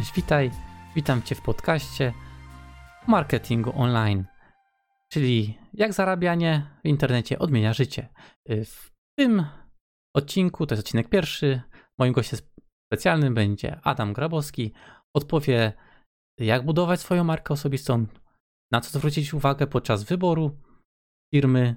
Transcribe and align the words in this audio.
Cześć, 0.00 0.14
witaj. 0.14 0.50
Witam 0.94 1.22
Cię 1.22 1.34
w 1.34 1.42
podcaście 1.42 2.12
marketingu 3.06 3.72
online, 3.74 4.24
czyli 5.12 5.58
jak 5.74 5.92
zarabianie 5.92 6.66
w 6.84 6.88
internecie 6.88 7.38
odmienia 7.38 7.72
życie. 7.72 8.08
W 8.48 8.90
tym 9.18 9.46
odcinku, 10.16 10.66
to 10.66 10.74
jest 10.74 10.86
odcinek 10.86 11.08
pierwszy, 11.08 11.60
moim 11.98 12.12
gościem 12.12 12.38
specjalnym 12.86 13.34
będzie 13.34 13.80
Adam 13.82 14.12
Grabowski. 14.12 14.72
Odpowie, 15.16 15.72
jak 16.38 16.64
budować 16.64 17.00
swoją 17.00 17.24
markę 17.24 17.54
osobistą, 17.54 18.06
na 18.72 18.80
co 18.80 18.98
zwrócić 18.98 19.34
uwagę 19.34 19.66
podczas 19.66 20.04
wyboru 20.04 20.58
firmy 21.34 21.76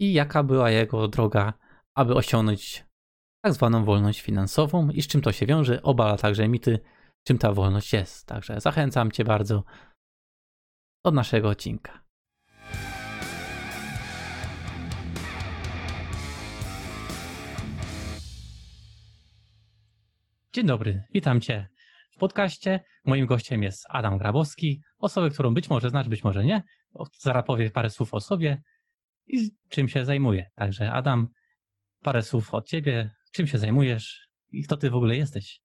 i 0.00 0.12
jaka 0.12 0.42
była 0.42 0.70
jego 0.70 1.08
droga, 1.08 1.52
aby 1.96 2.14
osiągnąć 2.14 2.86
tak 3.44 3.54
zwaną 3.54 3.84
wolność 3.84 4.20
finansową 4.20 4.90
i 4.90 5.02
z 5.02 5.06
czym 5.06 5.20
to 5.20 5.32
się 5.32 5.46
wiąże. 5.46 5.82
Obala 5.82 6.16
także 6.16 6.48
mity, 6.48 6.78
czym 7.24 7.38
ta 7.38 7.52
wolność 7.52 7.92
jest. 7.92 8.26
Także 8.26 8.60
zachęcam 8.60 9.10
Cię 9.10 9.24
bardzo 9.24 9.64
do 11.04 11.10
naszego 11.10 11.48
odcinka. 11.48 12.04
Dzień 20.52 20.66
dobry, 20.66 21.04
witam 21.14 21.40
Cię 21.40 21.68
w 22.10 22.18
podcaście. 22.18 22.84
Moim 23.04 23.26
gościem 23.26 23.62
jest 23.62 23.86
Adam 23.88 24.18
Grabowski, 24.18 24.82
osobę, 24.98 25.30
którą 25.30 25.54
być 25.54 25.70
może 25.70 25.90
znasz, 25.90 26.08
być 26.08 26.24
może 26.24 26.44
nie. 26.44 26.62
Zaraz 27.18 27.46
powie 27.46 27.70
parę 27.70 27.90
słów 27.90 28.14
o 28.14 28.20
sobie 28.20 28.62
i 29.26 29.50
czym 29.68 29.88
się 29.88 30.04
zajmuje. 30.04 30.50
Także 30.54 30.92
Adam, 30.92 31.28
parę 32.02 32.22
słów 32.22 32.54
od 32.54 32.66
Ciebie, 32.66 33.10
czym 33.32 33.46
się 33.46 33.58
zajmujesz 33.58 34.28
i 34.50 34.62
kto 34.64 34.76
Ty 34.76 34.90
w 34.90 34.94
ogóle 34.94 35.16
jesteś. 35.16 35.60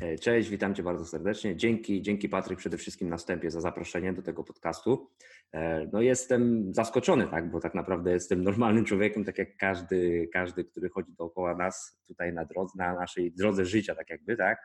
E, 0.00 0.18
cześć, 0.18 0.48
witam 0.48 0.74
Cię 0.74 0.82
bardzo 0.82 1.04
serdecznie. 1.04 1.56
Dzięki, 1.56 2.02
dzięki 2.02 2.28
Patryk 2.28 2.58
przede 2.58 2.78
wszystkim 2.78 3.08
na 3.08 3.16
wstępie 3.16 3.50
za 3.50 3.60
zaproszenie 3.60 4.12
do 4.12 4.22
tego 4.22 4.44
podcastu. 4.44 5.10
E, 5.52 5.88
no 5.92 6.00
jestem 6.00 6.74
zaskoczony, 6.74 7.26
tak, 7.26 7.50
bo 7.50 7.60
tak 7.60 7.74
naprawdę 7.74 8.12
jestem 8.12 8.44
normalnym 8.50 8.84
człowiekiem, 8.84 9.24
tak 9.24 9.38
jak 9.38 9.56
każdy, 9.56 10.28
każdy, 10.32 10.64
który 10.64 10.88
chodzi 10.88 11.12
dookoła 11.12 11.54
nas 11.54 12.00
tutaj 12.06 12.32
na 12.32 12.44
drodze, 12.44 12.72
na 12.76 12.94
naszej 12.94 13.32
drodze 13.32 13.66
życia, 13.66 13.94
tak 13.94 14.10
jakby, 14.10 14.36
tak. 14.36 14.58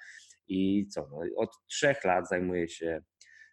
I 0.47 0.88
co, 0.88 1.08
no, 1.11 1.19
od 1.36 1.49
trzech 1.67 2.03
lat 2.03 2.30
zajmuję 2.30 2.67
się 2.67 3.02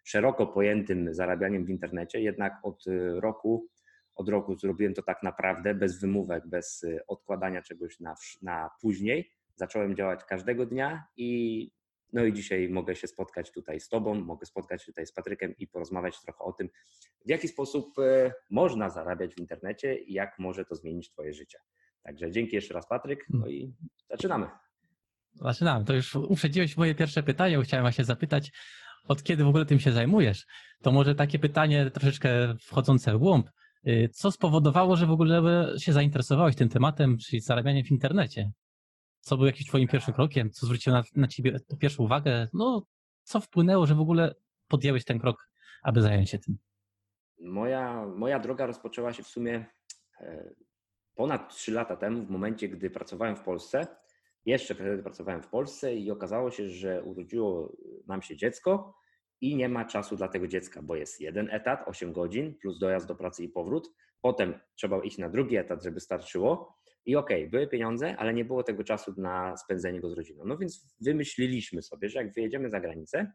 szeroko 0.03 0.47
pojętym 0.47 1.13
zarabianiem 1.13 1.65
w 1.65 1.69
internecie, 1.69 2.21
jednak 2.21 2.53
od 2.63 2.83
roku, 3.15 3.67
od 4.15 4.29
roku 4.29 4.55
zrobiłem 4.55 4.93
to 4.93 5.03
tak 5.03 5.23
naprawdę 5.23 5.75
bez 5.75 5.99
wymówek, 5.99 6.47
bez 6.47 6.85
odkładania 7.07 7.61
czegoś 7.61 7.99
na, 7.99 8.15
na 8.41 8.69
później 8.81 9.31
zacząłem 9.55 9.95
działać 9.95 10.23
każdego 10.23 10.65
dnia 10.65 11.03
i 11.17 11.71
no 12.13 12.23
i 12.23 12.33
dzisiaj 12.33 12.69
mogę 12.69 12.95
się 12.95 13.07
spotkać 13.07 13.51
tutaj 13.51 13.79
z 13.79 13.89
Tobą, 13.89 14.15
mogę 14.15 14.45
spotkać 14.45 14.81
się 14.81 14.85
tutaj 14.85 15.05
z 15.05 15.11
Patrykiem 15.11 15.53
i 15.57 15.67
porozmawiać 15.67 16.21
trochę 16.21 16.39
o 16.39 16.53
tym, 16.53 16.69
w 17.25 17.29
jaki 17.29 17.47
sposób 17.47 17.99
e, 17.99 18.33
można 18.49 18.89
zarabiać 18.89 19.35
w 19.35 19.39
internecie 19.39 19.95
i 19.95 20.13
jak 20.13 20.39
może 20.39 20.65
to 20.65 20.75
zmienić 20.75 21.09
Twoje 21.09 21.33
życie. 21.33 21.57
Także 22.03 22.31
dzięki 22.31 22.55
jeszcze 22.55 22.73
raz 22.73 22.87
Patryk, 22.87 23.25
no 23.29 23.47
i 23.47 23.73
zaczynamy. 24.09 24.47
Zaczynamy. 25.33 25.85
To 25.85 25.93
już 25.93 26.15
uprzedziłeś 26.15 26.77
moje 26.77 26.95
pierwsze 26.95 27.23
pytanie, 27.23 27.61
chciałem 27.63 27.83
właśnie 27.83 28.05
zapytać, 28.05 28.51
od 29.07 29.23
kiedy 29.23 29.43
w 29.43 29.47
ogóle 29.47 29.65
tym 29.65 29.79
się 29.79 29.91
zajmujesz? 29.91 30.45
To 30.81 30.91
może 30.91 31.15
takie 31.15 31.39
pytanie 31.39 31.91
troszeczkę 31.91 32.55
wchodzące 32.61 33.13
w 33.13 33.17
głąb. 33.17 33.49
Y, 33.87 34.09
co 34.13 34.31
spowodowało, 34.31 34.95
że 34.95 35.05
w 35.05 35.11
ogóle 35.11 35.41
się 35.79 35.93
zainteresowałeś 35.93 36.55
tym 36.55 36.69
tematem, 36.69 37.17
czyli 37.17 37.41
zarabianiem 37.41 37.83
w 37.85 37.91
internecie? 37.91 38.51
Co 39.23 39.37
był 39.37 39.45
jakimś 39.45 39.67
twoim 39.67 39.87
pierwszym 39.87 40.13
krokiem? 40.13 40.51
Co 40.51 40.65
zwróciło 40.65 40.95
na, 40.95 41.03
na 41.15 41.27
ciebie 41.27 41.59
pierwszą 41.79 42.03
uwagę? 42.03 42.47
No, 42.53 42.85
co 43.23 43.39
wpłynęło, 43.39 43.85
że 43.85 43.95
w 43.95 43.99
ogóle 43.99 44.35
podjęłeś 44.67 45.05
ten 45.05 45.19
krok, 45.19 45.49
aby 45.83 46.01
zająć 46.01 46.29
się 46.29 46.39
tym? 46.39 46.57
Moja, 47.39 48.05
moja 48.05 48.39
droga 48.39 48.65
rozpoczęła 48.65 49.13
się 49.13 49.23
w 49.23 49.27
sumie 49.27 49.65
e, 50.19 50.53
ponad 51.15 51.55
3 51.55 51.71
lata 51.71 51.95
temu, 51.95 52.25
w 52.25 52.29
momencie, 52.29 52.69
gdy 52.69 52.89
pracowałem 52.89 53.35
w 53.35 53.41
Polsce. 53.41 53.87
Jeszcze 54.45 54.75
wtedy 54.75 55.03
pracowałem 55.03 55.41
w 55.43 55.47
Polsce 55.47 55.95
i 55.95 56.11
okazało 56.11 56.51
się, 56.51 56.69
że 56.69 57.03
urodziło 57.03 57.75
nam 58.07 58.21
się 58.21 58.37
dziecko 58.37 58.97
i 59.41 59.55
nie 59.55 59.69
ma 59.69 59.85
czasu 59.85 60.15
dla 60.15 60.27
tego 60.27 60.47
dziecka, 60.47 60.81
bo 60.81 60.95
jest 60.95 61.21
jeden 61.21 61.49
etat, 61.51 61.83
8 61.87 62.13
godzin, 62.13 62.55
plus 62.55 62.79
dojazd 62.79 63.07
do 63.07 63.15
pracy 63.15 63.43
i 63.43 63.49
powrót. 63.49 63.89
Potem 64.21 64.59
trzeba 64.75 65.03
iść 65.03 65.17
na 65.17 65.29
drugi 65.29 65.57
etat, 65.57 65.83
żeby 65.83 65.99
starczyło. 65.99 66.82
I 67.05 67.15
okej, 67.15 67.37
okay, 67.41 67.49
były 67.49 67.67
pieniądze, 67.67 68.15
ale 68.17 68.33
nie 68.33 68.45
było 68.45 68.63
tego 68.63 68.83
czasu 68.83 69.13
na 69.17 69.57
spędzenie 69.57 70.01
go 70.01 70.09
z 70.09 70.13
rodziną. 70.13 70.45
No 70.45 70.57
więc 70.57 70.95
wymyśliliśmy 71.01 71.81
sobie, 71.81 72.09
że 72.09 72.19
jak 72.19 72.33
wyjedziemy 72.33 72.69
za 72.69 72.79
granicę, 72.79 73.31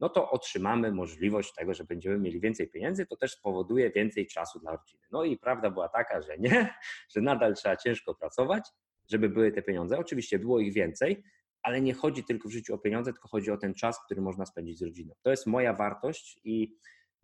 no 0.00 0.08
to 0.08 0.30
otrzymamy 0.30 0.92
możliwość 0.92 1.54
tego, 1.54 1.74
że 1.74 1.84
będziemy 1.84 2.18
mieli 2.18 2.40
więcej 2.40 2.68
pieniędzy, 2.68 3.06
to 3.06 3.16
też 3.16 3.32
spowoduje 3.32 3.90
więcej 3.90 4.26
czasu 4.26 4.60
dla 4.60 4.72
rodziny. 4.72 5.02
No 5.10 5.24
i 5.24 5.38
prawda 5.38 5.70
była 5.70 5.88
taka, 5.88 6.22
że 6.22 6.38
nie, 6.38 6.74
że 7.14 7.20
nadal 7.20 7.54
trzeba 7.54 7.76
ciężko 7.76 8.14
pracować, 8.14 8.68
żeby 9.10 9.28
były 9.28 9.52
te 9.52 9.62
pieniądze. 9.62 9.98
Oczywiście 9.98 10.38
było 10.38 10.60
ich 10.60 10.72
więcej, 10.72 11.22
ale 11.62 11.80
nie 11.80 11.94
chodzi 11.94 12.24
tylko 12.24 12.48
w 12.48 12.52
życiu 12.52 12.74
o 12.74 12.78
pieniądze, 12.78 13.12
tylko 13.12 13.28
chodzi 13.28 13.50
o 13.50 13.56
ten 13.56 13.74
czas, 13.74 14.04
który 14.04 14.20
można 14.20 14.46
spędzić 14.46 14.78
z 14.78 14.82
rodziną. 14.82 15.14
To 15.22 15.30
jest 15.30 15.46
moja 15.46 15.72
wartość 15.74 16.40
i 16.44 16.76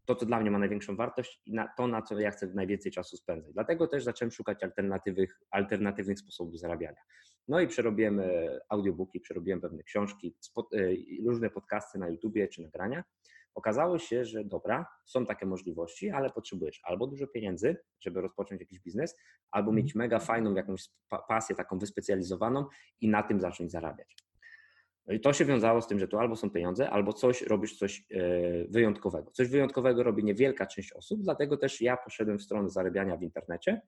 to, 0.05 0.15
co 0.15 0.27
dla 0.27 0.41
mnie 0.41 0.51
ma 0.51 0.59
największą 0.59 0.97
wartość 0.97 1.41
i 1.47 1.55
na 1.55 1.69
to, 1.77 1.87
na 1.87 2.03
co 2.03 2.21
ja 2.21 2.31
chcę 2.31 2.47
najwięcej 2.47 2.93
czasu 2.93 3.17
spędzać. 3.17 3.53
Dlatego 3.53 3.87
też 3.87 4.05
zacząłem 4.05 4.31
szukać 4.31 4.63
alternatywnych, 4.63 5.41
alternatywnych 5.51 6.19
sposobów 6.19 6.59
zarabiania. 6.59 7.01
No 7.49 7.61
i 7.61 7.67
przerobiłem 7.67 8.21
e, 8.21 8.25
audiobooki, 8.69 9.21
przerobiłem 9.21 9.61
pewne 9.61 9.83
książki, 9.83 10.37
spod, 10.41 10.75
e, 10.75 10.79
różne 11.27 11.51
podcasty 11.51 11.99
na 11.99 12.09
YouTubie 12.09 12.49
czy 12.49 12.63
nagrania. 12.63 13.05
Okazało 13.55 13.99
się, 13.99 14.25
że 14.25 14.45
dobra, 14.45 14.87
są 15.05 15.27
takie 15.27 15.47
możliwości, 15.47 16.11
ale 16.11 16.31
potrzebujesz 16.31 16.81
albo 16.85 17.07
dużo 17.07 17.27
pieniędzy, 17.27 17.77
żeby 18.01 18.21
rozpocząć 18.21 18.61
jakiś 18.61 18.81
biznes, 18.81 19.17
albo 19.51 19.73
mieć 19.73 19.87
mhm. 19.87 19.99
mega 19.99 20.19
fajną 20.19 20.55
jakąś 20.55 20.89
pasję 21.29 21.57
taką 21.57 21.79
wyspecjalizowaną 21.79 22.67
i 23.01 23.09
na 23.09 23.23
tym 23.23 23.41
zacząć 23.41 23.71
zarabiać. 23.71 24.24
No 25.07 25.15
i 25.15 25.21
to 25.21 25.33
się 25.33 25.45
wiązało 25.45 25.83
z 25.83 25.87
tym, 25.87 25.99
że 25.99 26.09
tu 26.09 26.19
albo 26.19 26.37
są 26.37 26.51
pieniądze, 26.51 26.91
albo 26.91 27.13
coś 27.13 27.43
robisz 27.43 27.79
coś 27.79 28.05
e, 28.11 28.65
wyjątkowego. 28.69 29.31
Coś 29.31 29.49
wyjątkowego 29.49 30.03
robi 30.03 30.25
niewielka 30.25 30.67
część 30.67 30.93
osób, 30.93 31.23
dlatego 31.23 31.57
też 31.57 31.81
ja 31.81 31.97
poszedłem 31.97 32.39
w 32.39 32.43
stronę 32.43 32.71
zarabiania 32.71 33.17
w 33.17 33.23
internecie. 33.23 33.81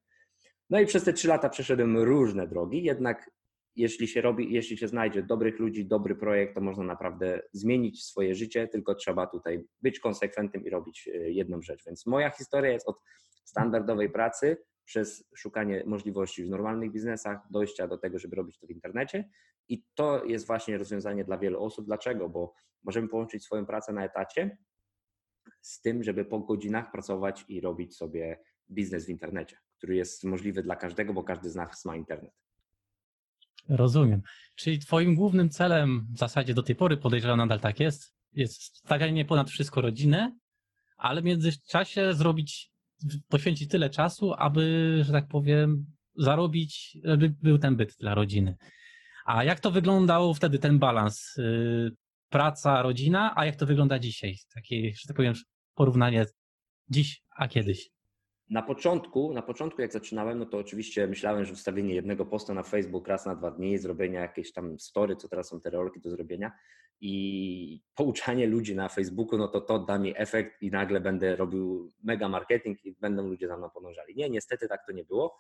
No 0.71 0.81
i 0.81 0.87
przez 0.87 1.05
te 1.05 1.13
trzy 1.13 1.29
lata 1.29 1.49
przeszedłem 1.49 1.99
różne 1.99 2.49
drogi, 2.49 2.83
jednak 2.83 3.31
jeśli 3.77 4.09
się 4.09 4.21
robi, 4.21 4.53
jeśli 4.53 4.77
się 4.77 4.89
znajdzie 4.89 5.23
dobrych 5.23 5.59
ludzi, 5.59 5.87
dobry 5.87 6.15
projekt, 6.15 6.55
to 6.55 6.61
można 6.61 6.85
naprawdę 6.85 7.43
zmienić 7.53 8.05
swoje 8.05 8.35
życie, 8.35 8.69
tylko 8.69 8.95
trzeba 8.95 9.27
tutaj 9.27 9.65
być 9.83 10.01
konsekwentnym 10.01 10.65
i 10.65 10.71
robić 10.71 11.09
e, 11.09 11.31
jedną 11.31 11.63
rzecz. 11.63 11.85
Więc 11.87 12.07
moja 12.07 12.31
historia 12.31 12.73
jest 12.73 12.89
od 12.89 13.01
standardowej 13.45 14.11
pracy 14.11 14.57
przez 14.87 15.25
szukanie 15.35 15.83
możliwości 15.87 16.45
w 16.45 16.51
normalnych 16.51 16.93
biznesach, 16.93 17.39
dojścia 17.51 17.89
do 17.89 17.99
tego, 17.99 18.19
żeby 18.19 18.37
robić 18.37 18.59
to 18.59 18.67
w 18.67 18.71
internecie. 18.71 19.29
I 19.69 19.85
to 19.95 20.25
jest 20.25 20.47
właśnie 20.47 20.79
rozwiązanie 20.79 21.25
dla 21.25 21.39
wielu 21.39 21.65
osób. 21.65 21.87
Dlaczego? 21.87 22.29
Bo 22.29 22.55
możemy 22.85 23.09
połączyć 23.09 23.45
swoją 23.45 23.67
pracę 23.67 23.93
na 23.93 24.05
etacie 24.05 24.59
z 25.61 25.81
tym, 25.81 26.03
żeby 26.03 26.25
po 26.25 26.41
godzinach 26.41 26.91
pracować 26.93 27.45
i 27.49 27.61
robić 27.61 27.97
sobie 27.97 28.41
biznes 28.71 29.07
w 29.07 29.09
internecie, 29.09 29.59
który 29.79 29.97
jest 29.97 30.25
możliwy 30.25 30.63
dla 30.63 30.77
każdego, 30.77 31.15
bo 31.15 31.23
każdy 31.23 31.51
z 31.51 31.55
nas 31.55 31.85
ma 31.85 31.97
internet. 31.97 32.33
Rozumiem. 33.69 34.23
Czyli 34.55 34.79
Twoim 34.79 35.15
głównym 35.15 35.51
celem, 35.51 36.07
w 36.15 36.19
zasadzie 36.19 36.55
do 36.55 36.63
tej 36.63 36.77
pory 36.77 36.97
podejrzewam 36.97 37.39
nadal 37.39 37.61
tak 37.61 37.81
jest, 37.81 38.17
jest 38.33 38.63
stawianie 38.63 39.25
ponad 39.25 39.51
wszystko 39.51 39.81
rodziny, 39.81 40.39
ale 40.97 41.23
w 41.23 41.25
międzyczasie 41.25 42.15
zrobić 42.15 42.76
poświęcić 43.29 43.71
tyle 43.71 43.91
czasu, 43.91 44.35
aby, 44.39 44.99
że 45.03 45.13
tak 45.13 45.29
powiem, 45.29 45.87
zarobić, 46.17 46.99
żeby 47.05 47.35
był 47.43 47.59
ten 47.59 47.77
byt 47.77 47.97
dla 48.01 48.15
rodziny. 48.15 48.57
A 49.27 49.45
jak 49.45 49.61
to 49.61 49.71
wyglądał 49.71 50.35
wtedy 50.35 50.59
ten 50.59 50.79
balans? 50.79 51.39
Y, 51.39 51.91
praca, 52.29 52.83
rodzina, 52.83 53.33
a 53.37 53.47
jak 53.47 53.57
to 53.57 53.67
wygląda 53.67 53.99
dzisiaj? 53.99 54.37
Takie, 54.55 54.91
że 54.91 55.09
tak 55.09 55.17
powiem, 55.17 55.35
porównanie 55.75 56.27
dziś, 56.89 57.23
a 57.37 57.49
kiedyś. 57.49 57.89
Na 58.51 58.63
początku, 58.63 59.33
na 59.33 59.43
początku 59.43 59.81
jak 59.83 59.93
zaczynałem, 59.93 60.39
no 60.39 60.47
to 60.47 60.59
oczywiście 60.59 61.07
myślałem, 61.07 61.45
że 61.45 61.55
wstawienie 61.55 61.95
jednego 61.95 62.27
posta 62.27 62.55
na 62.55 62.63
Facebook 62.63 63.09
raz 63.09 63.27
na 63.27 63.35
dwa 63.35 63.51
dni, 63.51 63.79
zrobienia 63.79 64.21
jakiejś 64.21 64.53
tam 64.53 64.79
story, 64.79 65.17
co 65.17 65.29
teraz 65.29 65.49
są 65.49 65.61
te 65.61 65.71
rolki 65.71 66.01
do 66.01 66.11
zrobienia 66.11 66.53
i 67.01 67.83
pouczanie 67.95 68.47
ludzi 68.47 68.77
na 68.77 68.89
Facebooku, 68.89 69.39
no 69.39 69.49
to 69.49 69.61
to 69.61 69.79
da 69.79 69.99
mi 69.99 70.13
efekt 70.17 70.63
i 70.63 70.71
nagle 70.71 71.01
będę 71.01 71.37
robił 71.37 71.93
mega 72.03 72.29
marketing 72.29 72.85
i 72.85 72.93
będą 72.93 73.29
ludzie 73.29 73.49
za 73.49 73.57
mną 73.57 73.71
podążali. 73.71 74.15
Nie, 74.17 74.31
niestety 74.31 74.69
tak 74.69 74.87
to 74.87 74.93
nie 74.93 75.05
było. 75.05 75.39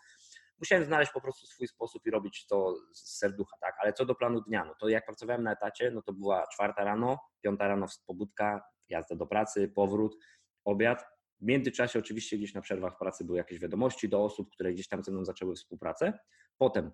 Musiałem 0.58 0.84
znaleźć 0.84 1.12
po 1.12 1.20
prostu 1.20 1.46
swój 1.46 1.68
sposób 1.68 2.06
i 2.06 2.10
robić 2.10 2.46
to 2.46 2.76
z 2.92 3.18
serducha, 3.18 3.56
tak? 3.60 3.74
Ale 3.82 3.92
co 3.92 4.04
do 4.04 4.14
planu 4.14 4.40
dnia, 4.40 4.64
no 4.64 4.74
to 4.80 4.88
jak 4.88 5.06
pracowałem 5.06 5.42
na 5.42 5.52
etacie, 5.52 5.90
no 5.90 6.02
to 6.02 6.12
była 6.12 6.46
czwarta 6.46 6.84
rano, 6.84 7.18
piąta 7.40 7.68
rano 7.68 7.86
pobudka, 8.06 8.62
jazda 8.88 9.16
do 9.16 9.26
pracy, 9.26 9.68
powrót, 9.68 10.16
obiad, 10.64 11.15
w 11.40 11.46
międzyczasie 11.46 11.98
oczywiście 11.98 12.38
gdzieś 12.38 12.54
na 12.54 12.60
przerwach 12.60 12.98
pracy 12.98 13.24
były 13.24 13.38
jakieś 13.38 13.58
wiadomości 13.58 14.08
do 14.08 14.24
osób, 14.24 14.50
które 14.50 14.72
gdzieś 14.72 14.88
tam 14.88 15.02
ze 15.02 15.12
mną 15.12 15.24
zaczęły 15.24 15.54
współpracę. 15.54 16.18
Potem 16.58 16.90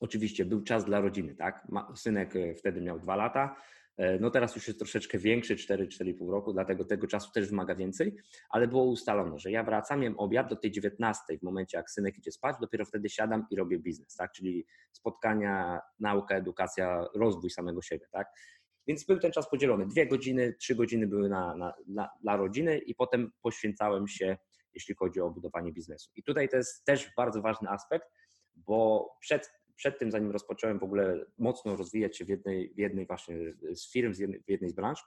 oczywiście 0.00 0.44
był 0.44 0.62
czas 0.62 0.84
dla 0.84 1.00
rodziny, 1.00 1.34
tak? 1.34 1.66
Synek 1.94 2.36
e, 2.36 2.54
wtedy 2.54 2.80
miał 2.80 3.00
dwa 3.00 3.16
lata, 3.16 3.56
E, 3.96 4.18
no 4.18 4.30
teraz 4.30 4.56
już 4.56 4.66
jest 4.66 4.78
troszeczkę 4.78 5.18
większy, 5.18 5.56
4-4,5 5.56 6.30
roku, 6.30 6.52
dlatego 6.52 6.84
tego 6.84 7.06
czasu 7.06 7.32
też 7.32 7.48
wymaga 7.48 7.74
więcej, 7.74 8.16
ale 8.50 8.68
było 8.68 8.84
ustalone, 8.84 9.38
że 9.38 9.50
ja 9.50 9.64
wracam, 9.64 10.02
jem 10.02 10.18
obiad 10.18 10.48
do 10.48 10.56
tej 10.56 10.70
19 10.70 11.38
w 11.38 11.42
momencie 11.42 11.76
jak 11.76 11.90
synek 11.90 12.18
idzie 12.18 12.32
spać, 12.32 12.56
dopiero 12.60 12.84
wtedy 12.84 13.08
siadam 13.08 13.46
i 13.50 13.56
robię 13.56 13.78
biznes, 13.78 14.16
tak? 14.16 14.32
Czyli 14.32 14.66
spotkania, 14.92 15.80
nauka, 16.00 16.36
edukacja, 16.36 17.06
rozwój 17.14 17.50
samego 17.50 17.82
siebie, 17.82 18.06
tak? 18.10 18.28
Więc 18.86 19.04
był 19.04 19.18
ten 19.18 19.32
czas 19.32 19.50
podzielony. 19.50 19.86
Dwie 19.86 20.06
godziny, 20.06 20.54
trzy 20.60 20.74
godziny 20.74 21.06
były 21.06 21.28
na, 21.28 21.56
na, 21.56 21.74
na, 21.86 22.10
dla 22.20 22.36
rodziny 22.36 22.78
i 22.78 22.94
potem 22.94 23.32
poświęcałem 23.42 24.08
się, 24.08 24.36
jeśli 24.74 24.94
chodzi 24.94 25.20
o 25.20 25.30
budowanie 25.30 25.72
biznesu. 25.72 26.10
I 26.14 26.22
tutaj 26.22 26.48
to 26.48 26.56
jest 26.56 26.84
też 26.84 27.10
bardzo 27.16 27.42
ważny 27.42 27.68
aspekt, 27.68 28.08
bo 28.54 29.08
przed 29.20 29.50
przed 29.82 29.98
tym, 29.98 30.10
zanim 30.10 30.30
rozpocząłem 30.30 30.78
w 30.78 30.82
ogóle 30.82 31.24
mocno 31.38 31.76
rozwijać 31.76 32.16
się 32.16 32.24
w 32.24 32.28
jednej, 32.28 32.74
w 32.74 32.78
jednej 32.78 33.06
właśnie 33.06 33.36
z 33.74 33.92
firm, 33.92 34.14
w 34.46 34.50
jednej 34.50 34.70
z 34.70 34.72
branż, 34.72 35.04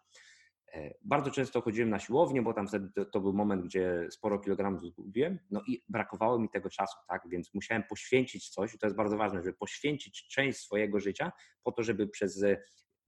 e, 0.73 0.93
bardzo 1.01 1.31
często 1.31 1.61
chodziłem 1.61 1.89
na 1.89 1.99
siłownię, 1.99 2.41
bo 2.41 2.53
tam 2.53 2.67
wtedy 2.67 2.89
to, 2.95 3.05
to, 3.05 3.19
był 3.19 3.33
moment, 3.33 3.65
gdzie 3.65 4.07
sporo 4.11 4.39
kilogramów 4.39 4.81
zgubiłem, 4.81 5.39
no 5.51 5.61
i 5.67 5.83
brakowało 5.89 6.39
mi 6.39 6.49
tego 6.49 6.69
czasu, 6.69 6.97
tak, 7.07 7.21
więc 7.29 7.53
musiałem 7.53 7.83
poświęcić 7.83 8.49
coś 8.49 8.73
i 8.73 8.79
to 8.79 8.85
jest 8.87 8.97
bardzo 8.97 9.17
ważne, 9.17 9.39
żeby 9.39 9.53
poświęcić 9.53 10.27
część 10.27 10.59
swojego 10.59 10.99
życia 10.99 11.31
po 11.63 11.71
to, 11.71 11.83
żeby 11.83 12.07
przez 12.07 12.43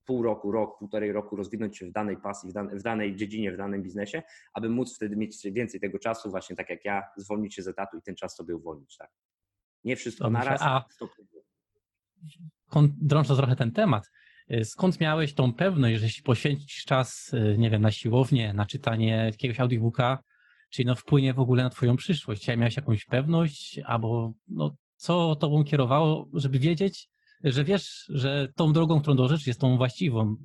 pół 0.08 0.22
roku, 0.22 0.52
rok, 0.52 0.78
półtorej 0.78 1.12
roku 1.12 1.36
rozwinąć 1.36 1.78
się 1.78 1.86
w 1.86 1.92
danej 1.92 2.16
pasji, 2.16 2.50
w, 2.50 2.52
dan 2.52 2.78
w 2.78 2.82
danej 2.82 3.16
dziedzinie, 3.16 3.52
w 3.52 3.56
danym 3.56 3.82
biznesie, 3.82 4.22
aby 4.54 4.68
móc 4.68 4.96
wtedy 4.96 5.16
mieć 5.16 5.36
więcej 5.52 5.80
tego 5.80 5.98
czasu, 5.98 6.30
właśnie 6.30 6.56
tak 6.56 6.70
jak 6.70 6.84
ja, 6.84 7.02
zwolnić 7.16 7.54
się 7.54 7.62
z 7.62 7.68
etatu 7.68 7.98
i 7.98 8.02
ten 8.02 8.16
czas 8.16 8.36
sobie 8.36 8.56
uwolnić, 8.56 8.96
tak. 8.96 9.10
Nie 9.84 9.96
wszystko 9.96 10.24
Dobrze, 10.24 10.38
naraz. 10.38 10.62
A 10.62 10.84
drążę 13.00 13.36
trochę 13.36 13.56
ten 13.56 13.72
temat, 13.72 14.10
y, 14.50 14.64
skąd 14.64 15.00
miałeś 15.00 15.34
tą 15.34 15.52
pewność, 15.52 15.98
że 15.98 16.04
jeśli 16.04 16.22
poświęcisz 16.22 16.84
czas, 16.84 17.32
y, 17.32 17.56
nie 17.58 17.70
wiem, 17.70 17.82
na 17.82 17.90
siłownię, 17.90 18.52
na 18.52 18.66
czytanie 18.66 19.30
jakiegoś 19.32 19.60
audiobooka, 19.60 20.22
czyli 20.70 20.86
no 20.86 20.94
wpłynie 20.94 21.34
w 21.34 21.40
ogóle 21.40 21.62
na 21.62 21.70
twoją 21.70 21.96
przyszłość? 21.96 22.44
Czy 22.44 22.56
miałeś 22.56 22.76
jakąś 22.76 23.04
pewność, 23.04 23.80
albo 23.84 24.32
no, 24.48 24.76
co 24.96 25.36
tobą 25.36 25.64
kierowało, 25.64 26.28
żeby 26.32 26.58
wiedzieć, 26.58 27.08
że 27.44 27.64
wiesz, 27.64 28.04
że 28.08 28.48
tą 28.56 28.72
drogą, 28.72 29.00
którą 29.00 29.16
dążysz, 29.16 29.46
jest 29.46 29.60
tą 29.60 29.76
właściwą 29.76 30.36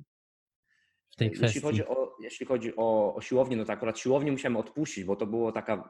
w 1.10 1.16
tej 1.16 1.30
kwestii? 1.30 1.46
Jeśli 1.46 1.60
chodzi 1.60 1.86
o, 1.86 2.16
jeśli 2.22 2.46
chodzi 2.46 2.76
o, 2.76 3.14
o 3.14 3.20
siłownię, 3.20 3.56
no 3.56 3.64
to 3.64 3.72
akurat 3.72 3.98
siłownię 3.98 4.32
musiałem 4.32 4.56
odpuścić, 4.56 5.04
bo 5.04 5.16
to 5.16 5.26
było 5.26 5.52
taka 5.52 5.88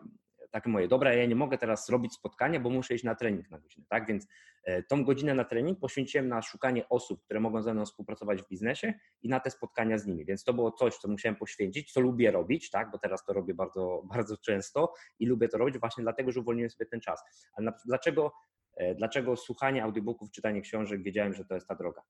takie 0.54 0.70
moje, 0.70 0.88
dobra, 0.88 1.14
ja 1.14 1.26
nie 1.26 1.34
mogę 1.34 1.58
teraz 1.58 1.88
robić 1.88 2.12
spotkania, 2.12 2.60
bo 2.60 2.70
muszę 2.70 2.94
iść 2.94 3.04
na 3.04 3.14
trening 3.14 3.50
na 3.50 3.58
godzinę, 3.58 3.86
tak? 3.88 4.06
Więc 4.06 4.26
e, 4.64 4.82
tą 4.82 5.04
godzinę 5.04 5.34
na 5.34 5.44
trening 5.44 5.80
poświęciłem 5.80 6.28
na 6.28 6.42
szukanie 6.42 6.88
osób, 6.88 7.24
które 7.24 7.40
mogą 7.40 7.62
ze 7.62 7.74
mną 7.74 7.84
współpracować 7.84 8.42
w 8.42 8.48
biznesie 8.48 8.94
i 9.22 9.28
na 9.28 9.40
te 9.40 9.50
spotkania 9.50 9.98
z 9.98 10.06
nimi. 10.06 10.24
Więc 10.24 10.44
to 10.44 10.54
było 10.54 10.72
coś, 10.72 10.96
co 10.96 11.08
musiałem 11.08 11.36
poświęcić, 11.36 11.92
co 11.92 12.00
lubię 12.00 12.30
robić, 12.30 12.70
tak? 12.70 12.90
Bo 12.90 12.98
teraz 12.98 13.24
to 13.24 13.32
robię 13.32 13.54
bardzo, 13.54 14.02
bardzo 14.14 14.36
często 14.36 14.92
i 15.18 15.26
lubię 15.26 15.48
to 15.48 15.58
robić 15.58 15.78
właśnie 15.78 16.02
dlatego, 16.02 16.32
że 16.32 16.40
uwolniłem 16.40 16.70
sobie 16.70 16.86
ten 16.86 17.00
czas. 17.00 17.22
Ale 17.52 17.64
na, 17.64 17.72
dlaczego, 17.86 18.26
e, 18.26 18.63
dlaczego 18.96 19.36
słuchanie 19.36 19.82
audiobooków, 19.82 20.30
czytanie 20.30 20.60
książek, 20.60 21.02
wiedziałem, 21.02 21.34
że 21.34 21.44
to 21.44 21.54
jest 21.54 21.68
ta 21.68 21.74
droga? 21.74 22.02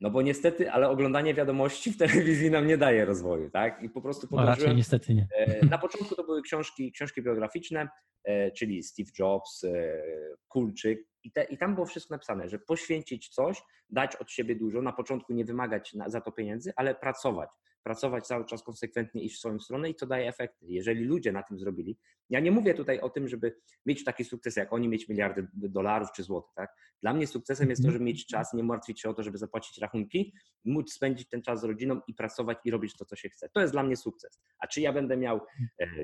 No 0.00 0.10
bo 0.10 0.22
niestety, 0.22 0.70
ale 0.70 0.88
oglądanie 0.88 1.34
wiadomości 1.34 1.92
w 1.92 1.98
telewizji 1.98 2.50
nam 2.50 2.66
nie 2.66 2.78
daje 2.78 3.04
rozwoju, 3.04 3.50
tak? 3.50 3.82
I 3.82 3.90
po 3.90 4.02
prostu 4.02 4.28
podążyłem. 4.28 4.58
raczej 4.58 4.76
niestety 4.76 5.14
nie. 5.14 5.28
E, 5.36 5.66
na 5.66 5.78
początku 5.78 6.14
to 6.14 6.24
były 6.24 6.42
książki, 6.42 6.92
książki 6.92 7.22
biograficzne, 7.22 7.88
e, 8.24 8.50
czyli 8.50 8.82
Steve 8.82 9.10
Jobs, 9.18 9.64
e, 9.64 10.00
Kulczyk 10.48 10.98
i, 11.22 11.32
te, 11.32 11.44
i 11.44 11.58
tam 11.58 11.74
było 11.74 11.86
wszystko 11.86 12.14
napisane, 12.14 12.48
że 12.48 12.58
poświęcić 12.58 13.28
coś, 13.28 13.62
dać 13.90 14.16
od 14.16 14.30
siebie 14.30 14.56
dużo, 14.56 14.82
na 14.82 14.92
początku 14.92 15.32
nie 15.32 15.44
wymagać 15.44 15.94
za 16.06 16.20
to 16.20 16.32
pieniędzy, 16.32 16.72
ale 16.76 16.94
pracować 16.94 17.48
pracować 17.84 18.26
cały 18.26 18.44
czas 18.44 18.62
konsekwentnie, 18.62 19.22
iść 19.22 19.36
w 19.36 19.38
swoją 19.38 19.60
stronę 19.60 19.90
i 19.90 19.94
to 19.94 20.06
daje 20.06 20.28
efekty. 20.28 20.66
Jeżeli 20.68 21.04
ludzie 21.04 21.32
na 21.32 21.42
tym 21.42 21.58
zrobili, 21.58 21.98
ja 22.30 22.40
nie 22.40 22.50
mówię 22.50 22.74
tutaj 22.74 23.00
o 23.00 23.10
tym, 23.10 23.28
żeby 23.28 23.56
mieć 23.86 24.04
taki 24.04 24.24
sukces 24.24 24.56
jak 24.56 24.72
oni, 24.72 24.88
mieć 24.88 25.08
miliardy 25.08 25.48
dolarów 25.54 26.08
czy 26.16 26.22
złotych, 26.22 26.54
tak? 26.54 26.76
Dla 27.02 27.14
mnie 27.14 27.26
sukcesem 27.26 27.70
jest 27.70 27.84
to, 27.84 27.90
żeby 27.90 28.04
mieć 28.04 28.26
czas, 28.26 28.54
nie 28.54 28.62
martwić 28.62 29.00
się 29.00 29.10
o 29.10 29.14
to, 29.14 29.22
żeby 29.22 29.38
zapłacić 29.38 29.78
rachunki, 29.78 30.34
móc 30.64 30.92
spędzić 30.92 31.28
ten 31.28 31.42
czas 31.42 31.60
z 31.60 31.64
rodziną 31.64 32.00
i 32.06 32.14
pracować 32.14 32.58
i 32.64 32.70
robić 32.70 32.96
to, 32.96 33.04
co 33.04 33.16
się 33.16 33.28
chce. 33.28 33.48
To 33.48 33.60
jest 33.60 33.72
dla 33.72 33.82
mnie 33.82 33.96
sukces. 33.96 34.40
A 34.58 34.66
czy 34.66 34.80
ja 34.80 34.92
będę 34.92 35.16
miał 35.16 35.40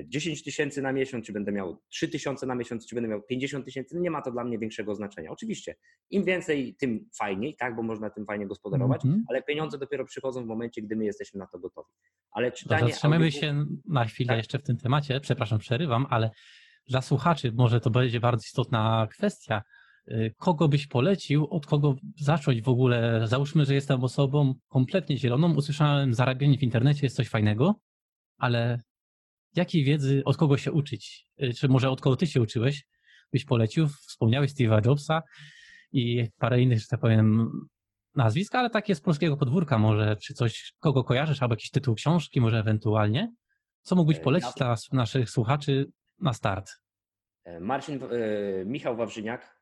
10 0.05 0.39
e, 0.39 0.43
tysięcy 0.43 0.81
na 0.81 0.93
miesiąc, 0.93 1.25
czy 1.25 1.33
będę 1.33 1.51
miał 1.51 1.81
3 1.89 2.07
tysiące 2.07 2.45
na 2.45 2.55
miesiąc, 2.55 2.87
czy 2.87 2.95
będę 2.95 3.09
miał 3.09 3.21
50 3.21 3.65
tysięcy, 3.65 3.99
nie 3.99 4.11
ma 4.11 4.21
to 4.21 4.31
dla 4.31 4.43
mnie 4.43 4.59
większego 4.59 4.95
znaczenia. 4.95 5.31
Oczywiście, 5.31 5.75
im 6.09 6.23
więcej, 6.23 6.75
tym 6.75 7.09
fajniej, 7.17 7.55
tak, 7.55 7.75
bo 7.75 7.83
można 7.83 8.09
tym 8.09 8.25
fajnie 8.25 8.47
gospodarować, 8.47 9.01
-hmm. 9.01 9.21
ale 9.29 9.43
pieniądze 9.43 9.77
dopiero 9.77 10.05
przychodzą 10.05 10.43
w 10.43 10.47
momencie, 10.47 10.81
gdy 10.81 10.95
my 10.95 11.05
jesteśmy 11.05 11.39
na 11.39 11.47
to 11.47 11.59
gotowi 11.59 11.70
gotowi. 11.75 11.93
Ale 12.31 12.51
czytanie. 12.51 12.91
Zatrzymajmy 12.91 13.31
się 13.31 13.65
na 13.87 14.05
chwilę 14.05 14.27
tak. 14.27 14.37
jeszcze 14.37 14.59
w 14.59 14.63
tym 14.63 14.77
temacie. 14.77 15.19
Przepraszam, 15.19 15.59
przerywam, 15.59 16.05
ale 16.09 16.31
dla 16.87 17.01
słuchaczy 17.01 17.51
może 17.51 17.79
to 17.79 17.89
będzie 17.89 18.19
bardzo 18.19 18.43
istotna 18.45 19.07
kwestia. 19.11 19.61
Y, 20.07 20.33
kogo 20.37 20.67
byś 20.67 20.87
polecił, 20.87 21.47
od 21.49 21.65
kogo 21.65 21.95
zacząć 22.17 22.61
w 22.61 22.69
ogóle? 22.69 23.27
Załóżmy, 23.27 23.65
że 23.65 23.73
jestem 23.73 24.03
osobą 24.03 24.53
kompletnie 24.67 25.17
zieloną, 25.17 25.55
usłyszałem, 25.55 26.13
zarabianie 26.13 26.57
w 26.57 26.63
internecie 26.63 27.05
jest 27.05 27.15
coś 27.15 27.29
fajnego, 27.29 27.75
ale 28.37 28.79
jakiej 29.55 29.83
wiedzy, 29.83 30.21
od 30.25 30.37
kogo 30.37 30.57
się 30.57 30.71
uczyć? 30.71 31.27
Y, 31.43 31.53
czy 31.53 31.67
może 31.67 31.89
od 31.89 32.01
kogo 32.01 32.15
ty 32.15 32.27
się 32.27 32.41
uczyłeś? 32.41 32.83
Byś 33.33 33.45
polecił? 33.45 33.87
Wspomniałeś 33.87 34.51
Steve'a 34.51 34.85
Jobsa 34.85 35.21
i 35.91 36.27
parę 36.37 36.61
innych, 36.61 36.79
że 36.79 36.87
tak 36.89 36.99
powiem, 36.99 37.51
nazwiska, 38.15 38.59
ale 38.59 38.69
takie 38.69 38.95
z 38.95 39.01
polskiego 39.01 39.37
podwórka 39.37 39.77
może, 39.77 40.15
czy 40.15 40.33
coś, 40.33 40.73
kogo 40.79 41.03
kojarzysz, 41.03 41.41
albo 41.41 41.53
jakiś 41.53 41.69
tytuł 41.69 41.95
książki 41.95 42.41
może 42.41 42.59
ewentualnie. 42.59 43.33
Co 43.81 43.95
mógłbyś 43.95 44.17
e, 44.17 44.21
polecić 44.21 44.53
dla 44.57 44.75
naszych 44.91 45.29
słuchaczy 45.29 45.91
na 46.19 46.33
start? 46.33 46.71
E, 47.43 47.59
Marcin, 47.59 47.99
e, 48.03 48.07
Michał 48.65 48.95
Wawrzyniak, 48.95 49.61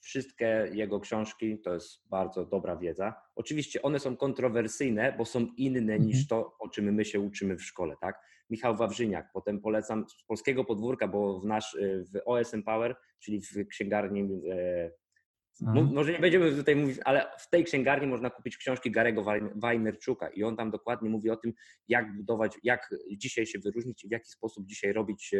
wszystkie 0.00 0.70
jego 0.72 1.00
książki 1.00 1.60
to 1.60 1.74
jest 1.74 2.08
bardzo 2.08 2.46
dobra 2.46 2.76
wiedza. 2.76 3.14
Oczywiście 3.34 3.82
one 3.82 4.00
są 4.00 4.16
kontrowersyjne, 4.16 5.14
bo 5.18 5.24
są 5.24 5.46
inne 5.56 5.92
mhm. 5.92 6.06
niż 6.06 6.28
to, 6.28 6.56
o 6.58 6.68
czym 6.68 6.94
my 6.94 7.04
się 7.04 7.20
uczymy 7.20 7.56
w 7.56 7.62
szkole, 7.62 7.94
tak? 8.00 8.20
Michał 8.50 8.76
Wawrzyniak, 8.76 9.30
potem 9.32 9.60
polecam 9.60 10.04
z 10.08 10.24
polskiego 10.24 10.64
podwórka, 10.64 11.08
bo 11.08 11.40
w 11.40 11.44
nasz, 11.44 11.76
w 11.82 12.20
OSM 12.24 12.62
Power, 12.62 12.96
czyli 13.20 13.40
w 13.40 13.68
księgarni 13.68 14.28
może 15.60 16.12
nie 16.12 16.18
będziemy 16.18 16.52
tutaj 16.56 16.76
mówić, 16.76 16.98
ale 17.04 17.26
w 17.38 17.50
tej 17.50 17.64
księgarni 17.64 18.06
można 18.06 18.30
kupić 18.30 18.56
książki 18.56 18.90
Garego 18.90 19.24
Weinerczuka 19.54 20.28
i 20.28 20.42
on 20.42 20.56
tam 20.56 20.70
dokładnie 20.70 21.10
mówi 21.10 21.30
o 21.30 21.36
tym, 21.36 21.52
jak 21.88 22.16
budować, 22.16 22.58
jak 22.62 22.94
dzisiaj 23.16 23.46
się 23.46 23.58
wyróżnić 23.58 24.04
i 24.04 24.08
w 24.08 24.10
jaki 24.10 24.30
sposób 24.30 24.66
dzisiaj 24.66 24.92
robić, 24.92 25.34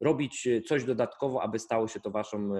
robić 0.00 0.48
coś 0.68 0.84
dodatkowo, 0.84 1.42
aby 1.42 1.58
stało 1.58 1.88
się 1.88 2.00
to 2.00 2.10
waszą, 2.10 2.50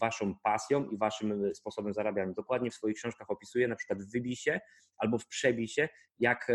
waszą 0.00 0.34
pasją 0.42 0.88
i 0.88 0.98
waszym 0.98 1.54
sposobem 1.54 1.94
zarabiania. 1.94 2.32
Dokładnie 2.32 2.70
w 2.70 2.74
swoich 2.74 2.96
książkach 2.96 3.30
opisuje 3.30 3.68
na 3.68 3.76
przykład 3.76 4.02
w 4.02 4.12
wybisie 4.12 4.60
albo 4.98 5.18
w 5.18 5.26
przebisie, 5.26 5.88
jak 6.18 6.52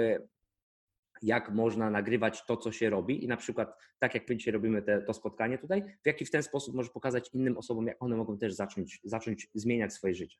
jak 1.22 1.52
można 1.52 1.90
nagrywać 1.90 2.46
to, 2.46 2.58
co 2.58 2.72
się 2.72 2.90
robi 2.90 3.24
i 3.24 3.28
na 3.28 3.38
przykład 3.38 3.78
tak 4.00 4.14
jak 4.14 4.30
my 4.30 4.38
dzisiaj 4.38 4.54
robimy 4.54 4.82
te, 4.82 5.02
to 5.02 5.14
spotkanie 5.14 5.58
tutaj, 5.58 5.84
w 6.04 6.08
jaki 6.08 6.26
w 6.26 6.32
ten 6.32 6.44
sposób 6.44 6.76
może 6.76 6.90
pokazać 6.90 7.30
innym 7.34 7.58
osobom, 7.58 7.88
jak 7.88 8.04
one 8.04 8.16
mogą 8.16 8.38
też 8.38 8.54
zacząć, 8.54 9.00
zacząć 9.04 9.48
zmieniać 9.54 9.94
swoje 9.94 10.16
życie. 10.16 10.38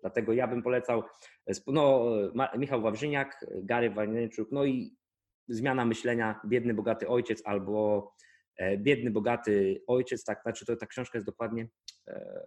Dlatego 0.00 0.32
ja 0.32 0.46
bym 0.46 0.62
polecał 0.62 1.02
no, 1.66 2.04
Michał 2.58 2.82
Wawrzyniak, 2.82 3.46
Gary 3.62 3.90
Wajneczuk, 3.90 4.48
no 4.52 4.64
i 4.64 4.96
zmiana 5.48 5.84
myślenia 5.84 6.40
Biedny, 6.46 6.74
bogaty 6.74 7.08
ojciec 7.08 7.42
albo 7.44 8.12
e, 8.56 8.78
Biedny, 8.78 9.10
bogaty 9.10 9.82
ojciec, 9.86 10.24
tak, 10.24 10.42
znaczy 10.42 10.66
to 10.66 10.76
ta 10.76 10.86
książka 10.86 11.18
jest 11.18 11.26
dokładnie 11.26 11.68
e, 12.08 12.40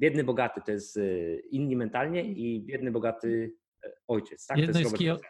Biedny, 0.00 0.24
bogaty 0.24 0.60
to 0.66 0.72
jest 0.72 0.96
e, 0.96 1.36
inni 1.36 1.76
mentalnie 1.76 2.24
i 2.24 2.60
Biedny, 2.60 2.90
bogaty 2.90 3.52
ojciec, 4.08 4.46
tak? 4.46 4.58
Jedno 4.58 4.72
to 4.72 4.78
jest, 4.78 5.00
jest 5.00 5.22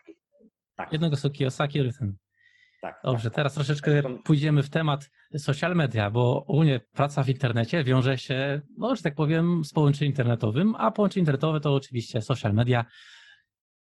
tak. 0.76 0.92
Jednego 0.92 1.16
z 1.16 1.32
Kiyosaki 1.32 1.82
Rytm. 1.82 2.12
Tak, 2.84 3.00
Dobrze, 3.04 3.30
tak, 3.30 3.36
teraz 3.36 3.54
tak. 3.54 3.64
troszeczkę 3.64 4.02
pójdziemy 4.24 4.62
w 4.62 4.70
temat 4.70 5.10
social 5.38 5.76
media, 5.76 6.10
bo 6.10 6.44
ogólnie 6.46 6.80
praca 6.92 7.22
w 7.22 7.28
internecie 7.28 7.84
wiąże 7.84 8.18
się, 8.18 8.60
no, 8.78 8.96
że 8.96 9.02
tak 9.02 9.14
powiem, 9.14 9.64
z 9.64 9.72
połączeniem 9.72 10.12
internetowym, 10.12 10.74
a 10.78 10.90
połączenie 10.90 11.20
internetowe 11.20 11.60
to 11.60 11.74
oczywiście 11.74 12.22
social 12.22 12.52
media. 12.52 12.84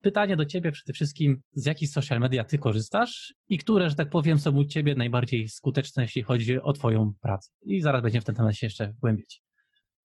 Pytanie 0.00 0.36
do 0.36 0.44
Ciebie 0.44 0.72
przede 0.72 0.92
wszystkim, 0.92 1.42
z 1.52 1.66
jakich 1.66 1.90
social 1.90 2.20
media 2.20 2.44
Ty 2.44 2.58
korzystasz 2.58 3.34
i 3.48 3.58
które, 3.58 3.90
że 3.90 3.96
tak 3.96 4.10
powiem, 4.10 4.38
są 4.38 4.56
u 4.56 4.64
Ciebie 4.64 4.94
najbardziej 4.94 5.48
skuteczne, 5.48 6.02
jeśli 6.02 6.22
chodzi 6.22 6.60
o 6.60 6.72
Twoją 6.72 7.12
pracę? 7.20 7.50
I 7.62 7.80
zaraz 7.80 8.02
będziemy 8.02 8.22
w 8.22 8.24
ten 8.24 8.34
temat 8.34 8.56
się 8.56 8.66
jeszcze 8.66 8.92
głębić. 9.00 9.42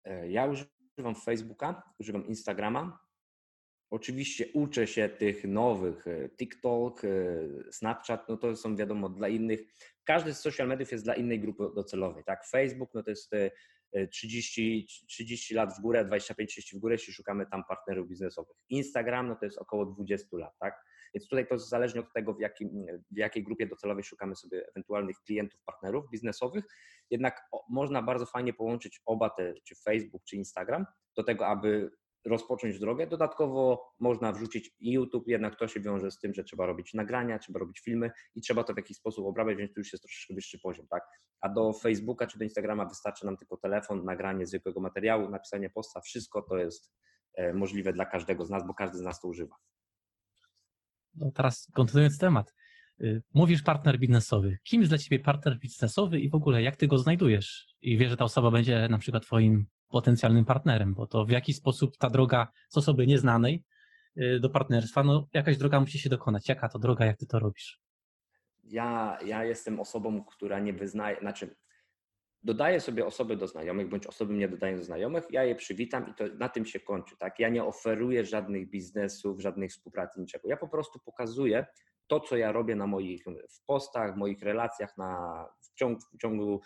E, 0.04 0.32
ja 0.32 0.46
używam 0.46 1.16
Facebooka, 1.16 1.84
używam 2.00 2.28
Instagrama, 2.28 3.00
Oczywiście 3.96 4.46
uczę 4.54 4.88
się 4.88 5.10
tych 5.10 5.44
nowych, 5.44 6.08
e, 6.08 6.30
TikTok, 6.30 7.06
e, 7.06 7.10
Snapchat, 7.72 8.30
no 8.30 8.38
to 8.38 8.56
są 8.56 8.76
wiadomo 8.76 9.10
dla 9.10 9.28
innych. 9.28 9.60
Każdy 10.04 10.34
z 10.34 10.40
social 10.40 10.68
mediów 10.68 10.92
jest 10.92 11.04
dla 11.04 11.16
innej 11.16 11.40
grupy 11.40 11.64
docelowej, 11.76 12.24
tak? 12.24 12.48
Facebook, 12.48 12.90
no 12.94 13.04
to 13.04 13.10
jest 13.10 13.34
e, 13.34 14.08
30, 14.08 14.88
30 15.08 15.54
lat 15.54 15.78
w 15.78 15.82
górę, 15.82 16.06
25-30 16.06 16.76
w 16.76 16.80
górę, 16.80 16.94
jeśli 16.96 17.14
szukamy 17.14 17.46
tam 17.46 17.64
partnerów 17.68 18.08
biznesowych. 18.10 18.58
Instagram 18.70 19.28
no 19.28 19.36
to 19.36 19.46
jest 19.46 19.58
około 19.58 19.86
20 19.86 20.38
lat, 20.38 20.54
tak? 20.60 20.84
Więc 21.14 21.28
tutaj 21.28 21.48
to 21.48 21.60
zależnie 21.60 22.02
od 22.02 22.14
tego, 22.14 22.34
w, 22.34 22.40
jakim, 22.40 22.86
w 23.12 23.18
jakiej 23.18 23.44
grupie 23.44 23.68
docelowej 23.68 24.04
szukamy 24.04 24.36
sobie 24.36 24.68
ewentualnych 24.68 25.18
klientów, 25.26 25.62
partnerów 25.66 26.10
biznesowych. 26.10 26.66
Jednak 27.10 27.42
można 27.70 28.02
bardzo 28.02 28.26
fajnie 28.26 28.54
połączyć 28.54 29.02
oba 29.06 29.30
te, 29.30 29.54
czy 29.64 29.76
Facebook, 29.76 30.24
czy 30.24 30.36
Instagram, 30.36 30.86
do 31.18 31.24
tego, 31.24 31.48
aby 31.48 31.92
rozpocząć 32.26 32.80
drogę. 32.80 33.08
Dodatkowo 33.08 33.92
można 34.00 34.32
wrzucić 34.32 34.72
YouTube, 34.80 35.28
jednak 35.28 35.60
to 35.60 35.68
się 35.68 35.80
wiąże 35.80 36.12
z 36.12 36.20
tym, 36.20 36.34
że 36.34 36.44
trzeba 36.44 36.66
robić 36.66 36.94
nagrania, 36.94 37.40
trzeba 37.40 37.60
robić 37.60 37.80
filmy 37.80 38.12
i 38.36 38.42
trzeba 38.42 38.64
to 38.64 38.74
w 38.74 38.78
jakiś 38.78 38.98
sposób 38.98 39.26
obrabiać, 39.26 39.58
więc 39.58 39.74
tu 39.74 39.80
już 39.80 39.94
jest 39.94 40.04
troszeczkę 40.04 40.34
wyższy 40.34 40.60
poziom, 40.60 40.88
tak? 40.88 41.04
A 41.42 41.50
do 41.50 41.74
Facebooka 41.74 42.28
czy 42.28 42.38
do 42.38 42.44
Instagrama 42.44 42.86
wystarczy 42.86 43.26
nam 43.26 43.38
tylko 43.38 43.58
telefon, 43.58 44.06
nagranie 44.06 44.46
zwykłego 44.46 44.80
materiału, 44.80 45.30
napisanie 45.30 45.70
posta, 45.70 46.02
wszystko 46.02 46.42
to 46.42 46.58
jest 46.58 46.92
e, 47.34 47.54
możliwe 47.54 47.94
dla 47.94 48.06
każdego 48.06 48.46
z 48.46 48.50
nas, 48.50 48.68
bo 48.68 48.74
każdy 48.74 48.98
z 48.98 49.02
nas 49.02 49.22
to 49.22 49.28
używa. 49.28 49.56
No 51.16 51.32
teraz 51.32 51.72
kontynuując 51.74 52.18
temat. 52.18 52.54
Y, 53.02 53.24
mówisz 53.34 53.64
partner 53.64 54.00
biznesowy. 54.00 54.58
Kim 54.64 54.82
jest 54.82 54.92
dla 54.92 54.98
ciebie 54.98 55.20
partner 55.20 55.60
biznesowy 55.60 56.20
i 56.20 56.30
w 56.30 56.36
ogóle 56.36 56.64
jak 56.64 56.76
ty 56.76 56.88
go 56.88 56.98
znajdujesz? 56.98 57.76
I 57.82 57.98
wiesz, 57.98 58.10
że 58.10 58.18
ta 58.18 58.26
osoba 58.26 58.52
będzie 58.52 58.88
na 58.90 58.98
przykład 58.98 59.24
twoim 59.24 59.66
potencjalnym 59.96 60.46
partnerem, 60.46 60.94
bo 60.94 61.08
to 61.08 61.26
w 61.26 61.30
jaki 61.30 61.54
sposób 61.54 61.98
ta 61.98 62.10
droga 62.10 62.48
z 62.70 62.78
osoby 62.78 63.08
nieznanej 63.08 63.64
y, 64.18 64.40
do 64.40 64.50
partnerstwa, 64.50 65.04
no 65.04 65.28
jakaś 65.34 65.58
droga 65.58 65.80
musi 65.80 66.00
się 66.00 66.10
dokonać. 66.10 66.50
Jaka 66.50 66.70
to 66.70 66.80
droga, 66.80 67.06
jak 67.06 67.18
ty 67.18 67.26
to 67.26 67.40
robisz? 67.40 67.80
Ja, 68.64 69.18
ja 69.26 69.44
jestem 69.44 69.80
osobą, 69.80 70.26
która 70.26 70.60
nie 70.60 70.74
wyznaje, 70.74 71.20
znaczy 71.20 71.56
dodaję 72.44 72.80
sobie 72.80 73.06
osoby 73.06 73.38
do 73.38 73.48
znajomych, 73.48 73.90
bądź 73.90 74.08
osoby 74.08 74.34
mnie 74.34 74.48
dodają 74.48 74.78
do 74.78 74.84
znajomych, 74.84 75.24
ja 75.32 75.44
je 75.44 75.56
przywitam 75.56 76.10
i 76.10 76.14
to 76.14 76.24
na 76.28 76.50
tym 76.50 76.66
się 76.66 76.80
kończy. 76.80 77.18
Tak? 77.18 77.40
Ja 77.40 77.50
nie 77.50 77.64
oferuję 77.64 78.26
żadnych 78.26 78.70
biznesów, 78.70 79.42
żadnej 79.42 79.70
współpracy, 79.70 80.20
niczego. 80.20 80.48
Ja 80.48 80.58
po 80.58 80.68
prostu 80.68 81.00
pokazuję 81.00 81.66
to, 82.08 82.20
co 82.20 82.38
ja 82.38 82.52
robię 82.52 82.76
na 82.76 82.88
moich 82.88 83.24
w 83.50 83.66
postach, 83.66 84.14
w 84.14 84.18
moich 84.18 84.42
relacjach 84.42 84.98
na, 84.98 85.46
w, 85.62 85.76
ciągu, 85.76 86.00
w 86.14 86.18
ciągu 86.22 86.62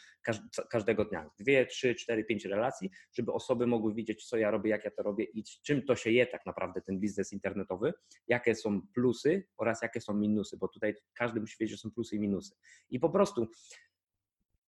każdego 0.69 1.05
dnia. 1.05 1.29
Dwie, 1.39 1.65
trzy, 1.65 1.95
cztery, 1.95 2.23
pięć 2.23 2.45
relacji, 2.45 2.89
żeby 3.13 3.33
osoby 3.33 3.67
mogły 3.67 3.93
widzieć, 3.93 4.25
co 4.25 4.37
ja 4.37 4.51
robię, 4.51 4.69
jak 4.69 4.85
ja 4.85 4.91
to 4.91 5.03
robię 5.03 5.23
i 5.23 5.43
czym 5.63 5.85
to 5.85 5.95
się 5.95 6.11
je 6.11 6.27
tak 6.27 6.45
naprawdę 6.45 6.81
ten 6.81 6.99
biznes 6.99 7.33
internetowy, 7.33 7.93
jakie 8.27 8.55
są 8.55 8.81
plusy 8.93 9.47
oraz 9.57 9.81
jakie 9.81 10.01
są 10.01 10.13
minusy, 10.13 10.57
bo 10.57 10.67
tutaj 10.67 10.95
każdy 11.13 11.41
musi 11.41 11.55
wiedzieć, 11.59 11.77
że 11.77 11.81
są 11.81 11.91
plusy 11.91 12.15
i 12.15 12.19
minusy. 12.19 12.55
I 12.89 12.99
po 12.99 13.09
prostu 13.09 13.47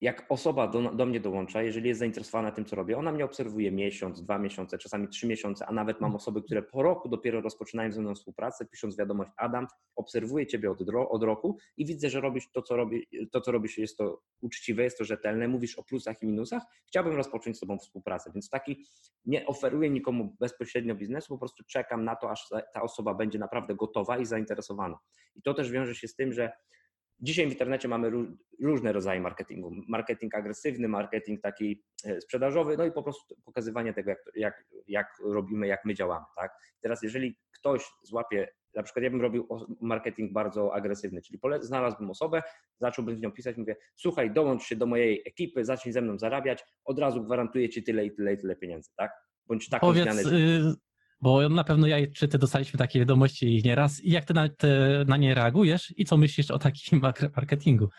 jak 0.01 0.25
osoba 0.29 0.67
do, 0.67 0.81
do, 0.81 1.05
mnie 1.05 1.19
dołącza, 1.19 1.63
jeżeli 1.63 1.87
jest 1.87 1.99
zainteresowana 1.99 2.51
tym, 2.51 2.65
co 2.65 2.75
robię, 2.75 2.97
ona 2.97 3.11
mnie 3.11 3.25
obserwuje 3.25 3.71
miesiąc, 3.71 4.23
dwa 4.23 4.39
miesiące, 4.39 4.77
czasami 4.77 5.07
trzy 5.07 5.27
miesiące, 5.27 5.65
a 5.65 5.71
nawet 5.71 6.01
mam 6.01 6.15
osoby, 6.15 6.41
które 6.41 6.61
po 6.63 6.83
roku 6.83 7.09
dopiero 7.09 7.41
rozpoczynają 7.41 7.91
ze 7.91 8.01
mną 8.01 8.15
współpracę, 8.15 8.65
pisząc 8.65 8.97
wiadomość, 8.97 9.31
Adam, 9.37 9.67
obserwuję 9.95 10.47
Ciebie 10.47 10.71
od, 10.71 10.79
od 11.09 11.23
roku 11.23 11.57
i 11.77 11.85
widzę, 11.85 12.09
że 12.09 12.21
robisz 12.21 12.51
to, 12.51 12.61
co, 12.61 12.75
robi, 12.75 13.07
to, 13.31 13.41
co 13.41 13.51
robisz, 13.51 13.77
jest 13.77 13.97
to 13.97 14.21
uczciwe, 14.41 14.83
jest 14.83 14.97
to 14.97 15.03
rzetelne, 15.03 15.47
mówisz 15.47 15.79
o 15.79 15.83
plusach 15.83 16.21
i 16.21 16.27
minusach, 16.27 16.63
chciałbym 16.87 17.15
rozpocząć 17.15 17.57
z 17.57 17.59
Tobą 17.59 17.77
współpracę, 17.77 18.31
więc 18.33 18.49
taki 18.49 18.85
nie 19.25 19.45
oferuję 19.45 19.89
nikomu 19.89 20.35
bezpośrednio 20.39 20.95
biznesu, 20.95 21.27
po 21.27 21.37
prostu 21.37 21.63
czekam 21.63 22.03
na 22.03 22.15
to, 22.15 22.31
aż 22.31 22.49
ta 22.73 22.81
osoba 22.81 23.13
będzie 23.13 23.39
naprawdę 23.39 23.75
gotowa 23.75 24.17
i 24.17 24.25
zainteresowana. 24.25 24.97
I 25.35 25.41
to 25.41 25.53
też 25.53 25.71
wiąże 25.71 25.95
się 25.95 26.07
z 26.07 26.15
tym, 26.15 26.33
że 26.33 26.51
Dzisiaj 27.21 27.47
w 27.47 27.51
internecie 27.51 27.87
mamy 27.87 28.11
różne 28.61 28.93
rodzaje 28.93 29.21
marketingu. 29.21 29.71
Marketing 29.87 30.35
agresywny, 30.35 30.87
marketing 30.87 31.41
taki 31.41 31.83
e, 32.05 32.21
sprzedażowy, 32.21 32.77
no 32.77 32.85
i 32.85 32.91
po 32.91 33.03
prostu 33.03 33.35
pokazywanie 33.45 33.93
tego, 33.93 34.09
jak, 34.09 34.19
jak, 34.35 34.65
jak 34.87 35.07
robimy, 35.23 35.67
jak 35.67 35.85
my 35.85 35.93
działamy. 35.93 36.25
Tak? 36.35 36.51
Teraz, 36.81 37.03
jeżeli 37.03 37.37
ktoś 37.51 37.85
złapie, 38.03 38.47
na 38.75 38.83
przykład 38.83 39.03
ja 39.03 39.09
bym 39.09 39.21
robił 39.21 39.47
marketing 39.81 40.33
bardzo 40.33 40.73
agresywny, 40.73 41.21
czyli 41.21 41.39
znalazłbym 41.61 42.09
osobę, 42.09 42.41
zacząłbym 42.79 43.17
z 43.17 43.21
nią 43.21 43.31
pisać, 43.31 43.57
mówię, 43.57 43.75
słuchaj, 43.95 44.31
dołącz 44.31 44.63
się 44.63 44.75
do 44.75 44.85
mojej 44.85 45.21
ekipy, 45.25 45.65
zacznij 45.65 45.93
ze 45.93 46.01
mną 46.01 46.19
zarabiać, 46.19 46.63
od 46.85 46.99
razu 46.99 47.23
gwarantuję 47.23 47.69
ci 47.69 47.83
tyle 47.83 48.05
i 48.05 48.15
tyle 48.15 48.33
i 48.33 48.37
tyle 48.37 48.55
pieniędzy, 48.55 48.91
tak? 48.95 49.11
Bądź 49.47 49.69
taką 49.69 49.87
Powiedz, 49.87 50.03
zmianę. 50.03 50.73
Bo 51.21 51.49
na 51.49 51.63
pewno 51.63 51.87
ja 51.87 51.97
czy 52.15 52.27
ty 52.27 52.37
dostaliśmy 52.37 52.77
takie 52.77 52.99
wiadomości 52.99 53.61
nieraz 53.65 54.03
i 54.03 54.11
jak 54.11 54.25
ty 54.25 54.33
na, 54.33 54.49
te, 54.49 55.03
na 55.07 55.17
nie 55.17 55.35
reagujesz 55.35 55.93
i 55.97 56.05
co 56.05 56.17
myślisz 56.17 56.51
o 56.51 56.59
takim 56.59 57.01
marketingu? 57.35 57.89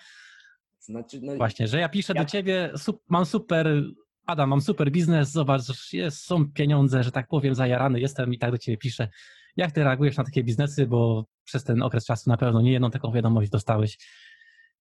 Znaczy, 0.79 1.21
no, 1.23 1.37
Właśnie, 1.37 1.69
że 1.69 1.81
ja 1.81 1.88
piszę 1.88 2.12
ja... 2.17 2.25
do 2.25 2.31
ciebie, 2.31 2.73
mam 3.09 3.26
super, 3.26 3.83
Adam, 4.26 4.50
mam 4.50 4.61
super 4.61 4.91
biznes, 4.91 5.31
zobacz, 5.31 5.93
jest, 5.93 6.25
są 6.25 6.52
pieniądze, 6.52 7.02
że 7.02 7.12
tak 7.12 7.29
powiem, 7.29 7.55
zajarany 7.55 8.00
jestem 8.00 8.35
i 8.35 8.38
tak 8.38 8.50
do 8.50 8.59
ciebie 8.59 8.79
piszę. 8.79 9.09
Jak 9.57 9.73
ty 9.73 9.85
reagujesz 9.85 10.17
na 10.17 10.25
takie 10.25 10.45
biznesy, 10.45 10.87
bo 10.87 11.26
przez 11.45 11.64
ten 11.64 11.83
okres 11.83 12.07
czasu 12.07 12.31
na 12.31 12.37
pewno 12.37 12.62
nie 12.62 12.73
jedną 12.73 12.91
taką 12.91 13.12
wiadomość 13.12 13.50
dostałeś. 13.50 13.99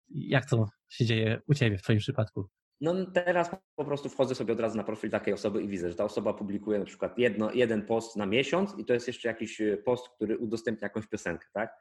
Jak 0.09 0.49
to 0.49 0.69
się 0.89 1.05
dzieje 1.05 1.41
u 1.47 1.53
ciebie 1.53 1.77
w 1.77 1.81
twoim 1.81 1.99
przypadku? 1.99 2.49
No 2.81 3.05
teraz 3.05 3.51
po 3.75 3.85
prostu 3.85 4.09
wchodzę 4.09 4.35
sobie 4.35 4.53
od 4.53 4.59
razu 4.59 4.77
na 4.77 4.83
profil 4.83 5.09
takiej 5.09 5.33
osoby 5.33 5.63
i 5.63 5.67
widzę, 5.67 5.89
że 5.89 5.95
ta 5.95 6.03
osoba 6.03 6.33
publikuje 6.33 6.79
na 6.79 6.85
przykład 6.85 7.17
jedno, 7.17 7.51
jeden 7.51 7.85
post 7.85 8.15
na 8.15 8.25
miesiąc 8.25 8.75
i 8.77 8.85
to 8.85 8.93
jest 8.93 9.07
jeszcze 9.07 9.27
jakiś 9.27 9.61
e, 9.61 9.77
post, 9.77 10.09
który 10.09 10.37
udostępnia 10.37 10.85
jakąś 10.85 11.07
piosenkę, 11.07 11.47
tak? 11.53 11.73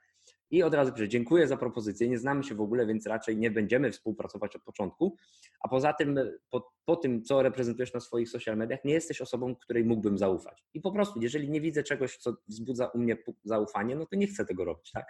I 0.51 0.63
od 0.63 0.75
razu 0.75 0.93
piszę, 0.93 1.09
dziękuję 1.09 1.49
za 1.49 1.57
propozycję, 1.57 2.09
nie 2.09 2.19
znamy 2.19 2.45
się 2.45 2.55
w 2.55 2.61
ogóle, 2.61 2.87
więc 2.87 3.07
raczej 3.07 3.37
nie 3.37 3.51
będziemy 3.51 3.93
współpracować 3.93 4.57
od 4.57 4.63
początku. 4.63 5.17
A 5.61 5.69
poza 5.69 5.93
tym, 5.93 6.19
e, 6.19 6.33
po, 6.51 6.73
po 6.85 6.97
tym, 6.97 7.23
co 7.23 7.43
reprezentujesz 7.43 7.95
na 7.95 8.01
swoich 8.01 8.29
social 8.29 8.57
mediach, 8.57 8.85
nie 8.85 8.93
jesteś 8.93 9.21
osobą, 9.21 9.57
której 9.57 9.85
mógłbym 9.85 10.19
zaufać. 10.19 10.65
I 10.75 10.81
po 10.81 10.93
prostu, 10.93 11.21
jeżeli 11.21 11.51
nie 11.51 11.61
widzę 11.61 11.83
czegoś, 11.83 12.17
co 12.17 12.37
wzbudza 12.49 12.87
u 12.87 12.99
mnie 12.99 13.17
zaufanie, 13.45 13.97
no 13.97 14.07
to 14.07 14.17
nie 14.17 14.27
chcę 14.27 14.47
tego 14.47 14.65
robić, 14.65 14.91
tak? 14.91 15.07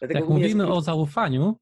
Dlatego 0.00 0.20
jak 0.20 0.28
mówimy 0.28 0.64
jest... 0.64 0.76
o 0.76 0.80
zaufaniu, 0.80 1.56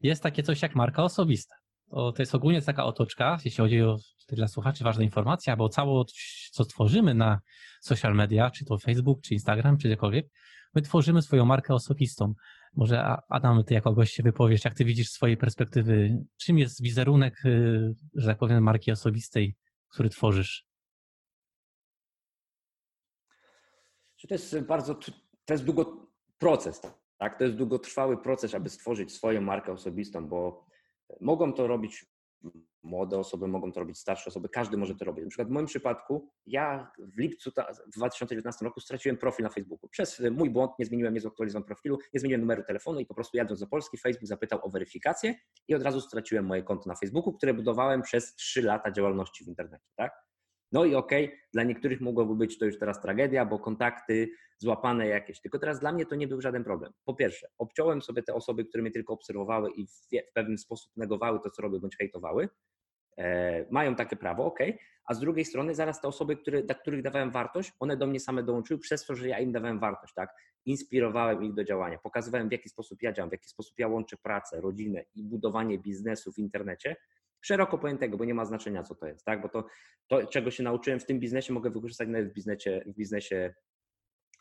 jest 0.00 0.22
takie 0.22 0.42
coś 0.42 0.62
jak 0.62 0.74
marka 0.74 1.02
osobista 1.02 1.63
to, 1.94 2.12
to 2.12 2.22
jest 2.22 2.34
ogólnie 2.34 2.62
taka 2.62 2.84
otoczka, 2.84 3.38
jeśli 3.44 3.56
chodzi 3.64 3.82
o 3.82 3.96
dla 4.28 4.48
słuchaczy 4.48 4.84
ważna 4.84 5.04
informacja, 5.04 5.56
bo 5.56 5.68
cało, 5.68 6.04
co 6.50 6.64
tworzymy 6.64 7.14
na 7.14 7.40
social 7.80 8.14
media, 8.14 8.50
czy 8.50 8.64
to 8.64 8.78
Facebook, 8.78 9.20
czy 9.22 9.34
Instagram, 9.34 9.78
czy 9.78 9.88
gdziekolwiek, 9.88 10.26
my 10.74 10.82
tworzymy 10.82 11.22
swoją 11.22 11.44
markę 11.44 11.74
osobistą. 11.74 12.34
Może 12.76 13.04
Adam, 13.28 13.64
ty 13.64 13.74
jako 13.74 13.92
gość 13.92 14.14
się 14.14 14.22
wypowiesz, 14.22 14.64
jak 14.64 14.74
ty 14.74 14.84
widzisz 14.84 15.08
swojej 15.08 15.36
perspektywy, 15.36 16.24
czym 16.36 16.58
jest 16.58 16.82
wizerunek, 16.82 17.44
y, 17.44 17.94
że 18.14 18.26
tak 18.26 18.38
powiem, 18.38 18.62
marki 18.62 18.92
osobistej, 18.92 19.56
który 19.88 20.08
tworzysz? 20.08 20.66
To 24.28 24.34
jest 24.34 24.60
bardzo, 24.60 24.94
to 25.44 25.54
jest 25.54 25.64
długo 25.64 26.10
proces, 26.38 26.80
tak? 27.18 27.38
To 27.38 27.44
jest 27.44 27.56
długotrwały 27.56 28.22
proces, 28.22 28.54
aby 28.54 28.68
stworzyć 28.70 29.12
swoją 29.12 29.40
markę 29.40 29.72
osobistą, 29.72 30.28
bo 30.28 30.66
Mogą 31.20 31.52
to 31.52 31.66
robić 31.66 32.06
młode 32.82 33.18
osoby, 33.18 33.48
mogą 33.48 33.72
to 33.72 33.80
robić 33.80 33.98
starsze 33.98 34.30
osoby, 34.30 34.48
każdy 34.48 34.76
może 34.76 34.94
to 34.94 35.04
robić. 35.04 35.24
Na 35.24 35.28
przykład 35.28 35.48
w 35.48 35.50
moim 35.50 35.66
przypadku, 35.66 36.28
ja 36.46 36.92
w 36.98 37.18
lipcu 37.18 37.50
w 37.86 37.96
2019 37.96 38.64
roku 38.64 38.80
straciłem 38.80 39.16
profil 39.16 39.42
na 39.42 39.50
Facebooku. 39.50 39.88
Przez 39.88 40.22
mój 40.30 40.50
błąd 40.50 40.72
nie 40.78 40.84
zmieniłem, 40.84 41.14
nie 41.14 41.20
zaktualizowałem 41.20 41.66
profilu, 41.66 41.98
nie 42.14 42.20
zmieniłem 42.20 42.40
numeru 42.40 42.62
telefonu 42.62 43.00
i 43.00 43.06
po 43.06 43.14
prostu 43.14 43.36
jadąc 43.36 43.60
do 43.60 43.66
Polski, 43.66 43.98
Facebook 43.98 44.28
zapytał 44.28 44.58
o 44.62 44.70
weryfikację 44.70 45.34
i 45.68 45.74
od 45.74 45.82
razu 45.82 46.00
straciłem 46.00 46.46
moje 46.46 46.62
konto 46.62 46.88
na 46.88 46.94
Facebooku, 46.94 47.32
które 47.32 47.54
budowałem 47.54 48.02
przez 48.02 48.34
3 48.34 48.62
lata 48.62 48.90
działalności 48.90 49.44
w 49.44 49.48
internecie. 49.48 49.84
Tak? 49.96 50.12
No 50.74 50.84
i 50.84 50.94
okej, 50.94 51.24
okay, 51.24 51.38
dla 51.52 51.62
niektórych 51.62 52.00
mogłoby 52.00 52.34
być 52.34 52.58
to 52.58 52.64
już 52.64 52.78
teraz 52.78 53.00
tragedia, 53.00 53.44
bo 53.44 53.58
kontakty 53.58 54.30
złapane 54.58 55.06
jakieś. 55.06 55.40
Tylko 55.40 55.58
teraz 55.58 55.80
dla 55.80 55.92
mnie 55.92 56.06
to 56.06 56.14
nie 56.14 56.28
był 56.28 56.40
żaden 56.40 56.64
problem. 56.64 56.92
Po 57.04 57.14
pierwsze, 57.14 57.48
obciąłem 57.58 58.02
sobie 58.02 58.22
te 58.22 58.34
osoby, 58.34 58.64
które 58.64 58.82
mnie 58.82 58.90
tylko 58.90 59.12
obserwowały 59.12 59.70
i 59.70 59.86
w, 59.86 60.32
pewien 60.34 60.58
sposób 60.58 60.92
negowały 60.96 61.40
to, 61.40 61.50
co 61.50 61.62
robię, 61.62 61.80
bądź 61.80 61.96
hejtowały. 61.96 62.48
E, 63.18 63.66
mają 63.70 63.94
takie 63.94 64.16
prawo, 64.16 64.44
ok, 64.44 64.58
a 65.04 65.14
z 65.14 65.20
drugiej 65.20 65.44
strony 65.44 65.74
zaraz 65.74 66.00
te 66.00 66.08
osoby, 66.08 66.36
które, 66.36 66.62
dla 66.62 66.74
których 66.74 67.02
dawałem 67.02 67.30
wartość, 67.30 67.72
one 67.80 67.96
do 67.96 68.06
mnie 68.06 68.20
same 68.20 68.42
dołączyły 68.42 68.80
przez 68.80 69.06
to, 69.06 69.14
że 69.14 69.28
ja 69.28 69.38
im 69.38 69.52
dawałem 69.52 69.78
wartość, 69.78 70.14
tak? 70.14 70.34
Inspirowałem 70.64 71.44
ich 71.44 71.54
do 71.54 71.64
działania, 71.64 71.98
pokazywałem 71.98 72.48
w 72.48 72.52
jaki 72.52 72.68
sposób 72.68 73.02
ja 73.02 73.12
działam, 73.12 73.30
w 73.30 73.32
jaki 73.32 73.48
sposób 73.48 73.78
ja 73.78 73.88
łączę 73.88 74.16
pracę, 74.16 74.60
rodzinę 74.60 75.04
i 75.14 75.22
budowanie 75.22 75.78
biznesu 75.78 76.32
w 76.32 76.38
internecie, 76.38 76.96
szeroko 77.44 77.78
pojętego, 77.78 78.16
bo 78.16 78.24
nie 78.24 78.34
ma 78.34 78.44
znaczenia, 78.44 78.82
co 78.82 78.94
to 78.94 79.06
jest, 79.06 79.24
tak? 79.24 79.42
Bo 79.42 79.48
to, 79.48 79.66
to 80.08 80.26
czego 80.26 80.50
się 80.50 80.62
nauczyłem 80.62 81.00
w 81.00 81.06
tym 81.06 81.20
biznesie, 81.20 81.52
mogę 81.52 81.70
wykorzystać 81.70 82.08
nawet 82.08 82.30
w 82.30 82.32
biznesie, 82.32 82.82
w 82.86 82.94
biznesie 82.94 83.54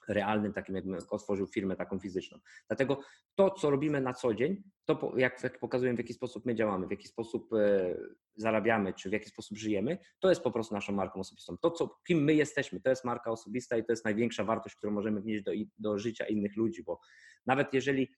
realnym, 0.07 0.53
takim 0.53 0.75
jakbym 0.75 0.97
otworzył 1.09 1.47
firmę 1.47 1.75
taką 1.75 1.99
fizyczną. 1.99 2.39
Dlatego 2.67 2.99
to, 3.35 3.51
co 3.51 3.69
robimy 3.69 4.01
na 4.01 4.13
co 4.13 4.33
dzień, 4.33 4.63
to 4.85 5.13
jak, 5.17 5.43
jak 5.43 5.59
pokazuję, 5.59 5.93
w 5.93 5.97
jaki 5.97 6.13
sposób 6.13 6.45
my 6.45 6.55
działamy, 6.55 6.87
w 6.87 6.91
jaki 6.91 7.07
sposób 7.07 7.53
e, 7.53 7.95
zarabiamy, 8.35 8.93
czy 8.93 9.09
w 9.09 9.13
jaki 9.13 9.29
sposób 9.29 9.57
żyjemy, 9.57 9.97
to 10.19 10.29
jest 10.29 10.41
po 10.41 10.51
prostu 10.51 10.75
naszą 10.75 10.93
marką 10.93 11.19
osobistą. 11.19 11.57
To, 11.57 11.71
co, 11.71 11.99
kim 12.07 12.23
my 12.23 12.33
jesteśmy, 12.33 12.81
to 12.81 12.89
jest 12.89 13.05
marka 13.05 13.31
osobista 13.31 13.77
i 13.77 13.85
to 13.85 13.91
jest 13.91 14.05
największa 14.05 14.43
wartość, 14.43 14.75
którą 14.75 14.93
możemy 14.93 15.21
wnieść 15.21 15.43
do, 15.43 15.51
do 15.77 15.99
życia 15.99 16.25
innych 16.25 16.57
ludzi, 16.57 16.83
bo 16.83 16.99
nawet 17.45 17.73
jeżeli 17.73 18.09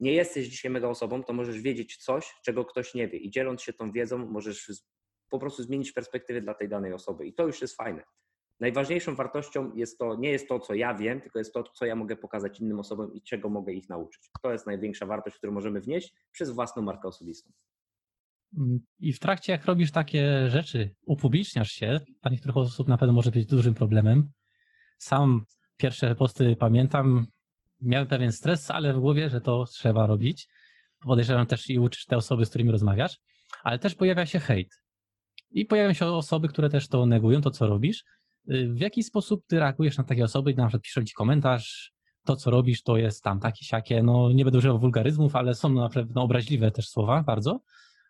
nie 0.00 0.12
jesteś 0.12 0.48
dzisiaj 0.48 0.70
mega 0.70 0.88
osobą, 0.88 1.24
to 1.24 1.32
możesz 1.32 1.60
wiedzieć 1.60 1.96
coś, 1.96 2.34
czego 2.44 2.64
ktoś 2.64 2.94
nie 2.94 3.08
wie 3.08 3.18
i 3.18 3.30
dzieląc 3.30 3.62
się 3.62 3.72
tą 3.72 3.92
wiedzą 3.92 4.18
możesz 4.18 4.72
po 5.30 5.38
prostu 5.38 5.62
zmienić 5.62 5.92
perspektywę 5.92 6.40
dla 6.40 6.54
tej 6.54 6.68
danej 6.68 6.92
osoby. 6.92 7.26
I 7.26 7.34
to 7.34 7.46
już 7.46 7.60
jest 7.60 7.76
fajne. 7.76 8.02
Najważniejszą 8.60 9.14
wartością 9.14 9.74
jest 9.74 9.98
to, 9.98 10.16
nie 10.16 10.30
jest 10.30 10.48
to, 10.48 10.60
co 10.60 10.74
ja 10.74 10.94
wiem, 10.94 11.20
tylko 11.20 11.38
jest 11.38 11.54
to, 11.54 11.62
co 11.62 11.86
ja 11.86 11.94
mogę 11.94 12.16
pokazać 12.16 12.60
innym 12.60 12.80
osobom 12.80 13.14
i 13.14 13.22
czego 13.22 13.48
mogę 13.48 13.72
ich 13.72 13.88
nauczyć. 13.88 14.30
To 14.42 14.52
jest 14.52 14.66
największa 14.66 15.06
wartość, 15.06 15.36
którą 15.36 15.52
możemy 15.52 15.80
wnieść 15.80 16.14
przez 16.32 16.50
własną 16.50 16.82
markę 16.82 17.08
osobistą. 17.08 17.52
Mm, 18.58 18.80
I 18.98 19.12
w 19.12 19.18
trakcie, 19.18 19.52
jak 19.52 19.64
robisz 19.64 19.92
takie 19.92 20.50
rzeczy, 20.50 20.94
upubliczniasz 21.06 21.70
się, 21.70 22.00
dla 22.22 22.30
niektórych 22.30 22.56
osób 22.56 22.88
na 22.88 22.98
pewno 22.98 23.12
może 23.12 23.30
być 23.30 23.46
dużym 23.46 23.74
problemem. 23.74 24.30
Sam 24.98 25.44
pierwsze 25.76 26.14
posty 26.14 26.56
pamiętam, 26.56 27.26
miałem 27.80 28.06
pewien 28.06 28.32
stres, 28.32 28.70
ale 28.70 28.94
w 28.94 29.00
głowie, 29.00 29.30
że 29.30 29.40
to 29.40 29.64
trzeba 29.64 30.06
robić. 30.06 30.48
Podejrzewam 31.00 31.46
też 31.46 31.70
i 31.70 31.78
uczysz 31.78 32.04
te 32.04 32.16
osoby, 32.16 32.46
z 32.46 32.48
którymi 32.48 32.70
rozmawiasz, 32.70 33.18
ale 33.62 33.78
też 33.78 33.94
pojawia 33.94 34.26
się 34.26 34.38
hejt. 34.38 34.82
I 35.50 35.64
pojawiają 35.64 35.92
się 35.92 36.06
osoby, 36.06 36.48
które 36.48 36.70
też 36.70 36.88
to 36.88 37.06
negują, 37.06 37.40
to 37.40 37.50
co 37.50 37.66
robisz. 37.66 38.04
W 38.48 38.80
jaki 38.80 39.02
sposób 39.02 39.44
ty 39.46 39.58
reagujesz 39.58 39.98
na 39.98 40.04
takie 40.04 40.24
osoby, 40.24 40.54
na 40.54 40.66
przykład 40.66 40.82
piszą 40.82 41.04
ci 41.04 41.14
komentarz, 41.14 41.92
to 42.24 42.36
co 42.36 42.50
robisz 42.50 42.82
to 42.82 42.96
jest 42.96 43.22
tam 43.22 43.40
takie, 43.40 43.64
siakie, 43.64 44.02
no 44.02 44.32
nie 44.32 44.44
będę 44.44 44.58
używał 44.58 44.78
wulgaryzmów, 44.78 45.36
ale 45.36 45.54
są 45.54 45.68
na 45.68 45.88
pewno 45.88 46.22
obraźliwe 46.22 46.70
też 46.70 46.88
słowa 46.88 47.22
bardzo, 47.22 47.60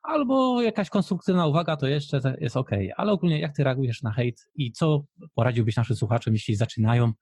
albo 0.03 0.63
jakaś 0.63 0.91
konstruktywna 0.91 1.47
uwaga 1.47 1.77
to 1.77 1.87
jeszcze 1.87 2.37
jest 2.41 2.57
ok. 2.57 2.71
Ale 2.97 3.13
ogólnie 3.13 3.41
jak 3.41 3.57
ty 3.57 3.65
reagujesz 3.65 4.03
na 4.03 4.13
hejt 4.13 4.49
i 4.55 4.73
co 4.73 5.05
poradziłbyś 5.35 5.77
naszym 5.77 5.97
słuchaczom, 5.97 6.33
jeśli 6.35 6.57
zaczynają, 6.57 7.13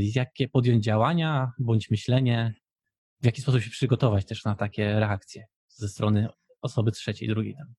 jakie 0.00 0.48
podjąć 0.48 0.84
działania 0.84 1.52
bądź 1.58 1.90
myślenie, 1.90 2.54
w 3.22 3.26
jaki 3.26 3.40
sposób 3.40 3.62
się 3.62 3.70
przygotować 3.70 4.26
też 4.26 4.44
na 4.44 4.54
takie 4.54 5.00
reakcje 5.00 5.46
ze 5.68 5.88
strony 5.88 6.28
osoby 6.62 6.92
trzeciej, 6.92 7.28
drugiej 7.28 7.54
tam, 7.54 7.74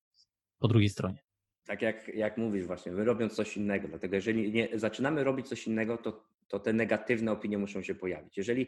po 0.58 0.68
drugiej 0.68 0.88
stronie 0.88 1.28
tak 1.68 1.82
jak, 1.82 2.08
jak 2.08 2.36
mówisz 2.36 2.66
właśnie, 2.66 2.92
my 2.92 3.04
robiąc 3.04 3.34
coś 3.34 3.56
innego, 3.56 3.88
dlatego 3.88 4.16
jeżeli 4.16 4.52
nie, 4.52 4.68
zaczynamy 4.74 5.24
robić 5.24 5.48
coś 5.48 5.66
innego, 5.66 5.96
to, 5.96 6.24
to 6.48 6.58
te 6.58 6.72
negatywne 6.72 7.32
opinie 7.32 7.58
muszą 7.58 7.82
się 7.82 7.94
pojawić. 7.94 8.36
Jeżeli 8.36 8.66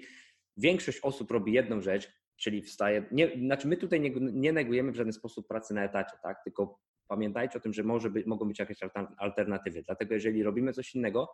większość 0.56 1.00
osób 1.02 1.30
robi 1.30 1.52
jedną 1.52 1.80
rzecz, 1.80 2.12
czyli 2.36 2.62
wstaje, 2.62 3.04
nie, 3.12 3.30
znaczy 3.46 3.68
my 3.68 3.76
tutaj 3.76 4.00
nie, 4.00 4.10
nie 4.20 4.52
negujemy 4.52 4.92
w 4.92 4.96
żaden 4.96 5.12
sposób 5.12 5.48
pracy 5.48 5.74
na 5.74 5.84
etacie, 5.84 6.16
tak? 6.22 6.44
tylko 6.44 6.78
pamiętajcie 7.08 7.58
o 7.58 7.60
tym, 7.60 7.72
że 7.72 7.82
może 7.82 8.10
być, 8.10 8.26
mogą 8.26 8.48
być 8.48 8.58
jakieś 8.58 8.78
alternatywy, 9.18 9.82
dlatego 9.82 10.14
jeżeli 10.14 10.42
robimy 10.42 10.72
coś 10.72 10.94
innego, 10.94 11.28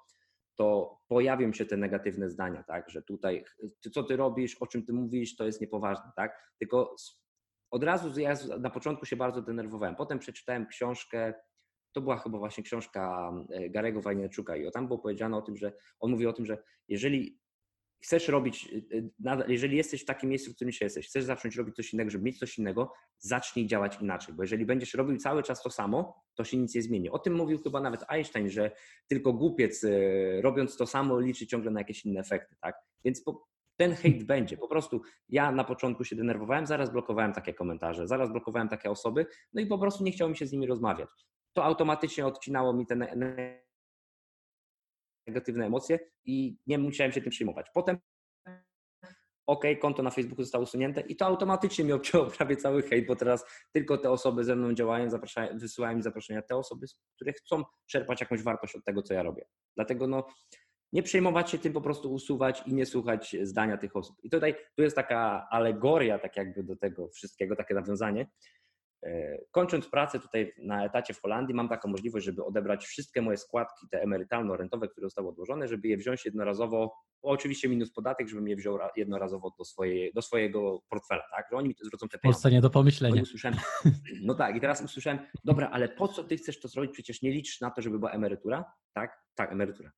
to 0.56 0.98
pojawią 1.08 1.52
się 1.52 1.66
te 1.66 1.76
negatywne 1.76 2.30
zdania, 2.30 2.62
tak, 2.62 2.90
że 2.90 3.02
tutaj, 3.02 3.44
ty, 3.80 3.90
co 3.90 4.02
ty 4.02 4.16
robisz, 4.16 4.56
o 4.60 4.66
czym 4.66 4.86
ty 4.86 4.92
mówisz, 4.92 5.36
to 5.36 5.46
jest 5.46 5.60
niepoważne, 5.60 6.10
tak, 6.16 6.52
tylko 6.58 6.96
od 7.70 7.84
razu 7.84 8.20
ja 8.20 8.34
na 8.60 8.70
początku 8.70 9.06
się 9.06 9.16
bardzo 9.16 9.42
denerwowałem. 9.42 9.96
Potem 9.96 10.18
przeczytałem 10.18 10.66
książkę 10.66 11.34
to 11.96 12.00
była 12.00 12.16
chyba 12.16 12.38
właśnie 12.38 12.64
książka 12.64 13.32
e, 13.50 13.70
Garego 13.70 14.00
Wajniaczuka 14.02 14.56
i 14.56 14.70
tam 14.70 14.86
było 14.86 14.98
powiedziane 14.98 15.36
o 15.36 15.42
tym, 15.42 15.56
że 15.56 15.72
on 16.00 16.10
mówi 16.10 16.26
o 16.26 16.32
tym, 16.32 16.46
że 16.46 16.58
jeżeli 16.88 17.40
chcesz 18.06 18.28
robić, 18.28 18.68
e, 19.24 19.30
e, 19.30 19.44
jeżeli 19.48 19.76
jesteś 19.76 20.02
w 20.02 20.04
takim 20.04 20.30
miejscu, 20.30 20.52
w 20.52 20.54
którym 20.54 20.72
się 20.72 20.84
jesteś, 20.84 21.06
chcesz 21.06 21.24
zacząć 21.24 21.56
robić 21.56 21.76
coś 21.76 21.92
innego, 21.92 22.10
żeby 22.10 22.24
mieć 22.24 22.38
coś 22.38 22.58
innego, 22.58 22.92
zacznij 23.18 23.66
działać 23.66 23.98
inaczej, 24.00 24.34
bo 24.34 24.42
jeżeli 24.42 24.66
będziesz 24.66 24.94
robił 24.94 25.16
cały 25.16 25.42
czas 25.42 25.62
to 25.62 25.70
samo, 25.70 26.22
to 26.34 26.44
się 26.44 26.56
nic 26.56 26.74
nie 26.74 26.82
zmieni. 26.82 27.10
O 27.10 27.18
tym 27.18 27.34
mówił 27.34 27.58
chyba 27.62 27.80
nawet 27.80 28.04
Einstein, 28.08 28.50
że 28.50 28.70
tylko 29.08 29.32
głupiec 29.32 29.86
robiąc 30.40 30.76
to 30.76 30.86
samo 30.86 31.20
liczy 31.20 31.46
ciągle 31.46 31.70
na 31.70 31.80
jakieś 31.80 32.04
inne 32.04 32.20
efekty, 32.20 32.56
tak? 32.60 32.76
Więc 33.04 33.22
po, 33.22 33.48
ten 33.76 33.94
hejt 33.94 34.24
będzie. 34.24 34.56
Po 34.56 34.68
prostu 34.68 35.02
ja 35.28 35.52
na 35.52 35.64
początku 35.64 36.04
się 36.04 36.16
denerwowałem, 36.16 36.66
zaraz 36.66 36.92
blokowałem 36.92 37.32
takie 37.32 37.54
komentarze, 37.54 38.06
zaraz 38.06 38.30
blokowałem 38.32 38.68
takie 38.68 38.90
osoby, 38.90 39.26
no 39.52 39.60
i 39.60 39.66
po 39.66 39.78
prostu 39.78 40.04
nie 40.04 40.12
chciało 40.12 40.30
mi 40.30 40.36
się 40.36 40.46
z 40.46 40.52
nimi 40.52 40.66
rozmawiać 40.66 41.08
to 41.56 41.64
automatycznie 41.64 42.26
odcinało 42.26 42.72
mi 42.72 42.86
te 42.86 42.96
negatywne 45.26 45.66
emocje 45.66 45.98
i 46.24 46.56
nie 46.66 46.78
musiałem 46.78 47.12
się 47.12 47.20
tym 47.20 47.30
przejmować. 47.30 47.66
Potem 47.74 47.98
OK, 49.46 49.64
konto 49.80 50.02
na 50.02 50.10
Facebooku 50.10 50.44
zostało 50.44 50.64
usunięte 50.64 51.00
i 51.00 51.16
to 51.16 51.26
automatycznie 51.26 51.84
mi 51.84 51.92
obcięło 51.92 52.26
prawie 52.36 52.56
cały 52.56 52.82
hejt, 52.82 53.06
bo 53.06 53.16
teraz 53.16 53.44
tylko 53.72 53.98
te 53.98 54.10
osoby 54.10 54.44
ze 54.44 54.56
mną 54.56 54.74
działają, 54.74 55.08
wysyłają 55.54 55.96
mi 55.96 56.02
zaproszenia, 56.02 56.42
te 56.42 56.56
osoby, 56.56 56.86
które 57.16 57.32
chcą 57.32 57.62
czerpać 57.86 58.20
jakąś 58.20 58.42
wartość 58.42 58.76
od 58.76 58.84
tego, 58.84 59.02
co 59.02 59.14
ja 59.14 59.22
robię. 59.22 59.46
Dlatego 59.76 60.06
no, 60.06 60.26
nie 60.92 61.02
przejmować 61.02 61.50
się 61.50 61.58
tym, 61.58 61.72
po 61.72 61.80
prostu 61.80 62.12
usuwać 62.12 62.62
i 62.66 62.74
nie 62.74 62.86
słuchać 62.86 63.36
zdania 63.42 63.76
tych 63.76 63.96
osób. 63.96 64.16
I 64.22 64.30
tutaj 64.30 64.54
tu 64.76 64.82
jest 64.82 64.96
taka 64.96 65.48
alegoria, 65.50 66.18
tak 66.18 66.36
jakby 66.36 66.62
do 66.62 66.76
tego 66.76 67.08
wszystkiego, 67.08 67.56
takie 67.56 67.74
nawiązanie, 67.74 68.26
kończąc 69.50 69.88
pracę 69.88 70.20
tutaj 70.20 70.52
na 70.58 70.84
etacie 70.84 71.14
w 71.14 71.20
Holandii, 71.20 71.54
mam 71.54 71.68
taką 71.68 71.88
możliwość, 71.88 72.26
żeby 72.26 72.44
odebrać 72.44 72.86
wszystkie 72.86 73.22
moje 73.22 73.36
składki, 73.36 73.88
te 73.90 74.02
emerytalno-rentowe, 74.02 74.88
które 74.88 75.06
zostały 75.06 75.28
odłożone, 75.28 75.68
żeby 75.68 75.88
je 75.88 75.96
wziąć 75.96 76.24
jednorazowo, 76.24 76.94
oczywiście 77.22 77.68
minus 77.68 77.92
podatek, 77.92 78.28
żebym 78.28 78.48
je 78.48 78.56
wziął 78.56 78.78
jednorazowo 78.96 79.52
do, 79.58 79.64
swojej, 79.64 80.12
do 80.14 80.22
swojego 80.22 80.80
portfela, 80.88 81.22
tak? 81.36 81.46
Że 81.50 81.56
oni 81.56 81.68
mi 81.68 81.74
zwrócą 81.82 82.08
te 82.08 82.18
pieniądze. 82.18 82.50
nie 82.50 82.60
do 82.60 82.70
pomyślenia. 82.70 83.14
No 84.22 84.34
tak, 84.34 84.56
i 84.56 84.60
teraz 84.60 84.82
usłyszałem, 84.82 85.18
dobra, 85.44 85.70
ale 85.70 85.88
po 85.88 86.08
co 86.08 86.24
ty 86.24 86.36
chcesz 86.36 86.60
to 86.60 86.68
zrobić? 86.68 86.92
Przecież 86.92 87.22
nie 87.22 87.30
liczysz 87.30 87.60
na 87.60 87.70
to, 87.70 87.82
żeby 87.82 87.98
była 87.98 88.10
emerytura, 88.10 88.64
tak? 88.92 89.22
Tak, 89.34 89.52
emerytura. 89.52 89.90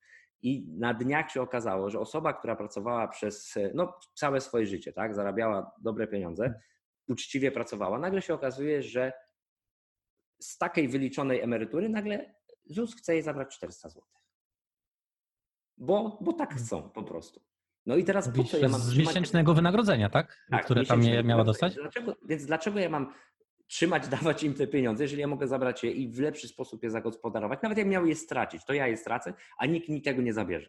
I 0.43 0.67
na 0.79 0.95
dniach 0.95 1.31
się 1.31 1.43
okazało, 1.43 1.91
że 1.91 2.01
osoba, 2.01 2.33
która 2.33 2.57
pracowała 2.57 3.09
przez 3.09 3.55
no, 3.75 3.99
całe 4.15 4.41
swoje 4.41 4.67
życie, 4.67 4.93
tak, 4.93 5.15
zarabiała 5.15 5.73
dobre 5.83 6.07
pieniądze, 6.07 6.55
uczciwie 7.09 7.53
pracowała, 7.53 7.99
nagle 7.99 8.23
się 8.23 8.35
okazuje, 8.35 8.83
że 8.83 9.13
z 10.41 10.59
takiej 10.59 10.89
wyliczonej 10.89 11.41
emerytury 11.41 11.89
nagle 11.89 12.35
ZUS 12.65 12.97
chce 12.97 13.13
jej 13.13 13.23
zabrać 13.23 13.57
400 13.57 13.89
zł. 13.89 14.03
Bo, 15.77 16.19
bo 16.21 16.33
tak 16.33 16.49
hmm. 16.49 16.67
chcą 16.67 16.91
po 16.91 17.03
prostu. 17.03 17.41
No 17.87 17.97
i 17.97 18.05
teraz 18.05 18.29
po 18.37 18.45
co 18.45 18.59
ja 18.59 18.69
mam 18.69 18.81
Z 18.81 18.97
miesięcznego 18.97 19.55
wynagrodzenia, 19.55 20.11
tak? 20.11 20.47
tak 20.51 20.65
Które 20.65 20.87
tam 20.87 21.03
je 21.03 21.25
miała 21.25 21.45
dostać? 21.45 21.75
Dlaczego, 21.75 22.17
więc 22.23 22.47
dlaczego 22.47 22.79
ja 22.79 22.89
mam 22.89 23.15
trzymać, 23.67 24.09
dawać 24.19 24.43
im 24.43 24.55
te 24.55 24.67
pieniądze, 24.67 25.05
jeżeli 25.05 25.21
ja 25.21 25.27
mogę 25.27 25.49
zabrać 25.49 25.85
je 25.85 25.91
i 25.91 26.09
w 26.09 26.21
lepszy 26.21 26.49
sposób 26.49 26.83
je 26.83 26.91
zagospodarować? 26.91 27.59
Nawet 27.63 27.79
jak 27.79 27.87
miał 27.87 28.07
je 28.07 28.17
stracić, 28.17 28.65
to 28.65 28.73
ja 28.73 28.87
je 28.87 28.97
stracę, 28.97 29.35
a 29.59 29.67
nikt 29.67 29.89
mi 29.89 30.03
tego 30.03 30.23
nie 30.23 30.33
zabierze 30.33 30.69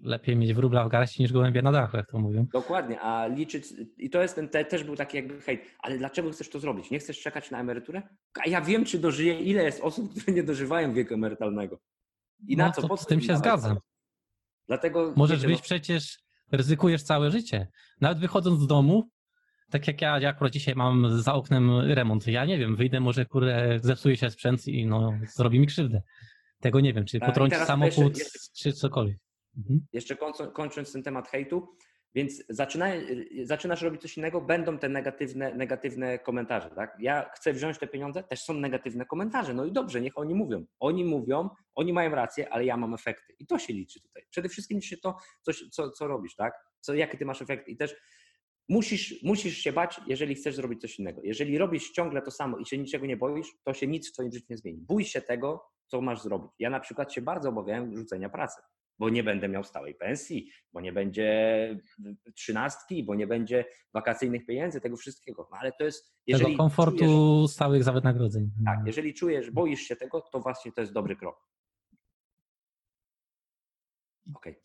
lepiej 0.00 0.36
mieć 0.36 0.54
wróbla 0.54 0.84
w 0.84 0.88
garści 0.88 1.22
niż 1.22 1.32
gołębie 1.32 1.62
na 1.62 1.72
dachu, 1.72 1.96
jak 1.96 2.10
to 2.10 2.18
mówią. 2.18 2.46
Dokładnie, 2.52 3.00
a 3.00 3.26
liczyć, 3.26 3.64
i 3.98 4.10
to 4.10 4.22
jest 4.22 4.34
ten, 4.34 4.48
te, 4.48 4.64
też 4.64 4.84
był 4.84 4.96
taki 4.96 5.16
jakby 5.16 5.40
hejt, 5.40 5.60
ale 5.78 5.98
dlaczego 5.98 6.30
chcesz 6.30 6.48
to 6.48 6.60
zrobić? 6.60 6.90
Nie 6.90 6.98
chcesz 6.98 7.20
czekać 7.20 7.50
na 7.50 7.60
emeryturę? 7.60 8.02
A 8.46 8.48
ja 8.48 8.60
wiem, 8.60 8.84
czy 8.84 8.98
dożyję, 8.98 9.40
ile 9.40 9.64
jest 9.64 9.80
osób, 9.80 10.10
które 10.10 10.32
nie 10.32 10.42
dożywają 10.42 10.94
wieku 10.94 11.14
emerytalnego. 11.14 11.78
I 12.48 12.56
no, 12.56 12.64
na 12.64 12.72
co? 12.72 12.88
Po 12.88 12.96
z 12.96 13.06
tym 13.06 13.20
się 13.20 13.36
zgadzam. 13.36 13.78
Dlatego 14.68 15.12
Możesz 15.16 15.38
wiecie, 15.38 15.48
być 15.48 15.58
no... 15.58 15.62
przecież, 15.62 16.18
ryzykujesz 16.52 17.02
całe 17.02 17.30
życie. 17.30 17.68
Nawet 18.00 18.18
wychodząc 18.18 18.60
z 18.60 18.66
domu, 18.66 19.10
tak 19.70 19.86
jak 19.86 20.02
ja, 20.02 20.18
ja 20.18 20.28
akurat 20.28 20.52
dzisiaj 20.52 20.74
mam 20.74 21.20
za 21.22 21.34
oknem 21.34 21.80
remont, 21.80 22.26
ja 22.26 22.44
nie 22.44 22.58
wiem, 22.58 22.76
wyjdę, 22.76 23.00
może 23.00 23.26
kurde, 23.26 23.78
zepsuje 23.82 24.16
się 24.16 24.30
sprzęt 24.30 24.68
i 24.68 24.86
no, 24.86 25.12
zrobi 25.34 25.60
mi 25.60 25.66
krzywdę. 25.66 26.02
Tego 26.60 26.80
nie 26.80 26.92
wiem, 26.92 27.04
czy 27.04 27.20
potrąci 27.20 27.56
samochód, 27.56 28.18
jeszcze, 28.18 28.38
jeszcze, 28.38 28.70
czy 28.70 28.72
cokolwiek. 28.72 29.18
Mhm. 29.56 29.86
Jeszcze 29.92 30.16
kończąc 30.52 30.92
ten 30.92 31.02
temat 31.02 31.28
hejtu, 31.28 31.68
więc 32.14 32.44
zaczyna, 32.48 32.86
zaczynasz 33.42 33.82
robić 33.82 34.02
coś 34.02 34.16
innego, 34.16 34.40
będą 34.40 34.78
te 34.78 34.88
negatywne, 34.88 35.54
negatywne 35.54 36.18
komentarze. 36.18 36.70
Tak? 36.70 36.96
Ja 36.98 37.30
chcę 37.34 37.52
wziąć 37.52 37.78
te 37.78 37.86
pieniądze, 37.86 38.22
też 38.22 38.42
są 38.42 38.54
negatywne 38.54 39.06
komentarze. 39.06 39.54
No 39.54 39.64
i 39.64 39.72
dobrze, 39.72 40.00
niech 40.00 40.18
oni 40.18 40.34
mówią. 40.34 40.64
Oni 40.80 41.04
mówią, 41.04 41.50
oni 41.74 41.92
mają 41.92 42.10
rację, 42.10 42.52
ale 42.52 42.64
ja 42.64 42.76
mam 42.76 42.94
efekty. 42.94 43.34
I 43.38 43.46
to 43.46 43.58
się 43.58 43.72
liczy 43.72 44.00
tutaj. 44.00 44.22
Przede 44.30 44.48
wszystkim 44.48 44.78
liczy 44.78 44.98
to, 45.00 45.16
coś, 45.42 45.64
co, 45.70 45.90
co 45.90 46.06
robisz, 46.06 46.36
tak? 46.36 46.54
Co, 46.80 46.94
jakie 46.94 47.18
ty 47.18 47.24
masz 47.24 47.42
efekty. 47.42 47.70
I 47.70 47.76
też 47.76 47.96
musisz, 48.68 49.22
musisz 49.22 49.58
się 49.58 49.72
bać, 49.72 50.00
jeżeli 50.06 50.34
chcesz 50.34 50.54
zrobić 50.54 50.80
coś 50.80 50.98
innego. 50.98 51.20
Jeżeli 51.24 51.58
robisz 51.58 51.90
ciągle 51.90 52.22
to 52.22 52.30
samo 52.30 52.58
i 52.58 52.66
się 52.66 52.78
niczego 52.78 53.06
nie 53.06 53.16
boisz, 53.16 53.48
to 53.64 53.74
się 53.74 53.86
nic 53.86 54.10
w 54.10 54.12
twoim 54.12 54.32
życiu 54.32 54.46
nie 54.50 54.56
zmieni. 54.56 54.78
Bój 54.80 55.04
się 55.04 55.20
tego, 55.20 55.64
co 55.86 56.00
masz 56.00 56.22
zrobić. 56.22 56.50
Ja 56.58 56.70
na 56.70 56.80
przykład 56.80 57.12
się 57.12 57.22
bardzo 57.22 57.48
obawiałem 57.48 57.96
rzucenia 57.96 58.28
pracy 58.28 58.62
bo 58.98 59.08
nie 59.08 59.24
będę 59.24 59.48
miał 59.48 59.64
stałej 59.64 59.94
pensji, 59.94 60.50
bo 60.72 60.80
nie 60.80 60.92
będzie 60.92 61.78
trzynastki, 62.34 63.04
bo 63.04 63.14
nie 63.14 63.26
będzie 63.26 63.64
wakacyjnych 63.92 64.46
pieniędzy, 64.46 64.80
tego 64.80 64.96
wszystkiego. 64.96 65.48
No 65.50 65.58
ale 65.60 65.72
to 65.72 65.84
jest. 65.84 66.14
Jeżeli 66.26 66.52
tego 66.52 66.62
komfortu 66.62 66.98
czujesz, 66.98 67.50
stałych 67.50 67.84
za 67.84 67.92
wynagrodzeń. 67.92 68.50
Tak, 68.64 68.78
jeżeli 68.86 69.14
czujesz, 69.14 69.50
boisz 69.50 69.80
się 69.80 69.96
tego, 69.96 70.20
to 70.20 70.40
właśnie 70.40 70.72
to 70.72 70.80
jest 70.80 70.92
dobry 70.92 71.16
krok. 71.16 71.48
Okej. 74.34 74.52
Okay. 74.52 74.62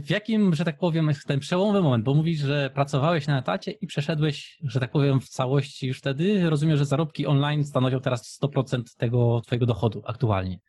W 0.00 0.10
jakim, 0.10 0.54
że 0.54 0.64
tak 0.64 0.78
powiem, 0.78 1.08
jest 1.08 1.26
ten 1.26 1.40
przełomowy 1.40 1.82
moment, 1.82 2.04
bo 2.04 2.14
mówisz, 2.14 2.38
że 2.38 2.70
pracowałeś 2.74 3.26
na 3.26 3.38
etacie 3.38 3.70
i 3.70 3.86
przeszedłeś, 3.86 4.58
że 4.62 4.80
tak 4.80 4.90
powiem, 4.90 5.20
w 5.20 5.28
całości 5.28 5.86
już 5.86 5.98
wtedy. 5.98 6.50
Rozumiem, 6.50 6.76
że 6.76 6.84
zarobki 6.84 7.26
online 7.26 7.64
stanowią 7.64 8.00
teraz 8.00 8.38
100% 8.42 8.82
tego 8.96 9.40
twojego 9.40 9.66
dochodu 9.66 10.02
aktualnie. 10.06 10.60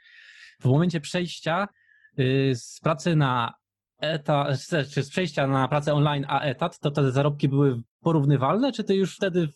W 0.60 0.65
momencie 0.65 1.01
przejścia 1.01 1.67
z 2.53 2.80
pracy 2.80 3.15
na 3.15 3.53
etat, 4.01 4.58
czy 4.93 5.03
z 5.03 5.10
przejścia 5.10 5.47
na 5.47 5.67
pracę 5.67 5.93
online 5.93 6.25
a 6.27 6.41
etat, 6.41 6.80
to 6.80 6.91
te 6.91 7.12
zarobki 7.12 7.49
były 7.49 7.82
porównywalne, 8.01 8.71
czy 8.71 8.84
ty 8.84 8.95
już 8.95 9.15
wtedy 9.15 9.49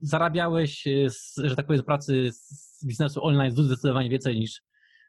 zarabiałeś, 0.00 0.84
z, 1.08 1.36
że 1.36 1.56
tak 1.56 1.66
powiem, 1.66 1.82
z 1.82 1.84
pracy 1.84 2.30
z 2.32 2.86
biznesu 2.86 3.24
online 3.24 3.50
zdecydowanie 3.50 4.10
więcej 4.10 4.40
niż 4.40 4.62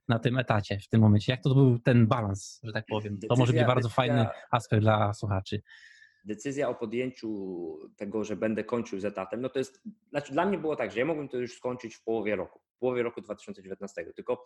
na 0.07 0.19
tym 0.19 0.37
etacie 0.37 0.79
w 0.79 0.89
tym 0.89 1.01
momencie. 1.01 1.31
Jak 1.31 1.41
to 1.41 1.55
był 1.55 1.79
ten 1.79 2.07
balans, 2.07 2.59
że 2.63 2.73
tak 2.73 2.85
powiem? 2.89 3.13
Decyzja, 3.13 3.29
to 3.29 3.35
może 3.35 3.53
być 3.53 3.63
bardzo 3.63 3.89
decyzja, 3.89 3.95
fajny 3.95 4.27
aspekt 4.51 4.81
dla 4.81 5.13
słuchaczy. 5.13 5.61
Decyzja 6.25 6.69
o 6.69 6.75
podjęciu 6.75 7.29
tego, 7.97 8.23
że 8.23 8.35
będę 8.35 8.63
kończył 8.63 8.99
z 8.99 9.05
etatem, 9.05 9.41
no 9.41 9.49
to 9.49 9.59
jest, 9.59 9.81
znaczy 10.09 10.33
dla 10.33 10.45
mnie 10.45 10.57
było 10.57 10.75
tak, 10.75 10.91
że 10.91 10.99
ja 10.99 11.05
mogłem 11.05 11.29
to 11.29 11.37
już 11.37 11.53
skończyć 11.53 11.95
w 11.95 12.03
połowie 12.03 12.35
roku, 12.35 12.59
w 12.75 12.79
połowie 12.79 13.03
roku 13.03 13.21
2019, 13.21 14.05
tylko 14.15 14.43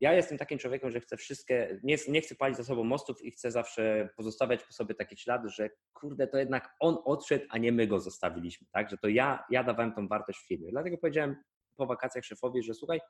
ja 0.00 0.12
jestem 0.12 0.38
takim 0.38 0.58
człowiekiem, 0.58 0.90
że 0.90 1.00
chcę 1.00 1.16
wszystkie, 1.16 1.80
nie, 1.82 1.96
nie 2.08 2.20
chcę 2.20 2.34
palić 2.34 2.56
za 2.56 2.64
sobą 2.64 2.84
mostów 2.84 3.24
i 3.24 3.30
chcę 3.30 3.50
zawsze 3.50 4.08
pozostawiać 4.16 4.64
po 4.64 4.72
sobie 4.72 4.94
taki 4.94 5.16
ślad, 5.16 5.42
że 5.46 5.70
kurde, 5.92 6.26
to 6.26 6.38
jednak 6.38 6.74
on 6.80 6.96
odszedł, 7.04 7.44
a 7.48 7.58
nie 7.58 7.72
my 7.72 7.86
go 7.86 8.00
zostawiliśmy, 8.00 8.66
tak? 8.72 8.90
Że 8.90 8.98
to 8.98 9.08
ja, 9.08 9.44
ja 9.50 9.64
dawałem 9.64 9.92
tą 9.92 10.08
wartość 10.08 10.38
w 10.38 10.46
firmie. 10.46 10.70
Dlatego 10.70 10.98
powiedziałem 10.98 11.36
po 11.76 11.86
wakacjach 11.86 12.24
szefowi, 12.24 12.62
że 12.62 12.74
słuchaj, 12.74 13.00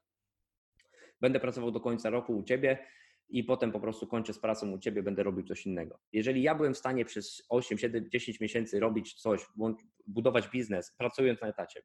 będę 1.21 1.41
pracował 1.41 1.71
do 1.71 1.81
końca 1.81 2.11
roku 2.11 2.37
u 2.37 2.43
ciebie 2.43 2.87
i 3.29 3.45
potem 3.45 3.73
po 3.73 3.81
prostu 3.81 4.07
kończę 4.07 4.33
z 4.33 4.39
pracą 4.39 4.73
u 4.73 4.79
ciebie, 4.79 5.03
będę 5.03 5.23
robił 5.23 5.47
coś 5.47 5.67
innego. 5.67 5.99
Jeżeli 6.13 6.43
ja 6.43 6.55
byłem 6.55 6.75
w 6.75 6.79
stanie 6.79 7.05
przez 7.05 7.43
8, 7.49 7.79
7, 7.79 8.11
10 8.11 8.41
miesięcy 8.41 8.81
robić 8.81 9.15
coś, 9.15 9.47
budować 10.07 10.49
biznes, 10.49 10.95
pracując 10.99 11.41
na 11.41 11.49
etacie, 11.49 11.83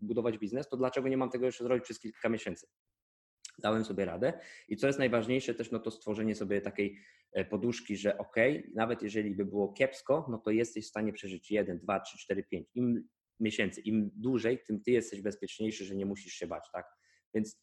budować 0.00 0.38
biznes, 0.38 0.68
to 0.68 0.76
dlaczego 0.76 1.08
nie 1.08 1.16
mam 1.16 1.30
tego 1.30 1.46
jeszcze 1.46 1.64
zrobić 1.64 1.84
przez 1.84 2.00
kilka 2.00 2.28
miesięcy? 2.28 2.66
Dałem 3.58 3.84
sobie 3.84 4.04
radę. 4.04 4.32
I 4.68 4.76
co 4.76 4.86
jest 4.86 4.98
najważniejsze 4.98 5.54
też, 5.54 5.70
no 5.70 5.78
to 5.78 5.90
stworzenie 5.90 6.34
sobie 6.34 6.60
takiej 6.60 6.98
e, 7.32 7.44
poduszki, 7.44 7.96
że 7.96 8.18
ok, 8.18 8.36
nawet 8.74 9.02
jeżeli 9.02 9.34
by 9.34 9.44
było 9.44 9.72
kiepsko, 9.72 10.26
no 10.30 10.38
to 10.38 10.50
jesteś 10.50 10.84
w 10.84 10.88
stanie 10.88 11.12
przeżyć 11.12 11.50
1, 11.50 11.78
2, 11.78 12.00
3, 12.00 12.18
4, 12.18 12.42
5. 12.42 12.68
Im 12.74 13.08
miesięcy, 13.40 13.80
im 13.80 14.10
dłużej, 14.14 14.58
tym 14.66 14.82
ty 14.82 14.90
jesteś 14.90 15.20
bezpieczniejszy, 15.20 15.84
że 15.84 15.94
nie 15.94 16.06
musisz 16.06 16.32
się 16.32 16.46
bać, 16.46 16.64
tak? 16.72 16.86
Więc 17.34 17.60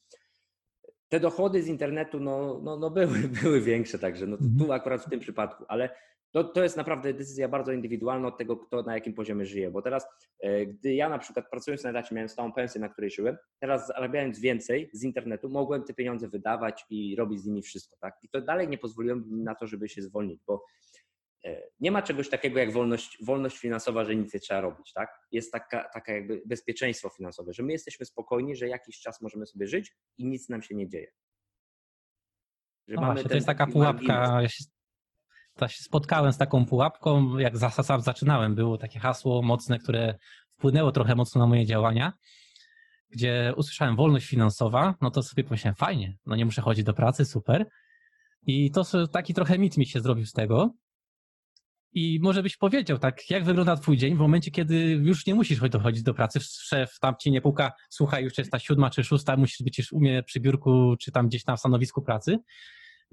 te 1.09 1.19
dochody 1.19 1.63
z 1.63 1.67
internetu 1.67 2.19
no, 2.19 2.61
no, 2.63 2.77
no 2.77 2.89
były, 2.89 3.17
były 3.43 3.61
większe, 3.61 3.99
także 3.99 4.27
no, 4.27 4.37
mhm. 4.37 4.59
tu 4.59 4.73
akurat 4.73 5.01
w 5.01 5.09
tym 5.09 5.19
przypadku, 5.19 5.65
ale 5.67 5.89
to, 6.31 6.43
to 6.43 6.63
jest 6.63 6.77
naprawdę 6.77 7.13
decyzja 7.13 7.47
bardzo 7.47 7.71
indywidualna 7.71 8.27
od 8.27 8.37
tego, 8.37 8.57
kto 8.57 8.83
na 8.83 8.93
jakim 8.93 9.13
poziomie 9.13 9.45
żyje. 9.45 9.71
Bo 9.71 9.81
teraz, 9.81 10.07
e, 10.39 10.65
gdy 10.65 10.93
ja 10.93 11.09
na 11.09 11.19
przykład 11.19 11.49
pracując 11.49 11.83
na 11.83 11.89
etacie 11.89 12.15
miałem 12.15 12.29
stałą 12.29 12.53
pensję, 12.53 12.81
na 12.81 12.89
której 12.89 13.11
żyłem, 13.11 13.37
teraz 13.59 13.87
zarabiając 13.87 14.39
więcej 14.39 14.89
z 14.93 15.03
internetu, 15.03 15.49
mogłem 15.49 15.83
te 15.83 15.93
pieniądze 15.93 16.27
wydawać 16.27 16.85
i 16.89 17.15
robić 17.15 17.41
z 17.41 17.45
nimi 17.45 17.61
wszystko. 17.61 17.97
Tak? 17.99 18.17
I 18.23 18.29
to 18.29 18.41
dalej 18.41 18.67
nie 18.67 18.77
pozwoliło 18.77 19.15
mi 19.15 19.43
na 19.43 19.55
to, 19.55 19.67
żeby 19.67 19.89
się 19.89 20.01
zwolnić, 20.01 20.43
bo 20.47 20.65
e, 21.45 21.61
nie 21.79 21.91
ma 21.91 22.01
czegoś 22.01 22.29
takiego 22.29 22.59
jak 22.59 22.71
wolność, 22.71 23.25
wolność 23.25 23.57
finansowa, 23.57 24.05
że 24.05 24.15
nic 24.15 24.33
nie 24.33 24.39
trzeba 24.39 24.61
robić. 24.61 24.93
Tak? 24.93 25.09
Jest 25.31 25.51
taka, 25.51 25.89
taka 25.93 26.13
jakby 26.13 26.41
bezpieczeństwo 26.45 27.09
finansowe, 27.09 27.53
że 27.53 27.63
my 27.63 27.71
jesteśmy 27.71 28.05
spokojni, 28.05 28.55
że 28.55 28.67
jakiś 28.67 28.99
czas 28.99 29.21
możemy 29.21 29.45
sobie 29.45 29.67
żyć 29.67 29.91
i 30.17 30.25
nic 30.25 30.49
nam 30.49 30.61
się 30.61 30.75
nie 30.75 30.89
dzieje. 30.89 31.11
Że 32.87 32.95
no 32.95 33.05
właśnie, 33.05 33.29
to 33.29 33.35
jest 33.35 33.47
taka 33.47 33.67
pułapka. 33.67 34.41
Ja 34.41 34.49
się, 34.49 34.63
to 35.50 35.50
się 35.50 35.50
spotkałem 35.69 36.33
z 36.33 36.37
taką 36.37 36.65
pułapką, 36.65 37.37
jak 37.37 37.57
sam 37.57 38.01
zaczynałem, 38.01 38.55
było 38.55 38.77
takie 38.77 38.99
hasło 38.99 39.41
mocne, 39.41 39.79
które 39.79 40.15
wpłynęło 40.57 40.91
trochę 40.91 41.15
mocno 41.15 41.41
na 41.41 41.47
moje 41.47 41.65
działania, 41.65 42.13
gdzie 43.11 43.53
usłyszałem 43.55 43.95
wolność 43.95 44.27
finansowa, 44.27 44.95
no 45.01 45.11
to 45.11 45.23
sobie 45.23 45.43
pomyślałem, 45.43 45.75
fajnie, 45.75 46.17
no 46.25 46.35
nie 46.35 46.45
muszę 46.45 46.61
chodzić 46.61 46.85
do 46.85 46.93
pracy, 46.93 47.25
super. 47.25 47.65
I 48.47 48.71
to 48.71 49.07
taki 49.07 49.33
trochę 49.33 49.59
mit 49.59 49.77
mi 49.77 49.85
się 49.85 50.01
zrobił 50.01 50.25
z 50.25 50.31
tego. 50.31 50.73
I 51.93 52.19
może 52.21 52.43
byś 52.43 52.57
powiedział, 52.57 52.97
tak, 52.97 53.29
jak 53.29 53.43
wygląda 53.43 53.75
twój 53.75 53.97
dzień 53.97 54.15
w 54.15 54.19
momencie, 54.19 54.51
kiedy 54.51 54.75
już 54.75 55.25
nie 55.25 55.35
musisz 55.35 55.59
chodzić 55.59 56.03
do 56.03 56.13
pracy, 56.13 56.39
szef 56.41 56.99
tam 56.99 57.15
ci 57.19 57.31
nie 57.31 57.41
puka, 57.41 57.71
słuchaj, 57.89 58.23
już 58.23 58.37
jest 58.37 58.51
ta 58.51 58.59
siódma 58.59 58.89
czy 58.89 59.03
szósta, 59.03 59.37
musisz 59.37 59.63
być 59.63 59.77
już 59.77 59.91
u 59.91 59.99
mnie 59.99 60.23
przy 60.23 60.39
biurku, 60.39 60.95
czy 60.99 61.11
tam 61.11 61.27
gdzieś 61.27 61.45
na 61.45 61.57
stanowisku 61.57 62.01
pracy. 62.01 62.37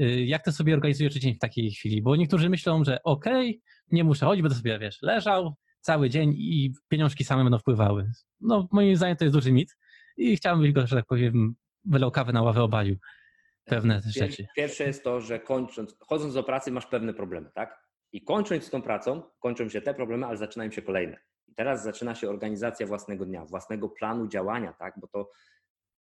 Y, 0.02 0.24
jak 0.24 0.44
ty 0.44 0.52
sobie 0.52 0.74
organizujesz 0.74 1.14
dzień 1.14 1.34
w 1.34 1.38
takiej 1.38 1.70
chwili? 1.70 2.02
Bo 2.02 2.16
niektórzy 2.16 2.48
myślą, 2.48 2.84
że 2.84 3.02
okej, 3.02 3.50
okay, 3.50 3.62
nie 3.92 4.04
muszę 4.04 4.26
chodzić, 4.26 4.42
będę 4.42 4.56
sobie, 4.56 4.78
wiesz, 4.78 5.02
leżał 5.02 5.54
cały 5.80 6.10
dzień 6.10 6.34
i 6.36 6.72
pieniążki 6.88 7.24
same 7.24 7.42
będą 7.42 7.58
wpływały. 7.58 8.10
No, 8.40 8.68
moim 8.72 8.96
zdaniem 8.96 9.16
to 9.16 9.24
jest 9.24 9.36
duży 9.36 9.52
mit 9.52 9.76
i 10.16 10.36
chciałbym 10.36 10.72
go, 10.72 10.86
że 10.86 10.96
tak 10.96 11.06
powiem, 11.06 11.54
wylał 11.84 12.10
kawę 12.10 12.32
na 12.32 12.42
ławę 12.42 12.62
obalił 12.62 12.96
pewne 13.64 14.00
rzeczy. 14.06 14.46
Pierwsze 14.56 14.84
jest 14.84 15.04
to, 15.04 15.20
że 15.20 15.40
kończąc, 15.40 15.96
chodząc 16.00 16.34
do 16.34 16.42
pracy 16.42 16.70
masz 16.70 16.86
pewne 16.86 17.14
problemy, 17.14 17.50
tak? 17.54 17.88
I 18.12 18.24
kończąc 18.24 18.64
z 18.64 18.70
tą 18.70 18.82
pracą, 18.82 19.22
kończą 19.40 19.68
się 19.68 19.80
te 19.80 19.94
problemy, 19.94 20.26
ale 20.26 20.36
zaczynają 20.36 20.70
się 20.70 20.82
kolejne. 20.82 21.18
I 21.48 21.54
teraz 21.54 21.84
zaczyna 21.84 22.14
się 22.14 22.28
organizacja 22.30 22.86
własnego 22.86 23.26
dnia, 23.26 23.44
własnego 23.44 23.88
planu 23.88 24.28
działania, 24.28 24.72
tak? 24.72 24.94
Bo 25.00 25.08
to 25.08 25.30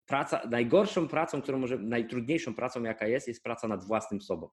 praca, 0.07 0.41
najgorszą 0.51 1.09
pracą, 1.09 1.43
którą 1.43 1.59
może, 1.59 1.79
najtrudniejszą 1.79 2.55
pracą, 2.55 2.83
jaka 2.83 3.07
jest, 3.07 3.29
jest 3.29 3.43
praca 3.43 3.69
nad 3.69 3.85
własnym 3.85 4.21
sobą. 4.21 4.51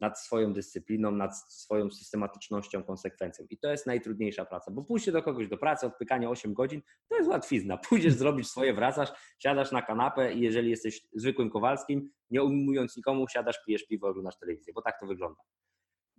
Nad 0.00 0.20
swoją 0.20 0.52
dyscypliną, 0.52 1.10
nad 1.10 1.38
swoją 1.38 1.90
systematycznością, 1.90 2.82
konsekwencją. 2.82 3.46
I 3.50 3.58
to 3.58 3.70
jest 3.70 3.86
najtrudniejsza 3.86 4.44
praca, 4.44 4.70
bo 4.70 4.84
pójście 4.84 5.12
do 5.12 5.22
kogoś 5.22 5.48
do 5.48 5.58
pracy, 5.58 5.86
odpykanie 5.86 6.30
8 6.30 6.54
godzin, 6.54 6.82
to 7.08 7.16
jest 7.16 7.28
łatwizna. 7.28 7.76
Pójdziesz 7.88 8.14
zrobić 8.14 8.48
swoje, 8.48 8.74
wracasz, 8.74 9.12
siadasz 9.38 9.72
na 9.72 9.82
kanapę 9.82 10.34
i 10.34 10.40
jeżeli 10.40 10.70
jesteś 10.70 11.00
zwykłym 11.14 11.50
Kowalskim, 11.50 12.10
nie 12.30 12.42
ujmując 12.42 12.96
nikomu, 12.96 13.28
siadasz, 13.28 13.64
pijesz 13.66 13.86
piwo, 13.86 14.08
oglądasz 14.08 14.38
telewizję, 14.38 14.72
bo 14.72 14.82
tak 14.82 15.00
to 15.00 15.06
wygląda. 15.06 15.42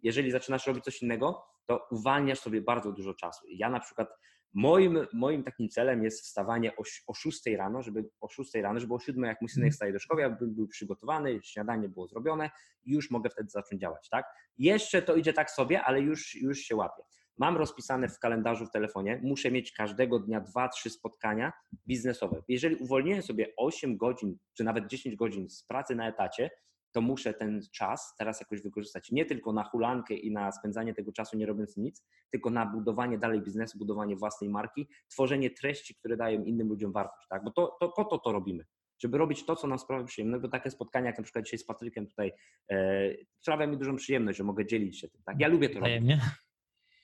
Jeżeli 0.04 0.32
zaczynasz 0.32 0.68
robić 0.68 0.84
coś 0.84 1.02
innego, 1.02 1.46
to 1.66 1.88
uwalniasz 1.92 2.40
sobie 2.40 2.62
bardzo 2.62 2.92
dużo 2.92 3.14
czasu. 3.14 3.46
Ja 3.50 3.70
na 3.70 3.80
przykład 3.80 4.10
Moim, 4.56 5.08
moim 5.14 5.44
takim 5.44 5.70
celem 5.70 6.04
jest 6.04 6.24
wstawanie 6.24 6.76
o, 6.76 6.84
o 7.08 7.14
6 7.14 7.46
rano, 7.58 7.82
żeby 7.82 8.10
o 8.22 8.30
6 8.30 8.56
rano, 8.56 8.80
żeby 8.80 8.94
o 8.94 9.00
7 9.00 9.24
jak 9.24 9.42
mój 9.42 9.50
synek 9.50 9.66
mhm. 9.68 9.74
staje 9.74 9.94
do 9.94 10.00
szkoły, 10.00 10.22
ja 10.22 10.30
bym 10.30 10.56
był 10.56 10.68
przygotowany, 10.68 11.40
śniadanie 11.44 11.90
było 11.90 12.08
zrobione 12.08 12.50
i 12.84 12.92
już 12.94 13.12
mogę 13.12 13.30
wtedy 13.30 13.50
zacząć 13.50 13.82
działać, 13.82 14.10
tak? 14.10 14.26
Jeszcze 14.58 15.02
to 15.02 15.16
idzie 15.16 15.34
tak 15.34 15.52
sobie, 15.52 15.84
ale 15.84 16.02
już, 16.02 16.36
już 16.36 16.60
się 16.60 16.76
łapię. 16.76 17.04
Mam 17.38 17.58
rozpisane 17.58 18.10
w 18.10 18.20
kalendarzu 18.20 18.66
w 18.66 18.72
telefonie, 18.72 19.20
muszę 19.24 19.52
mieć 19.52 19.72
każdego 19.72 20.20
dnia 20.20 20.42
2-3 20.42 20.90
spotkania 20.90 21.54
biznesowe. 21.88 22.44
Jeżeli 22.48 22.76
uwolniłem 22.76 23.22
sobie 23.22 23.54
8 23.58 23.98
godzin, 23.98 24.38
czy 24.54 24.64
nawet 24.64 24.88
10 24.88 25.16
godzin 25.16 25.50
z 25.50 25.64
pracy 25.64 25.96
na 25.96 26.08
etacie, 26.08 26.50
to 26.96 27.02
muszę 27.02 27.34
ten 27.34 27.62
czas 27.72 28.16
teraz 28.18 28.40
jakoś 28.40 28.62
wykorzystać 28.62 29.12
nie 29.12 29.26
tylko 29.26 29.54
na 29.54 29.64
hulankę 29.64 30.14
i 30.14 30.32
na 30.32 30.52
spędzanie 30.52 30.94
tego 30.94 31.12
czasu 31.12 31.38
nie 31.38 31.46
robiąc 31.46 31.78
nic, 31.78 32.06
tylko 32.32 32.50
na 32.50 32.66
budowanie 32.66 33.18
dalej 33.18 33.42
biznesu, 33.42 33.78
budowanie 33.78 34.16
własnej 34.16 34.50
marki, 34.50 34.88
tworzenie 35.08 35.50
treści, 35.50 35.96
które 35.96 36.18
dają 36.18 36.44
innym 36.44 36.68
ludziom 36.68 36.92
wartość, 36.92 37.28
tak? 37.28 37.44
Bo 37.44 37.52
to, 37.52 37.78
to 37.80 37.90
po 37.90 38.06
to 38.06 38.20
to 38.20 38.32
robimy. 38.32 38.66
Żeby 39.00 39.18
robić 39.18 39.46
to, 39.46 39.56
co 39.56 39.68
nam 39.68 39.80
sprawia 39.80 40.04
przyjemność, 40.04 40.42
bo 40.42 40.48
takie 40.48 40.72
spotkania, 40.72 41.08
jak 41.08 41.18
na 41.18 41.24
przykład 41.24 41.46
dzisiaj 41.46 41.60
z 41.60 41.66
Patrykiem 41.66 42.08
tutaj, 42.08 42.32
e, 42.72 43.10
sprawia 43.42 43.68
mi 43.68 43.78
dużą 43.78 43.96
przyjemność, 43.96 44.38
że 44.38 44.44
mogę 44.44 44.66
dzielić 44.66 45.00
się 45.00 45.08
tym. 45.08 45.22
Tak? 45.26 45.36
Ja 45.40 45.48
lubię 45.48 45.70
to 45.70 45.80
robić. 45.80 45.94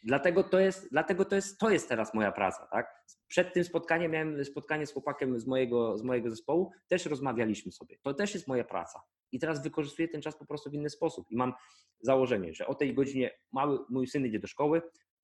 Dlatego 0.04 0.44
to 0.44 0.60
jest, 0.60 0.90
dlatego 0.92 1.26
to 1.26 1.36
jest, 1.36 1.60
to 1.60 1.70
jest 1.70 1.90
teraz 1.90 2.14
moja 2.14 2.32
praca, 2.32 2.68
tak? 2.72 3.06
Przed 3.28 3.54
tym 3.54 3.64
spotkaniem 3.64 4.12
miałem 4.12 4.46
spotkanie 4.46 4.88
z 4.88 4.94
chłopakiem 4.94 5.40
z 5.40 5.48
mojego, 5.48 5.98
z 5.98 6.04
mojego 6.04 6.30
zespołu, 6.30 6.72
też 6.88 7.06
rozmawialiśmy 7.06 7.72
sobie. 7.72 7.98
To 8.02 8.14
też 8.14 8.34
jest 8.34 8.48
moja 8.48 8.64
praca. 8.64 9.02
I 9.32 9.40
teraz 9.40 9.64
wykorzystuję 9.64 10.08
ten 10.08 10.22
czas 10.22 10.38
po 10.38 10.46
prostu 10.46 10.70
w 10.70 10.74
inny 10.74 10.90
sposób. 10.90 11.32
I 11.32 11.36
mam 11.36 11.54
założenie, 12.02 12.54
że 12.54 12.68
o 12.68 12.76
tej 12.76 12.94
godzinie 12.94 13.32
mały, 13.52 13.80
mój 13.90 14.08
syn 14.08 14.26
idzie 14.26 14.40
do 14.40 14.48
szkoły, 14.48 14.82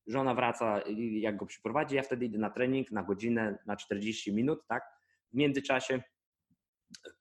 żona 0.08 0.34
wraca, 0.34 0.82
jak 1.12 1.38
go 1.38 1.46
przyprowadzi, 1.46 1.96
ja 1.96 2.04
wtedy 2.04 2.26
idę 2.26 2.38
na 2.38 2.50
trening 2.50 2.91
na 2.91 3.04
godzinę, 3.04 3.58
na 3.65 3.76
40 3.76 4.34
minut, 4.34 4.60
tak? 4.67 4.84
W 5.34 5.38
międzyczasie 5.38 6.04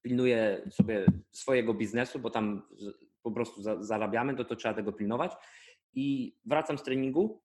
pilnuję 0.03 0.68
sobie 0.70 1.07
swojego 1.33 1.75
biznesu, 1.75 2.18
bo 2.18 2.31
tam 2.31 2.62
po 3.22 3.31
prostu 3.33 3.62
zarabiamy, 3.85 4.37
to, 4.37 4.44
to 4.44 4.57
trzeba 4.57 4.75
tego 4.75 4.92
pilnować. 4.92 5.33
I 5.94 6.37
wracam 6.44 6.79
z 6.79 6.83
treningu, 6.83 7.42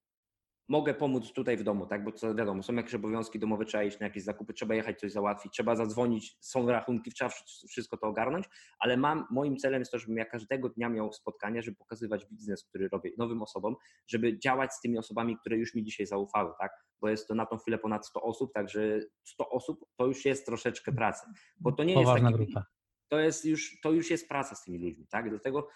mogę 0.71 0.93
pomóc 0.93 1.33
tutaj 1.33 1.57
w 1.57 1.63
domu, 1.63 1.85
tak? 1.85 2.03
Bo 2.03 2.11
to 2.11 2.35
wiadomo, 2.35 2.63
są 2.63 2.73
jakieś 2.73 2.95
obowiązki 2.95 3.39
domowe, 3.39 3.65
trzeba 3.65 3.83
iść 3.83 3.99
na 3.99 4.05
jakieś 4.05 4.23
zakupy, 4.23 4.53
trzeba 4.53 4.75
jechać 4.75 4.99
coś 4.99 5.11
załatwić, 5.11 5.53
trzeba 5.53 5.75
zadzwonić, 5.75 6.37
są 6.39 6.67
rachunki, 6.67 7.11
trzeba 7.11 7.31
wszystko 7.69 7.97
to 7.97 8.07
ogarnąć, 8.07 8.45
ale 8.79 8.97
mam, 8.97 9.25
moim 9.31 9.57
celem 9.57 9.81
jest 9.81 9.91
to, 9.91 9.99
żebym 9.99 10.17
ja 10.17 10.25
każdego 10.25 10.69
dnia 10.69 10.89
miał 10.89 11.13
spotkania, 11.13 11.61
żeby 11.61 11.77
pokazywać 11.77 12.25
biznes, 12.25 12.63
który 12.63 12.89
robię 12.89 13.11
nowym 13.17 13.41
osobom, 13.41 13.75
żeby 14.07 14.39
działać 14.39 14.73
z 14.73 14.81
tymi 14.81 14.97
osobami, 14.97 15.37
które 15.37 15.57
już 15.57 15.75
mi 15.75 15.83
dzisiaj 15.83 16.05
zaufały, 16.05 16.53
tak? 16.59 16.71
Bo 17.01 17.09
jest 17.09 17.27
to 17.27 17.35
na 17.35 17.45
tą 17.45 17.57
chwilę 17.57 17.77
ponad 17.77 18.07
100 18.07 18.21
osób, 18.21 18.53
także 18.53 18.99
100 19.23 19.49
osób 19.49 19.85
to 19.97 20.05
już 20.07 20.25
jest 20.25 20.45
troszeczkę 20.45 20.91
pracy, 20.91 21.25
bo 21.59 21.71
to 21.71 21.83
nie 21.83 21.93
Poważna 21.93 22.29
jest 22.29 22.39
taki, 22.39 22.51
grupa. 22.51 22.65
To 23.07 23.19
jest 23.19 23.45
już, 23.45 23.81
to 23.81 23.91
już 23.91 24.11
jest 24.11 24.29
praca 24.29 24.55
z 24.55 24.63
tymi 24.63 24.79
ludźmi, 24.79 25.07
tak? 25.07 25.29
Dlatego 25.29 25.67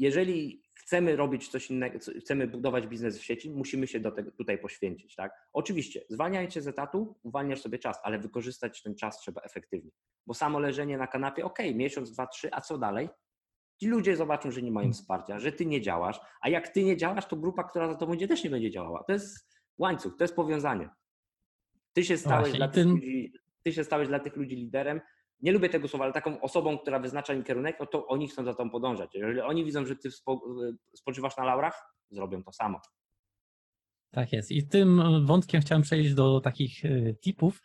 jeżeli 0.00 0.62
chcemy 0.74 1.16
robić 1.16 1.48
coś 1.48 1.70
innego, 1.70 1.98
chcemy 2.20 2.46
budować 2.46 2.86
biznes 2.86 3.18
w 3.18 3.24
sieci, 3.24 3.50
musimy 3.50 3.86
się 3.86 4.00
do 4.00 4.10
tego 4.10 4.30
tutaj 4.30 4.58
poświęcić, 4.58 5.14
tak? 5.14 5.32
Oczywiście, 5.52 6.04
zwalniając 6.08 6.54
się 6.54 6.62
z 6.62 6.68
etatu, 6.68 7.18
uwalniasz 7.22 7.60
sobie 7.60 7.78
czas, 7.78 7.98
ale 8.02 8.18
wykorzystać 8.18 8.82
ten 8.82 8.94
czas 8.94 9.20
trzeba 9.20 9.40
efektywnie. 9.40 9.90
Bo 10.26 10.34
samo 10.34 10.58
leżenie 10.58 10.98
na 10.98 11.06
kanapie, 11.06 11.44
ok, 11.44 11.58
miesiąc, 11.74 12.12
dwa, 12.12 12.26
trzy, 12.26 12.48
a 12.52 12.60
co 12.60 12.78
dalej? 12.78 13.08
Ci 13.80 13.86
ludzie 13.86 14.16
zobaczą, 14.16 14.50
że 14.50 14.62
nie 14.62 14.70
mają 14.70 14.92
wsparcia, 14.92 15.38
że 15.38 15.52
ty 15.52 15.66
nie 15.66 15.80
działasz, 15.80 16.20
a 16.40 16.48
jak 16.48 16.68
ty 16.68 16.84
nie 16.84 16.96
działasz, 16.96 17.26
to 17.26 17.36
grupa, 17.36 17.64
która 17.64 17.88
za 17.88 17.94
to 17.94 18.06
będzie, 18.06 18.28
też 18.28 18.44
nie 18.44 18.50
będzie 18.50 18.70
działała. 18.70 19.04
To 19.04 19.12
jest 19.12 19.60
łańcuch, 19.78 20.16
to 20.18 20.24
jest 20.24 20.36
powiązanie. 20.36 20.88
Ty 21.92 22.04
się 22.04 22.16
stałeś, 22.16 22.40
Właśnie, 22.40 22.58
dla 22.58 22.68
tych 22.68 22.86
ludzi, 22.86 23.32
ty 23.62 23.72
się 23.72 23.84
stałeś 23.84 24.08
dla 24.08 24.18
tych 24.18 24.36
ludzi 24.36 24.56
liderem. 24.56 25.00
Nie 25.42 25.52
lubię 25.52 25.68
tego 25.68 25.88
słowa, 25.88 26.04
ale 26.04 26.14
taką 26.14 26.40
osobą, 26.40 26.78
która 26.78 26.98
wyznacza 26.98 27.34
im 27.34 27.44
kierunek, 27.44 27.76
no 27.80 27.86
to 27.86 28.06
oni 28.06 28.28
chcą 28.28 28.44
za 28.44 28.54
tą 28.54 28.70
podążać. 28.70 29.14
Jeżeli 29.14 29.40
oni 29.40 29.64
widzą, 29.64 29.86
że 29.86 29.96
ty 29.96 30.10
spo, 30.10 30.40
spoczywasz 30.94 31.36
na 31.36 31.44
laurach, 31.44 31.94
zrobią 32.10 32.42
to 32.42 32.52
samo. 32.52 32.80
Tak 34.10 34.32
jest. 34.32 34.50
I 34.50 34.66
tym 34.66 35.02
wątkiem 35.26 35.60
chciałem 35.60 35.82
przejść 35.82 36.14
do 36.14 36.40
takich 36.40 36.84
e, 36.84 37.14
tipów, 37.14 37.62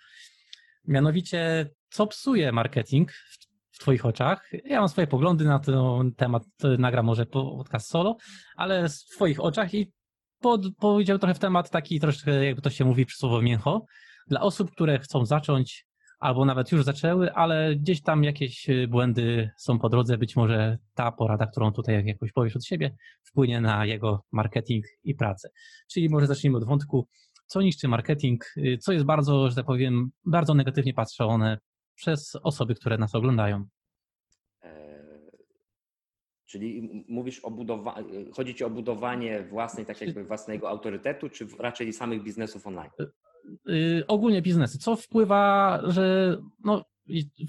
mianowicie 0.87 1.69
co 1.89 2.07
psuje 2.07 2.51
marketing 2.51 3.11
w 3.71 3.79
Twoich 3.79 4.05
oczach. 4.05 4.51
Ja 4.65 4.79
mam 4.79 4.89
swoje 4.89 5.07
poglądy 5.07 5.45
na 5.45 5.59
ten 5.59 5.75
temat, 6.17 6.43
nagram 6.77 7.05
może 7.05 7.25
podcast 7.25 7.89
solo, 7.89 8.17
ale 8.55 8.89
w 8.89 8.93
Twoich 8.93 9.39
oczach 9.39 9.73
i 9.73 9.91
pod, 10.39 10.61
powiedział 10.79 11.19
trochę 11.19 11.33
w 11.33 11.39
temat 11.39 11.69
taki 11.69 11.99
troszkę, 11.99 12.45
jakby 12.45 12.61
to 12.61 12.69
się 12.69 12.85
mówi 12.85 13.05
przysłowo 13.05 13.41
mięcho, 13.41 13.85
dla 14.27 14.41
osób, 14.41 14.71
które 14.71 14.99
chcą 14.99 15.25
zacząć 15.25 15.85
albo 16.25 16.45
nawet 16.45 16.71
już 16.71 16.83
zaczęły, 16.83 17.33
ale 17.33 17.75
gdzieś 17.75 18.01
tam 18.01 18.23
jakieś 18.23 18.67
błędy 18.87 19.49
są 19.57 19.79
po 19.79 19.89
drodze, 19.89 20.17
być 20.17 20.35
może 20.35 20.77
ta 20.93 21.11
porada, 21.11 21.47
którą 21.47 21.71
tutaj 21.71 22.05
jakoś 22.05 22.31
powiesz 22.31 22.55
od 22.55 22.65
siebie, 22.65 22.95
wpłynie 23.23 23.61
na 23.61 23.85
jego 23.85 24.23
marketing 24.31 24.85
i 25.03 25.15
pracę. 25.15 25.49
Czyli 25.91 26.09
może 26.09 26.27
zacznijmy 26.27 26.57
od 26.57 26.65
wątku, 26.65 27.07
co 27.47 27.61
niszczy 27.61 27.87
marketing, 27.87 28.45
co 28.79 28.93
jest 28.93 29.05
bardzo, 29.05 29.49
że 29.49 29.55
tak 29.55 29.65
powiem, 29.65 30.11
bardzo 30.25 30.53
negatywnie 30.53 30.93
patrzone 30.93 31.57
przez 31.95 32.35
osoby, 32.43 32.75
które 32.75 32.97
nas 32.97 33.15
oglądają. 33.15 33.65
E, 34.63 35.03
czyli 36.45 37.05
mówisz 37.07 37.39
o 37.39 37.51
budowaniu, 37.51 38.07
chodzi 38.33 38.55
ci 38.55 38.63
o 38.63 38.69
budowanie 38.69 39.43
własnej, 39.43 39.85
tak 39.85 40.01
jakby 40.01 40.23
własnego 40.23 40.69
autorytetu, 40.69 41.29
czy 41.29 41.47
raczej 41.59 41.93
samych 41.93 42.23
biznesów 42.23 42.67
online? 42.67 42.91
Yy, 43.65 44.03
ogólnie 44.07 44.41
biznesy. 44.41 44.77
Co 44.77 44.95
wpływa, 44.95 45.81
że 45.87 46.37
no, 46.63 46.85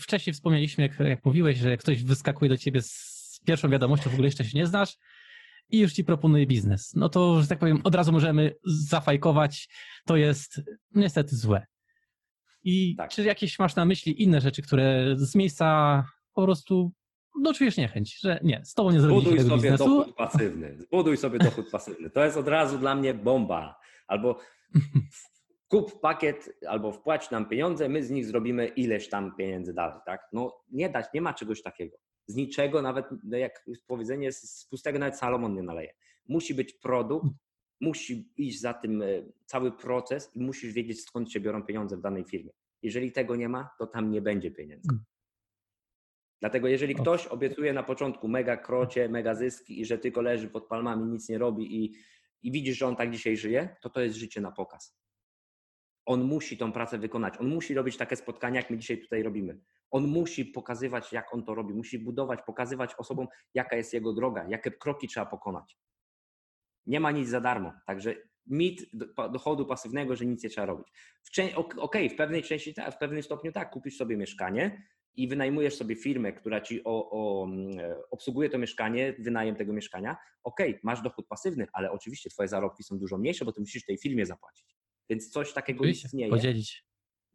wcześniej 0.00 0.34
wspomnieliśmy, 0.34 0.82
jak, 0.82 1.00
jak 1.00 1.24
mówiłeś, 1.24 1.58
że 1.58 1.70
jak 1.70 1.80
ktoś 1.80 2.02
wyskakuje 2.02 2.48
do 2.48 2.56
ciebie 2.56 2.82
z 2.82 3.40
pierwszą 3.46 3.68
wiadomością, 3.68 4.10
w 4.10 4.14
ogóle 4.14 4.28
jeszcze 4.28 4.44
się 4.44 4.58
nie 4.58 4.66
znasz 4.66 4.96
i 5.70 5.78
już 5.78 5.92
ci 5.92 6.04
proponuje 6.04 6.46
biznes. 6.46 6.92
No 6.94 7.08
to, 7.08 7.42
że 7.42 7.48
tak 7.48 7.58
powiem, 7.58 7.80
od 7.84 7.94
razu 7.94 8.12
możemy 8.12 8.54
zafajkować. 8.64 9.68
To 10.06 10.16
jest 10.16 10.62
niestety 10.94 11.36
złe. 11.36 11.66
I 12.64 12.96
tak. 12.96 13.10
czy 13.10 13.24
jakieś 13.24 13.58
masz 13.58 13.76
na 13.76 13.84
myśli 13.84 14.22
inne 14.22 14.40
rzeczy, 14.40 14.62
które 14.62 15.14
z 15.16 15.34
miejsca 15.34 16.04
po 16.34 16.44
prostu 16.44 16.92
no 17.40 17.54
czujesz 17.54 17.76
niechęć, 17.76 18.20
że 18.20 18.40
nie, 18.42 18.64
z 18.64 18.74
tobą 18.74 18.90
nie 18.90 19.00
zrobisz 19.00 19.22
Zbuduj 19.22 19.40
sobie 19.40 19.62
biznesu. 19.62 19.84
dochód 19.84 20.14
pasywny. 20.14 20.78
Zbuduj 20.78 21.16
sobie 21.16 21.38
dochód 21.38 21.70
pasywny. 21.70 22.10
To 22.10 22.24
jest 22.24 22.36
od 22.36 22.48
razu 22.48 22.78
dla 22.78 22.94
mnie 22.94 23.14
bomba. 23.14 23.78
Albo 24.06 24.38
kup 25.68 26.00
pakiet, 26.00 26.58
albo 26.68 26.92
wpłać 26.92 27.30
nam 27.30 27.48
pieniądze, 27.48 27.88
my 27.88 28.02
z 28.02 28.10
nich 28.10 28.26
zrobimy 28.26 28.66
ileś 28.66 29.08
tam 29.08 29.36
pieniędzy 29.36 29.74
dalej, 29.74 29.98
tak? 30.06 30.28
No 30.32 30.64
nie 30.70 30.88
dać, 30.88 31.06
nie 31.14 31.20
ma 31.20 31.34
czegoś 31.34 31.62
takiego. 31.62 31.96
Z 32.26 32.36
niczego, 32.36 32.82
nawet 32.82 33.06
no, 33.24 33.36
jak 33.36 33.66
powiedzenie, 33.86 34.32
z 34.32 34.66
pustego 34.70 34.98
nawet 34.98 35.18
Salomon 35.18 35.54
nie 35.54 35.62
naleje. 35.62 35.94
Musi 36.28 36.54
być 36.54 36.72
produkt, 36.72 37.26
musi 37.80 38.32
iść 38.36 38.60
za 38.60 38.74
tym 38.74 39.02
e, 39.02 39.06
cały 39.46 39.72
proces 39.72 40.30
i 40.36 40.40
musisz 40.40 40.72
wiedzieć, 40.72 41.02
skąd 41.02 41.32
się 41.32 41.40
biorą 41.40 41.62
pieniądze 41.62 41.96
w 41.96 42.00
danej 42.00 42.24
firmie. 42.24 42.50
Jeżeli 42.82 43.12
tego 43.12 43.36
nie 43.36 43.48
ma, 43.48 43.70
to 43.78 43.86
tam 43.86 44.10
nie 44.10 44.22
będzie 44.22 44.50
pieniędzy. 44.50 44.88
Hmm. 44.88 45.04
Dlatego 46.40 46.68
jeżeli 46.68 46.94
ktoś 46.94 47.26
obiecuje 47.26 47.72
na 47.72 47.82
początku 47.82 48.28
mega 48.28 48.56
krocie, 48.56 49.08
mega 49.08 49.34
zyski 49.34 49.80
i 49.80 49.84
że 49.84 49.98
tylko 49.98 50.22
leży 50.22 50.48
pod 50.48 50.66
palmami, 50.66 51.12
nic 51.12 51.28
nie 51.28 51.38
robi 51.38 51.84
i, 51.84 51.94
i 52.42 52.52
widzisz, 52.52 52.78
że 52.78 52.86
on 52.86 52.96
tak 52.96 53.10
dzisiaj 53.10 53.36
żyje, 53.36 53.76
to 53.80 53.90
to 53.90 54.00
jest 54.00 54.16
życie 54.16 54.40
na 54.40 54.52
pokaz. 54.52 54.96
On 56.06 56.24
musi 56.24 56.58
tą 56.58 56.72
pracę 56.72 56.98
wykonać. 56.98 57.34
On 57.40 57.48
musi 57.48 57.74
robić 57.74 57.96
takie 57.96 58.16
spotkania, 58.16 58.60
jak 58.60 58.70
my 58.70 58.78
dzisiaj 58.78 58.98
tutaj 58.98 59.22
robimy. 59.22 59.60
On 59.90 60.06
musi 60.06 60.44
pokazywać, 60.44 61.12
jak 61.12 61.34
on 61.34 61.44
to 61.44 61.54
robi. 61.54 61.74
Musi 61.74 61.98
budować, 61.98 62.40
pokazywać 62.46 62.94
osobom, 62.98 63.26
jaka 63.54 63.76
jest 63.76 63.94
jego 63.94 64.12
droga, 64.12 64.46
jakie 64.48 64.70
kroki 64.70 65.08
trzeba 65.08 65.26
pokonać. 65.26 65.78
Nie 66.86 67.00
ma 67.00 67.10
nic 67.10 67.28
za 67.28 67.40
darmo. 67.40 67.72
Także 67.86 68.14
mit 68.46 68.90
dochodu 69.32 69.66
pasywnego, 69.66 70.16
że 70.16 70.26
nic 70.26 70.42
nie 70.42 70.50
trzeba 70.50 70.66
robić. 70.66 70.88
Okej, 71.38 71.54
okay, 71.78 72.10
w 72.10 72.16
pewnej 72.16 72.42
części, 72.42 72.74
w 72.92 72.98
pewnym 72.98 73.22
stopniu 73.22 73.52
tak, 73.52 73.70
kupisz 73.70 73.96
sobie 73.96 74.16
mieszkanie 74.16 74.82
i 75.14 75.28
wynajmujesz 75.28 75.76
sobie 75.76 75.96
firmę, 75.96 76.32
która 76.32 76.60
ci 76.60 76.84
o, 76.84 77.10
o, 77.10 77.44
mm, 77.44 77.78
obsługuje 78.10 78.50
to 78.50 78.58
mieszkanie, 78.58 79.14
wynajem 79.18 79.56
tego 79.56 79.72
mieszkania. 79.72 80.16
Okej, 80.44 80.70
okay, 80.70 80.80
masz 80.82 81.02
dochód 81.02 81.26
pasywny, 81.26 81.66
ale 81.72 81.90
oczywiście 81.90 82.30
twoje 82.30 82.48
zarobki 82.48 82.82
są 82.82 82.98
dużo 82.98 83.18
mniejsze, 83.18 83.44
bo 83.44 83.52
ty 83.52 83.60
musisz 83.60 83.84
tej 83.84 83.98
firmie 83.98 84.26
zapłacić. 84.26 84.75
Więc 85.08 85.30
coś 85.30 85.52
takiego 85.52 85.80
Oczywiście, 85.80 86.06
istnieje. 86.06 86.30
Podzielić. 86.30 86.84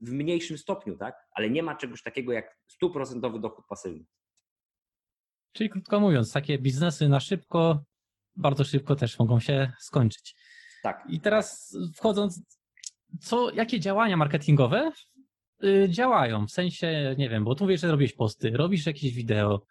W 0.01 0.11
mniejszym 0.11 0.57
stopniu, 0.57 0.97
tak? 0.97 1.15
Ale 1.31 1.49
nie 1.49 1.63
ma 1.63 1.75
czegoś 1.75 2.03
takiego 2.03 2.31
jak 2.31 2.57
stuprocentowy 2.67 3.39
dochód 3.39 3.65
pasywny. 3.69 4.05
Czyli 5.51 5.69
krótko 5.69 5.99
mówiąc, 5.99 6.33
takie 6.33 6.59
biznesy 6.59 7.09
na 7.09 7.19
szybko 7.19 7.83
bardzo 8.35 8.63
szybko 8.63 8.95
też 8.95 9.19
mogą 9.19 9.39
się 9.39 9.71
skończyć. 9.79 10.35
Tak. 10.83 11.03
I 11.09 11.19
teraz 11.19 11.77
wchodząc, 11.95 12.41
co, 13.21 13.51
jakie 13.51 13.79
działania 13.79 14.17
marketingowe 14.17 14.91
y, 15.63 15.87
działają? 15.89 16.47
W 16.47 16.51
sensie, 16.51 17.15
nie 17.17 17.29
wiem, 17.29 17.43
bo 17.43 17.55
tu 17.55 17.63
mówisz, 17.63 17.81
że 17.81 17.91
robisz 17.91 18.13
posty, 18.13 18.51
robisz 18.51 18.85
jakieś 18.85 19.13
wideo, 19.13 19.65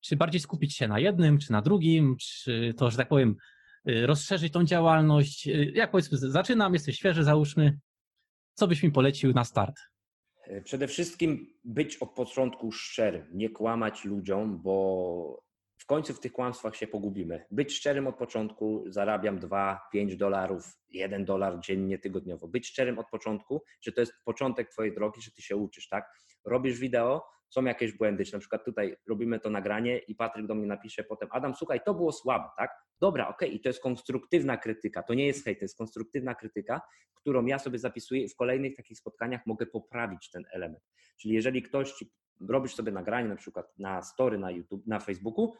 czy 0.00 0.16
bardziej 0.16 0.40
skupić 0.40 0.76
się 0.76 0.88
na 0.88 0.98
jednym, 0.98 1.38
czy 1.38 1.52
na 1.52 1.62
drugim, 1.62 2.16
czy 2.20 2.74
to, 2.76 2.90
że 2.90 2.96
tak 2.96 3.08
powiem, 3.08 3.36
rozszerzyć 3.86 4.52
tą 4.52 4.64
działalność? 4.64 5.48
Y, 5.48 5.72
jak 5.74 5.90
powiedzmy, 5.90 6.18
zaczynam, 6.18 6.72
jesteś 6.74 6.96
świeży, 6.96 7.24
załóżmy, 7.24 7.78
co 8.54 8.68
byś 8.68 8.82
mi 8.82 8.90
polecił 8.92 9.32
na 9.32 9.44
start? 9.44 9.76
Przede 10.64 10.88
wszystkim 10.88 11.46
być 11.64 11.96
od 11.96 12.14
początku 12.14 12.72
szczerym, 12.72 13.26
nie 13.32 13.50
kłamać 13.50 14.04
ludziom, 14.04 14.62
bo 14.62 15.46
w 15.78 15.86
końcu 15.86 16.14
w 16.14 16.20
tych 16.20 16.32
kłamstwach 16.32 16.76
się 16.76 16.86
pogubimy. 16.86 17.44
Być 17.50 17.74
szczerym 17.74 18.06
od 18.06 18.16
początku, 18.16 18.84
zarabiam 18.86 19.38
2, 19.38 19.80
5 19.92 20.16
dolarów, 20.16 20.78
1 20.88 21.24
dolar 21.24 21.60
dziennie, 21.60 21.98
tygodniowo. 21.98 22.48
Być 22.48 22.66
szczerym 22.66 22.98
od 22.98 23.06
początku, 23.10 23.62
że 23.82 23.92
to 23.92 24.00
jest 24.00 24.12
początek 24.24 24.70
Twojej 24.70 24.94
drogi, 24.94 25.22
że 25.22 25.30
Ty 25.30 25.42
się 25.42 25.56
uczysz, 25.56 25.88
tak? 25.88 26.08
Robisz 26.44 26.78
wideo, 26.78 27.22
są 27.48 27.64
jakieś 27.64 27.92
błędy, 27.92 28.24
czy 28.24 28.32
na 28.32 28.38
przykład 28.38 28.64
tutaj 28.64 28.96
robimy 29.08 29.40
to 29.40 29.50
nagranie 29.50 29.98
i 29.98 30.14
Patryk 30.14 30.46
do 30.46 30.54
mnie 30.54 30.66
napisze 30.66 31.04
potem, 31.04 31.28
Adam, 31.32 31.54
słuchaj, 31.54 31.80
to 31.84 31.94
było 31.94 32.12
słabe, 32.12 32.48
tak? 32.58 32.70
Dobra, 33.00 33.28
okej, 33.28 33.48
okay. 33.48 33.58
i 33.58 33.60
to 33.60 33.68
jest 33.68 33.80
konstruktywna 33.80 34.56
krytyka, 34.56 35.02
to 35.02 35.14
nie 35.14 35.26
jest 35.26 35.44
hejt, 35.44 35.58
to 35.58 35.64
jest 35.64 35.78
konstruktywna 35.78 36.34
krytyka, 36.34 36.80
którą 37.14 37.46
ja 37.46 37.58
sobie 37.58 37.78
zapisuję 37.78 38.22
i 38.22 38.28
w 38.28 38.36
kolejnych 38.36 38.76
takich 38.76 38.98
spotkaniach 38.98 39.46
mogę 39.46 39.66
poprawić 39.66 40.30
ten 40.30 40.44
element. 40.52 40.84
Czyli 41.20 41.34
jeżeli 41.34 41.62
ktoś 41.62 41.92
ci 41.92 42.12
robisz 42.48 42.74
sobie 42.74 42.92
nagranie 42.92 43.28
na 43.28 43.36
przykład 43.36 43.78
na 43.78 44.02
story 44.02 44.38
na 44.38 44.50
YouTube, 44.50 44.86
na 44.86 45.00
Facebooku 45.00 45.54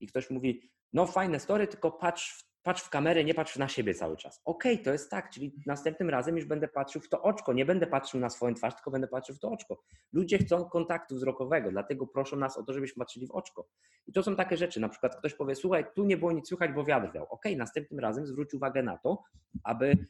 i 0.00 0.06
ktoś 0.06 0.30
mówi, 0.30 0.70
no 0.92 1.06
fajne 1.06 1.40
story, 1.40 1.66
tylko 1.66 1.90
patrz, 1.90 2.47
patrz 2.62 2.82
w 2.82 2.90
kamerę, 2.90 3.24
nie 3.24 3.34
patrz 3.34 3.56
na 3.56 3.68
siebie 3.68 3.94
cały 3.94 4.16
czas. 4.16 4.42
Okej, 4.44 4.72
okay, 4.72 4.84
to 4.84 4.92
jest 4.92 5.10
tak, 5.10 5.30
czyli 5.30 5.54
następnym 5.66 6.10
razem 6.10 6.36
już 6.36 6.44
będę 6.44 6.68
patrzył 6.68 7.02
w 7.02 7.08
to 7.08 7.22
oczko, 7.22 7.52
nie 7.52 7.64
będę 7.64 7.86
patrzył 7.86 8.20
na 8.20 8.30
swoją 8.30 8.54
twarz, 8.54 8.74
tylko 8.74 8.90
będę 8.90 9.08
patrzył 9.08 9.36
w 9.36 9.38
to 9.38 9.50
oczko. 9.50 9.82
Ludzie 10.12 10.38
chcą 10.38 10.64
kontaktu 10.64 11.14
wzrokowego, 11.14 11.70
dlatego 11.70 12.06
proszą 12.06 12.36
nas 12.36 12.56
o 12.56 12.62
to, 12.62 12.72
żebyśmy 12.72 13.00
patrzyli 13.00 13.26
w 13.26 13.30
oczko. 13.30 13.68
I 14.06 14.12
to 14.12 14.22
są 14.22 14.36
takie 14.36 14.56
rzeczy, 14.56 14.80
na 14.80 14.88
przykład 14.88 15.16
ktoś 15.16 15.34
powie, 15.34 15.54
słuchaj, 15.54 15.84
tu 15.94 16.04
nie 16.04 16.16
było 16.16 16.32
nic 16.32 16.48
słychać, 16.48 16.72
bo 16.72 16.84
wiatr 16.84 17.12
wiał. 17.12 17.24
Okej, 17.24 17.52
okay, 17.52 17.56
następnym 17.56 18.00
razem 18.00 18.26
zwróć 18.26 18.54
uwagę 18.54 18.82
na 18.82 18.98
to, 18.98 19.22
aby 19.64 20.06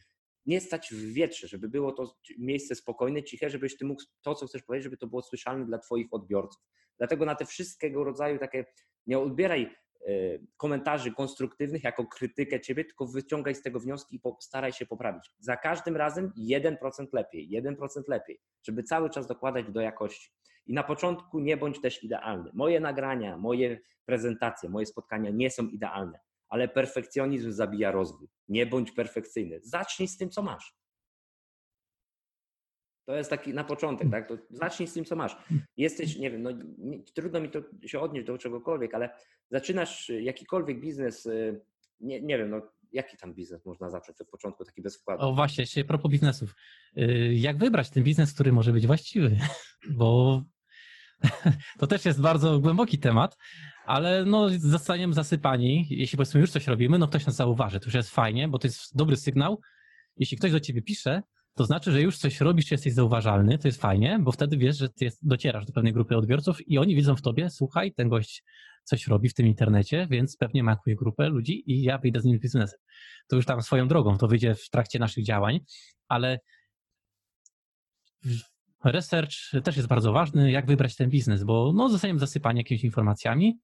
nie 0.47 0.61
stać 0.61 0.91
w 0.93 1.13
wietrze, 1.13 1.49
żeby 1.49 1.69
było 1.69 1.93
to 1.93 2.17
miejsce 2.39 2.75
spokojne, 2.75 3.23
ciche, 3.23 3.51
żebyś 3.51 3.77
ty 3.77 3.85
mógł 3.85 4.03
to, 4.23 4.35
co 4.35 4.47
chcesz 4.47 4.63
powiedzieć, 4.63 4.85
żeby 4.85 4.97
to 4.97 5.07
było 5.07 5.23
słyszalne 5.23 5.67
dla 5.67 5.79
twoich 5.79 6.07
odbiorców. 6.11 6.63
Dlatego 6.99 7.25
na 7.25 7.35
te 7.35 7.47
wszystkiego 7.47 8.05
rodzaju 8.05 8.39
takie, 8.39 8.65
nie 9.07 9.19
odbieraj 9.19 9.77
komentarzy 10.57 11.13
konstruktywnych 11.13 11.85
jako 11.85 12.07
krytykę 12.07 12.61
ciebie, 12.61 12.85
tylko 12.85 13.07
wyciągaj 13.07 13.55
z 13.55 13.63
tego 13.63 13.81
wnioski 13.81 14.17
i 14.17 14.21
staraj 14.41 14.73
się 14.73 14.87
poprawić. 14.87 15.31
Za 15.39 15.57
każdym 15.57 15.97
razem 15.97 16.33
1% 16.51 17.07
lepiej, 17.13 17.63
1% 17.63 18.03
lepiej, 18.09 18.41
żeby 18.63 18.83
cały 18.83 19.11
czas 19.11 19.27
dokładać 19.27 19.71
do 19.71 19.81
jakości. 19.81 20.31
I 20.67 20.75
na 20.75 20.83
początku 20.83 21.41
nie 21.41 21.57
bądź 21.57 21.81
też 21.81 22.05
idealny. 22.05 22.51
Moje 22.55 22.81
nagrania, 22.81 23.37
moje 23.37 23.81
prezentacje, 24.05 24.69
moje 24.69 24.87
spotkania 24.87 25.31
nie 25.31 25.51
są 25.51 25.67
idealne 25.67 26.19
ale 26.49 26.69
perfekcjonizm 26.69 27.53
zabija 27.53 27.91
rozwój. 27.91 28.29
Nie 28.49 28.67
bądź 28.67 28.93
perfekcyjny. 28.93 29.61
Zacznij 29.63 30.09
z 30.09 30.17
tym, 30.17 30.31
co 30.31 30.43
masz. 30.43 30.75
To 33.09 33.17
jest 33.17 33.31
taki 33.31 33.55
na 33.55 33.65
początek, 33.65 34.11
tak? 34.11 34.29
To 34.29 34.39
zacznij 34.51 34.89
z 34.89 34.93
tym, 34.93 35.05
co 35.05 35.17
masz. 35.17 35.37
Jesteś, 35.77 36.17
nie 36.17 36.31
wiem, 36.31 36.43
no, 36.43 36.51
trudno 37.15 37.41
mi 37.41 37.51
to 37.51 37.61
się 37.87 38.01
odnieść 38.01 38.27
do 38.27 38.39
czegokolwiek, 38.39 38.95
ale 38.95 39.11
zaczynasz 39.51 40.09
jakikolwiek 40.09 40.81
biznes, 40.81 41.27
y, 41.27 41.61
nie, 42.01 42.21
nie 42.21 42.39
wiem, 42.39 42.51
no, 42.51 42.63
jaki 42.93 43.17
tam 43.17 43.35
biznes 43.35 43.67
można 43.67 43.91
zacząć 43.91 44.21
od 44.21 44.29
początku, 44.29 44.65
taki 44.65 44.83
bez 44.83 45.01
wkładu? 45.01 45.23
O 45.23 45.35
właśnie, 45.35 45.67
się 45.67 45.85
propos 45.85 46.11
biznesów. 46.11 46.55
Y, 46.99 47.35
jak 47.35 47.59
wybrać 47.59 47.91
ten 47.91 48.03
biznes, 48.03 48.35
który 48.35 48.53
może 48.53 48.73
być 48.73 48.87
właściwy? 48.87 49.37
Bo 49.99 50.43
to 51.79 51.87
też 51.87 52.05
jest 52.05 52.21
bardzo 52.21 52.59
głęboki 52.59 52.99
temat, 52.99 53.37
ale 53.87 54.25
no 54.25 54.49
zostaniemy 54.59 55.15
zasypani, 55.15 55.87
jeśli 55.91 56.17
powiedzmy 56.17 56.41
już 56.41 56.51
coś 56.51 56.67
robimy, 56.67 56.99
no 56.99 57.09
ktoś 57.09 57.27
nas 57.27 57.37
zauważy, 57.37 57.81
to 57.81 57.87
już 57.87 57.95
jest 57.95 58.11
fajnie, 58.11 58.49
bo 58.49 58.59
to 58.59 58.67
jest 58.67 58.97
dobry 58.97 59.17
sygnał. 59.17 59.61
Jeśli 60.17 60.37
ktoś 60.37 60.53
do 60.53 60.61
ciebie 60.61 60.83
pisze, 60.83 61.23
To 61.59 61.65
znaczy, 61.65 61.93
że 61.93 62.03
już 62.03 62.19
coś 62.19 62.41
robisz, 62.41 62.71
jesteś 62.71 62.95
zauważalny, 62.95 63.59
to 63.59 63.69
jest 63.69 63.81
fajnie, 63.81 64.19
bo 64.23 64.33
wtedy 64.33 64.57
wiesz, 64.57 64.77
że 64.77 64.89
ty 64.89 65.05
jest, 65.05 65.27
docierasz 65.27 65.67
do 65.67 65.73
pewnej 65.73 65.93
grupy 65.93 66.17
odbiorców 66.17 66.69
i 66.69 66.79
oni 66.79 66.95
widzą 66.95 67.17
w 67.17 67.23
tobie, 67.23 67.51
słuchaj, 67.51 67.93
ten 67.93 68.09
gość 68.09 68.45
coś 68.85 69.07
robi 69.07 69.29
w 69.29 69.35
tym 69.35 69.47
internecie, 69.47 70.07
więc 70.11 70.37
pewnie 70.37 70.63
ma 70.63 70.71
jakąś 70.71 70.95
grupę 70.95 71.29
ludzi 71.29 71.73
i 71.73 71.83
ja 71.83 71.99
wyjdę 71.99 72.21
z 72.21 72.25
nimi 72.25 72.39
biznesem. 72.39 72.79
To 73.29 73.37
już 73.37 73.47
tam 73.47 73.63
swoją 73.63 73.89
drogą, 73.89 74.19
to 74.19 74.29
wyjdzie 74.29 74.55
w 74.55 74.71
trakcie 74.71 74.99
naszych 74.99 75.25
działań, 75.25 75.61
ale 76.09 76.39
research 78.85 79.35
też 79.65 79.77
jest 79.77 79.89
bardzo 79.89 80.13
ważny, 80.13 80.51
jak 80.51 80.67
wybrać 80.67 80.97
ten 80.97 81.11
biznes, 81.11 81.45
bo 81.45 81.73
no, 81.75 81.89
zostaniemy 81.89 82.21
zasypani 82.21 82.61
jakimiś 82.61 82.85
informacjami, 82.85 83.59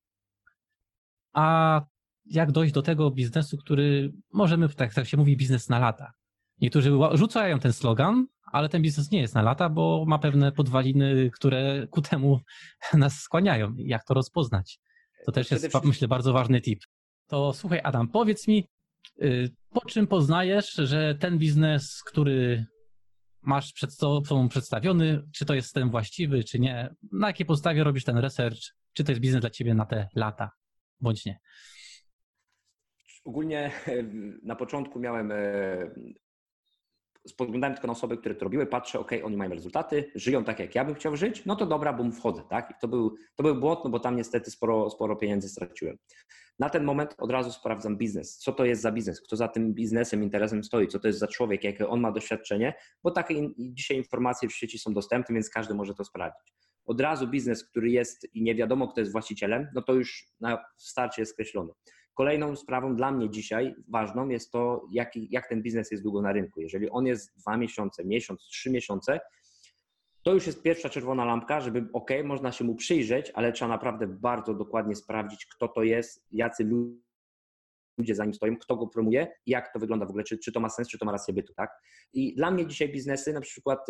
a 1.33 1.81
jak 2.25 2.53
dojść 2.53 2.75
do 2.75 2.83
tego 2.83 3.11
biznesu, 3.11 3.57
który 3.57 4.13
możemy, 4.33 4.69
tak, 4.69 4.95
tak 4.95 5.07
się 5.07 5.17
mówi, 5.17 5.37
biznes 5.37 5.69
na 5.69 5.79
lata. 5.79 6.13
Niektórzy 6.61 6.91
rzucają 7.13 7.59
ten 7.59 7.73
slogan, 7.73 8.27
ale 8.53 8.69
ten 8.69 8.83
biznes 8.83 9.11
nie 9.11 9.21
jest 9.21 9.35
na 9.35 9.43
lata, 9.43 9.69
bo 9.69 10.05
ma 10.07 10.19
pewne 10.19 10.53
podwaliny, 10.53 11.31
które 11.31 11.87
ku 11.91 12.03
temu 12.03 12.41
nas 12.95 13.21
skłaniają. 13.21 13.75
Jak 13.79 14.05
to 14.05 14.15
rozpoznać? 14.15 14.79
To 15.27 15.33
też 15.33 15.51
jest, 15.51 15.85
myślę, 15.85 16.09
bardzo 16.09 16.33
ważny 16.33 16.61
tip. 16.61 16.81
To 17.27 17.53
słuchaj, 17.53 17.81
Adam, 17.85 18.09
powiedz 18.09 18.49
mi, 18.49 18.69
y, 19.23 19.51
po 19.71 19.81
czym 19.81 20.07
poznajesz, 20.07 20.73
że 20.73 21.15
ten 21.15 21.39
biznes, 21.39 22.03
który 22.07 22.67
masz 23.43 23.73
przed 23.73 23.95
sobą 23.95 24.49
przedstawiony, 24.49 25.23
czy 25.33 25.45
to 25.45 25.55
jest 25.55 25.75
ten 25.75 25.91
właściwy, 25.91 26.45
czy 26.45 26.59
nie? 26.59 26.95
Na 27.13 27.27
jakiej 27.27 27.47
podstawie 27.47 27.85
robisz 27.85 28.05
ten 28.05 28.19
research? 28.19 28.59
Czy 28.93 29.05
to 29.05 29.13
jest 29.13 29.23
biznes 29.23 29.41
dla 29.41 29.51
ciebie 29.51 29.75
na 29.75 29.87
te 29.87 30.09
lata, 30.15 30.51
bądź 31.01 31.25
nie? 31.25 31.39
Ogólnie 33.25 33.73
na 34.43 34.57
początku 34.57 35.01
miałem 35.01 35.33
e, 35.33 35.37
spoglądałem 37.29 37.75
tylko 37.75 37.87
na 37.87 37.93
osoby, 37.93 38.17
które 38.17 38.35
to 38.35 38.45
robiły, 38.45 38.67
patrzę, 38.67 38.99
ok, 38.99 39.11
oni 39.25 39.37
mają 39.37 39.51
rezultaty, 39.51 40.11
żyją 40.15 40.45
tak, 40.45 40.59
jak 40.59 40.75
ja 40.75 40.85
bym 40.85 40.95
chciał 40.95 41.17
żyć, 41.17 41.45
no 41.47 41.57
to 41.57 41.67
dobra, 41.67 41.93
bo 41.93 42.11
wchodzę, 42.11 42.43
tak? 42.51 42.71
I 42.71 42.75
to 42.81 42.89
był, 42.89 43.17
to 43.37 43.43
był 43.43 43.55
błąd, 43.55 43.81
no 43.85 43.91
bo 43.91 44.01
tam 44.01 44.17
niestety 44.17 44.51
sporo, 44.51 44.91
sporo 44.91 45.17
pieniędzy 45.17 45.49
straciłem. 45.49 45.97
Na 46.59 46.71
ten 46.71 46.85
moment 46.85 47.15
od 47.19 47.31
razu 47.31 47.53
sprawdzam 47.53 47.97
biznes. 47.97 48.39
Co 48.39 48.53
to 48.53 48.65
jest 48.65 48.83
za 48.83 48.93
biznes? 48.93 49.21
Kto 49.21 49.37
za 49.37 49.49
tym 49.49 49.75
biznesem, 49.75 50.23
interesem 50.23 50.65
stoi? 50.65 50.89
Co 50.89 50.99
to 50.99 51.07
jest 51.07 51.19
za 51.19 51.29
człowiek? 51.29 51.65
Jakie 51.65 51.89
on 51.89 52.01
ma 52.01 52.13
doświadczenie? 52.13 52.75
Bo 53.03 53.11
takie 53.11 53.35
in, 53.35 53.55
dzisiaj 53.59 53.97
informacje 53.97 54.49
w 54.49 54.53
sieci 54.53 54.79
są 54.79 54.95
dostępne, 54.95 55.35
więc 55.35 55.51
każdy 55.51 55.75
może 55.75 55.95
to 55.95 56.05
sprawdzić. 56.05 56.55
Od 56.87 57.01
razu 57.01 57.29
biznes, 57.29 57.65
który 57.65 57.91
jest 57.91 58.35
i 58.35 58.43
nie 58.43 58.55
wiadomo, 58.55 58.89
kto 58.89 59.01
jest 59.01 59.13
właścicielem, 59.13 59.69
no 59.75 59.83
to 59.83 59.95
już 59.95 60.27
na 60.41 60.65
starcie 60.79 61.23
jest 61.23 61.33
skreślony. 61.33 61.73
Kolejną 62.15 62.57
sprawą 62.57 62.97
dla 62.97 63.13
mnie 63.13 63.31
dzisiaj 63.31 63.75
ważną 63.89 64.29
jest 64.29 64.53
to, 64.53 64.87
jak, 64.93 65.17
jak 65.17 65.49
ten 65.49 65.63
biznes 65.63 65.91
jest 65.91 66.03
długo 66.03 66.23
na 66.23 66.33
rynku. 66.33 66.61
Jeżeli 66.61 66.91
on 66.91 67.07
jest 67.07 67.39
dwa 67.39 67.57
miesiące, 67.57 68.05
miesiąc, 68.05 68.41
trzy 68.41 68.71
miesiące, 68.71 69.21
to 70.23 70.35
już 70.35 70.47
jest 70.47 70.63
pierwsza 70.63 70.89
czerwona 70.89 71.25
lampka, 71.25 71.61
żeby 71.61 71.87
ok, 71.93 72.11
można 72.25 72.53
się 72.53 72.65
mu 72.65 72.75
przyjrzeć, 72.75 73.31
ale 73.35 73.53
trzeba 73.53 73.69
naprawdę 73.69 74.07
bardzo 74.07 74.55
dokładnie 74.55 74.95
sprawdzić, 74.95 75.47
kto 75.47 75.69
to 75.69 75.83
jest, 75.83 76.27
jacy 76.31 76.69
ludzie 77.99 78.15
za 78.15 78.25
nim 78.25 78.35
stoją, 78.35 78.57
kto 78.57 78.77
go 78.77 78.87
promuje 78.87 79.27
jak 79.47 79.73
to 79.73 79.79
wygląda 79.79 80.07
w 80.07 80.09
ogóle, 80.09 80.25
czy, 80.25 80.39
czy 80.39 80.53
to 80.53 80.61
ma 80.61 80.69
sens, 80.69 80.89
czy 80.89 80.99
to 80.99 81.05
ma 81.05 81.13
rację 81.13 81.35
bytu, 81.35 81.55
tak? 81.55 81.71
I 82.13 82.35
dla 82.35 82.51
mnie 82.51 82.67
dzisiaj 82.67 82.89
biznesy, 82.89 83.33
na 83.33 83.41
przykład 83.41 83.87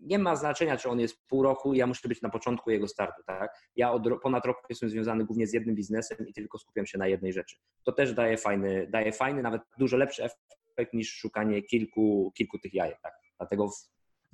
nie 0.00 0.18
ma 0.18 0.36
znaczenia, 0.36 0.76
czy 0.76 0.88
on 0.88 1.00
jest 1.00 1.26
pół 1.26 1.42
roku, 1.42 1.74
ja 1.74 1.86
muszę 1.86 2.08
być 2.08 2.22
na 2.22 2.30
początku 2.30 2.70
jego 2.70 2.88
startu, 2.88 3.22
tak? 3.26 3.50
Ja 3.76 3.92
od 3.92 4.02
ponad 4.22 4.46
roku 4.46 4.60
jestem 4.68 4.90
związany 4.90 5.24
głównie 5.24 5.46
z 5.46 5.52
jednym 5.52 5.74
biznesem 5.74 6.28
i 6.28 6.32
tylko 6.32 6.58
skupiam 6.58 6.86
się 6.86 6.98
na 6.98 7.06
jednej 7.06 7.32
rzeczy. 7.32 7.56
To 7.84 7.92
też 7.92 8.14
daje 8.14 8.36
fajny, 8.36 8.86
daje 8.90 9.12
fajny, 9.12 9.42
nawet 9.42 9.62
dużo 9.78 9.96
lepszy 9.96 10.24
efekt 10.24 10.92
niż 10.94 11.12
szukanie 11.12 11.62
kilku, 11.62 12.32
kilku 12.34 12.58
tych 12.58 12.74
jajek, 12.74 13.00
tak? 13.02 13.14
Dlatego 13.38 13.68
w, 13.68 13.74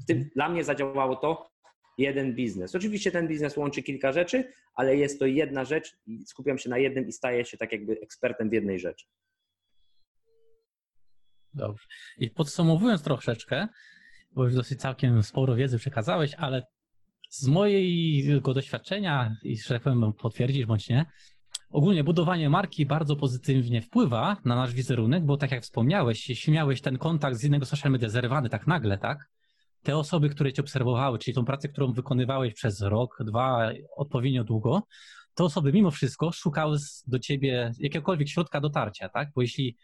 w 0.03 0.07
tym, 0.07 0.31
dla 0.35 0.49
mnie 0.49 0.65
zadziałało 0.65 1.17
to 1.17 1.51
jeden 1.99 2.35
biznes. 2.35 2.75
Oczywiście 2.75 3.11
ten 3.11 3.29
biznes 3.29 3.57
łączy 3.57 3.83
kilka 3.83 4.13
rzeczy, 4.13 4.53
ale 4.75 4.97
jest 4.97 5.19
to 5.19 5.27
jedna 5.27 5.65
rzecz 5.65 5.97
i 6.07 6.25
skupiam 6.27 6.59
się 6.59 6.71
na 6.71 6.79
jednym 6.79 7.09
i 7.09 7.13
staję 7.13 7.45
się 7.45 7.57
tak 7.57 7.73
jakby 7.73 8.01
ekspertem 8.01 8.51
w 8.51 8.53
jednej 8.53 8.79
rzeczy. 8.79 9.07
Dobrze. 11.55 11.87
I 12.19 12.31
podsumowując 12.31 13.03
troszeczkę, 13.03 13.69
bo 14.35 14.45
już 14.45 14.55
dosyć 14.55 14.81
całkiem 14.81 15.23
sporo 15.23 15.55
wiedzy 15.55 15.79
przekazałeś, 15.79 16.35
ale 16.35 16.63
z 17.31 17.47
mojego 17.47 18.55
doświadczenia, 18.55 19.37
i 19.43 19.59
że 19.59 19.69
tak 19.69 19.83
powiem, 19.83 20.13
potwierdzisz 20.13 20.67
bądź 20.67 20.89
nie, 20.89 21.07
ogólnie 21.71 22.05
budowanie 22.05 22.51
marki 22.51 22.87
bardzo 22.87 23.17
pozytywnie 23.17 23.83
wpływa 23.83 24.37
na 24.45 24.57
nasz 24.57 24.75
wizerunek, 24.75 25.25
bo 25.25 25.37
tak 25.37 25.51
jak 25.51 25.63
wspomniałeś, 25.63 26.29
jeśli 26.29 26.53
miałeś 26.53 26.81
ten 26.81 26.99
kontakt 26.99 27.37
z 27.37 27.45
innego 27.45 27.67
social 27.67 27.93
media 27.93 28.09
zerwany 28.09 28.49
tak 28.49 28.67
nagle, 28.67 28.99
tak, 28.99 29.31
te 29.83 29.97
osoby, 29.97 30.29
które 30.29 30.53
cię 30.53 30.63
obserwowały, 30.63 31.19
czyli 31.19 31.35
tą 31.35 31.45
pracę, 31.45 31.69
którą 31.69 31.93
wykonywałeś 31.93 32.55
przez 32.55 32.81
rok, 32.81 33.19
dwa, 33.27 33.71
odpowiednio 33.97 34.45
długo, 34.45 34.83
te 35.35 35.45
osoby 35.45 35.73
mimo 35.73 35.91
wszystko 35.91 36.33
szukały 36.33 36.79
do 37.07 37.19
ciebie 37.19 37.73
jakiegokolwiek 37.79 38.29
środka 38.29 38.61
dotarcia, 38.61 39.09
tak? 39.09 39.29
Bo 39.35 39.43
jeśli 39.43 39.77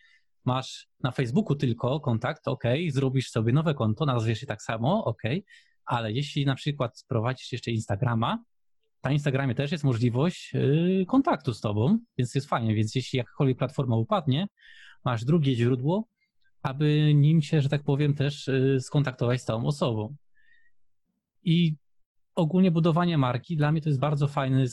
masz 0.48 0.88
na 1.02 1.10
Facebooku 1.10 1.56
tylko 1.56 2.00
kontakt, 2.00 2.48
ok, 2.48 2.64
zrobisz 2.88 3.30
sobie 3.30 3.52
nowe 3.52 3.74
konto, 3.74 4.06
nazwiesz 4.06 4.40
je 4.40 4.48
tak 4.48 4.62
samo, 4.62 5.04
ok, 5.04 5.22
ale 5.84 6.12
jeśli 6.12 6.46
na 6.46 6.54
przykład 6.54 7.04
prowadzisz 7.08 7.52
jeszcze 7.52 7.70
Instagrama, 7.70 8.38
na 9.04 9.12
Instagramie 9.12 9.54
też 9.54 9.72
jest 9.72 9.84
możliwość 9.84 10.54
yy, 10.54 11.04
kontaktu 11.06 11.54
z 11.54 11.60
tobą, 11.60 11.98
więc 12.18 12.34
jest 12.34 12.48
fajnie, 12.48 12.74
więc 12.74 12.94
jeśli 12.94 13.16
jakakolwiek 13.16 13.58
platforma 13.58 13.96
upadnie, 13.96 14.46
masz 15.04 15.24
drugie 15.24 15.54
źródło, 15.54 16.08
aby 16.62 17.14
nim 17.14 17.42
się, 17.42 17.60
że 17.60 17.68
tak 17.68 17.82
powiem, 17.82 18.14
też 18.14 18.46
yy, 18.46 18.80
skontaktować 18.80 19.42
z 19.42 19.44
tą 19.44 19.66
osobą. 19.66 20.16
I 21.44 21.76
ogólnie 22.34 22.70
budowanie 22.70 23.18
marki 23.18 23.56
dla 23.56 23.72
mnie 23.72 23.80
to 23.80 23.88
jest 23.88 24.00
bardzo 24.00 24.28
fajny 24.28 24.64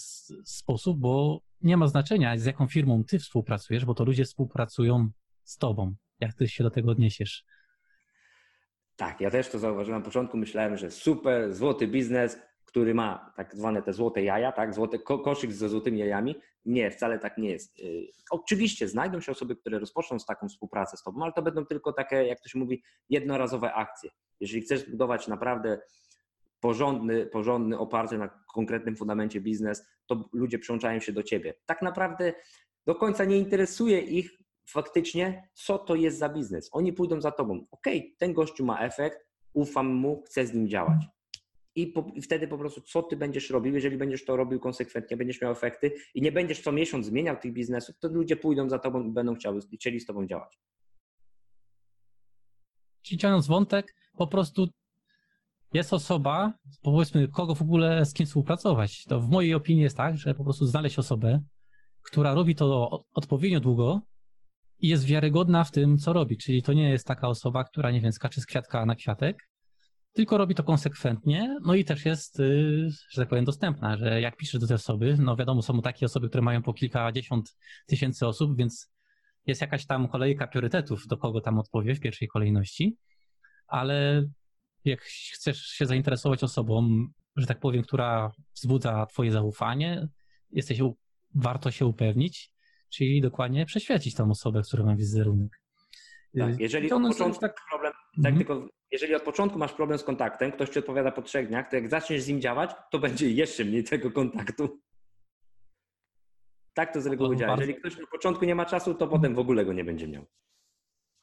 sposób, 0.45 0.99
bo 0.99 1.41
nie 1.61 1.77
ma 1.77 1.87
znaczenia, 1.87 2.37
z 2.37 2.45
jaką 2.45 2.67
firmą 2.67 3.03
ty 3.03 3.19
współpracujesz, 3.19 3.85
bo 3.85 3.93
to 3.93 4.03
ludzie 4.03 4.25
współpracują 4.25 5.09
z 5.45 5.57
tobą. 5.57 5.95
Jak 6.19 6.33
ty 6.33 6.47
się 6.47 6.63
do 6.63 6.69
tego 6.69 6.91
odniesiesz? 6.91 7.45
Tak, 8.95 9.21
ja 9.21 9.31
też 9.31 9.49
to 9.49 9.59
zauważyłem 9.59 9.99
na 9.99 10.05
początku. 10.05 10.37
Myślałem, 10.37 10.77
że 10.77 10.91
super, 10.91 11.53
złoty 11.53 11.87
biznes, 11.87 12.39
który 12.65 12.93
ma 12.93 13.33
tak 13.35 13.55
zwane 13.55 13.81
te 13.81 13.93
złote 13.93 14.23
jaja, 14.23 14.51
tak, 14.51 14.73
złoty 14.73 14.99
ko 14.99 15.19
koszyk 15.19 15.51
ze 15.51 15.69
złotymi 15.69 15.99
jajami. 15.99 16.35
Nie, 16.65 16.91
wcale 16.91 17.19
tak 17.19 17.37
nie 17.37 17.49
jest. 17.49 17.79
Y, 17.79 18.07
oczywiście 18.31 18.87
znajdą 18.87 19.21
się 19.21 19.31
osoby, 19.31 19.55
które 19.55 19.79
rozpoczną 19.79 20.19
z 20.19 20.25
taką 20.25 20.47
współpracę 20.47 20.97
z 20.97 21.03
tobą, 21.03 21.23
ale 21.23 21.33
to 21.33 21.41
będą 21.41 21.65
tylko 21.65 21.93
takie, 21.93 22.15
jak 22.15 22.41
to 22.41 22.49
się 22.49 22.59
mówi, 22.59 22.83
jednorazowe 23.09 23.73
akcje. 23.73 24.09
Jeżeli 24.39 24.61
chcesz 24.61 24.79
zbudować 24.79 25.27
naprawdę 25.27 25.79
porządny, 26.59 27.25
porządny, 27.25 27.77
oparty 27.77 28.17
na 28.17 28.29
konkretnym 28.53 28.95
fundamencie 28.95 29.41
biznes, 29.41 29.87
to 30.05 30.29
ludzie 30.33 30.59
przyłączają 30.59 30.99
się 30.99 31.13
do 31.13 31.23
ciebie. 31.23 31.53
Tak 31.65 31.81
naprawdę 31.81 32.33
do 32.85 32.95
końca 32.95 33.25
nie 33.25 33.37
interesuje 33.37 33.99
ich 33.99 34.44
faktycznie, 34.65 35.49
co 35.53 35.77
to 35.77 35.95
jest 35.95 36.17
za 36.17 36.29
biznes. 36.29 36.69
Oni 36.71 36.93
pójdą 36.93 37.21
za 37.21 37.31
tobą. 37.31 37.65
Ok, 37.71 37.85
ten 38.17 38.33
gościu 38.33 38.65
ma 38.65 38.79
efekt, 38.79 39.19
ufam 39.53 39.93
mu, 39.93 40.21
chcę 40.21 40.47
z 40.47 40.53
nim 40.53 40.67
działać. 40.69 41.05
I, 41.75 41.87
po, 41.87 42.11
I, 42.15 42.21
wtedy 42.21 42.47
po 42.47 42.57
prostu, 42.57 42.81
co 42.81 43.03
ty 43.03 43.15
będziesz 43.15 43.49
robił, 43.49 43.73
jeżeli 43.73 43.97
będziesz 43.97 44.25
to 44.25 44.35
robił 44.35 44.59
konsekwentnie, 44.59 45.17
będziesz 45.17 45.41
miał 45.41 45.51
efekty 45.51 45.91
i 46.13 46.21
nie 46.21 46.31
będziesz 46.31 46.61
co 46.61 46.71
miesiąc 46.71 47.05
zmieniał 47.05 47.37
tych 47.37 47.53
biznesów, 47.53 47.95
to 47.99 48.07
ludzie 48.07 48.35
pójdą 48.35 48.69
za 48.69 48.79
tobą 48.79 49.03
i 49.03 49.11
będą 49.11 49.35
chciały, 49.35 49.59
chcieli 49.73 49.99
z 49.99 50.05
tobą 50.05 50.27
działać. 50.27 50.59
Ciągnąc 53.03 53.47
wątek, 53.47 53.95
po 54.17 54.27
prostu 54.27 54.67
jest 55.73 55.93
osoba, 55.93 56.53
powiedzmy, 56.81 57.27
kogo 57.27 57.55
w 57.55 57.61
ogóle 57.61 58.05
z 58.05 58.13
kim 58.13 58.25
współpracować. 58.25 59.03
To 59.03 59.19
w 59.19 59.29
mojej 59.29 59.53
opinii 59.53 59.83
jest 59.83 59.97
tak, 59.97 60.17
że 60.17 60.35
po 60.35 60.43
prostu 60.43 60.65
znaleźć 60.65 60.99
osobę, 60.99 61.41
która 62.01 62.33
robi 62.33 62.55
to 62.55 62.89
odpowiednio 63.13 63.59
długo, 63.59 64.01
i 64.79 64.87
jest 64.87 65.05
wiarygodna 65.05 65.63
w 65.63 65.71
tym, 65.71 65.97
co 65.97 66.13
robi. 66.13 66.37
Czyli 66.37 66.63
to 66.63 66.73
nie 66.73 66.89
jest 66.89 67.07
taka 67.07 67.27
osoba, 67.27 67.63
która, 67.63 67.91
nie 67.91 68.01
wiem, 68.01 68.11
skacze 68.11 68.41
z 68.41 68.45
kwiatka 68.45 68.85
na 68.85 68.95
kwiatek, 68.95 69.49
tylko 70.13 70.37
robi 70.37 70.55
to 70.55 70.63
konsekwentnie, 70.63 71.57
no 71.65 71.75
i 71.75 71.85
też 71.85 72.05
jest, 72.05 72.39
y, 72.39 72.89
że 73.09 73.21
tak 73.21 73.29
powiem, 73.29 73.45
dostępna, 73.45 73.97
że 73.97 74.21
jak 74.21 74.37
piszesz 74.37 74.61
do 74.61 74.67
tej 74.67 74.75
osoby, 74.75 75.17
no 75.19 75.35
wiadomo, 75.35 75.61
są 75.61 75.81
takie 75.81 76.05
osoby, 76.05 76.29
które 76.29 76.41
mają 76.41 76.61
po 76.61 76.73
kilkadziesiąt 76.73 77.57
tysięcy 77.85 78.27
osób, 78.27 78.57
więc 78.57 78.91
jest 79.45 79.61
jakaś 79.61 79.85
tam 79.85 80.07
kolejka 80.07 80.47
priorytetów, 80.47 81.07
do 81.07 81.17
kogo 81.17 81.41
tam 81.41 81.59
odpowie 81.59 81.95
w 81.95 81.99
pierwszej 81.99 82.27
kolejności, 82.27 82.97
ale 83.67 84.25
jak 84.85 85.01
chcesz 85.33 85.61
się 85.61 85.85
zainteresować 85.85 86.43
osobą, 86.43 87.07
że 87.35 87.47
tak 87.47 87.59
powiem, 87.59 87.83
która 87.83 88.31
wzbudza 88.55 89.05
twoje 89.05 89.31
zaufanie, 89.31 90.07
jesteś, 90.51 90.79
warto 91.35 91.71
się 91.71 91.85
upewnić, 91.85 92.51
czyli 92.89 93.21
dokładnie 93.21 93.65
przeświecić 93.65 94.15
tą 94.15 94.29
osobę, 94.31 94.61
która 94.67 94.83
ma 94.83 94.95
wizerunek. 94.95 95.61
Tak, 96.39 96.49
y, 96.49 96.55
jeżeli 96.59 96.89
to 96.89 96.97
od 96.97 97.07
początku 97.07 97.41
tak... 97.41 97.55
problem, 97.69 97.93
tak 98.23 98.33
mhm. 98.33 98.37
tylko 98.37 98.67
jeżeli 98.91 99.15
od 99.15 99.23
początku 99.23 99.59
masz 99.59 99.73
problem 99.73 99.99
z 99.99 100.03
kontaktem, 100.03 100.51
ktoś 100.51 100.69
ci 100.69 100.79
odpowiada 100.79 101.11
po 101.11 101.21
trzech 101.21 101.47
dniach, 101.47 101.69
to 101.69 101.75
jak 101.75 101.89
zaczniesz 101.89 102.21
z 102.21 102.27
nim 102.27 102.41
działać, 102.41 102.71
to 102.91 102.99
będzie 102.99 103.31
jeszcze 103.31 103.65
mniej 103.65 103.83
tego 103.83 104.11
kontaktu. 104.11 104.79
Tak 106.73 106.93
to 106.93 107.01
z 107.01 107.05
reguły 107.05 107.37
działa. 107.37 107.55
Jeżeli 107.55 107.75
ktoś 107.75 107.97
na 107.97 108.07
początku 108.11 108.45
nie 108.45 108.55
ma 108.55 108.65
czasu, 108.65 108.93
to 108.93 109.07
potem 109.07 109.35
w 109.35 109.39
ogóle 109.39 109.65
go 109.65 109.73
nie 109.73 109.83
będzie 109.83 110.07
miał. 110.07 110.25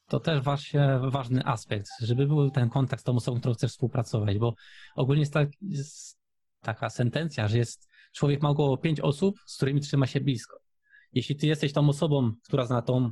to 0.09 0.21
też 0.21 0.41
właśnie 0.41 1.01
ważny 1.11 1.45
aspekt, 1.45 1.89
żeby 2.01 2.27
był 2.27 2.51
ten 2.51 2.71
kontakt 2.71 3.03
z 3.03 3.05
tą 3.05 3.17
osobą, 3.17 3.39
którą 3.39 3.55
chcesz 3.55 3.71
współpracować, 3.71 4.39
bo 4.39 4.55
ogólnie 4.97 5.21
jest, 5.23 5.33
tak, 5.33 5.49
jest 5.61 6.19
taka 6.61 6.91
sentencja, 6.91 7.49
że 7.49 7.59
jest 7.59 7.89
człowiek 8.13 8.43
ma 8.43 8.49
około 8.49 8.79
pięć 8.79 9.01
osób, 9.01 9.37
z 9.47 9.57
którymi 9.57 9.81
trzyma 9.81 10.07
się 10.07 10.21
blisko. 10.21 10.62
Jeśli 11.13 11.37
ty 11.37 11.47
jesteś 11.47 11.73
tą 11.73 11.89
osobą, 11.89 12.33
która 12.45 12.67
zna 12.67 12.83
tą, 12.83 13.11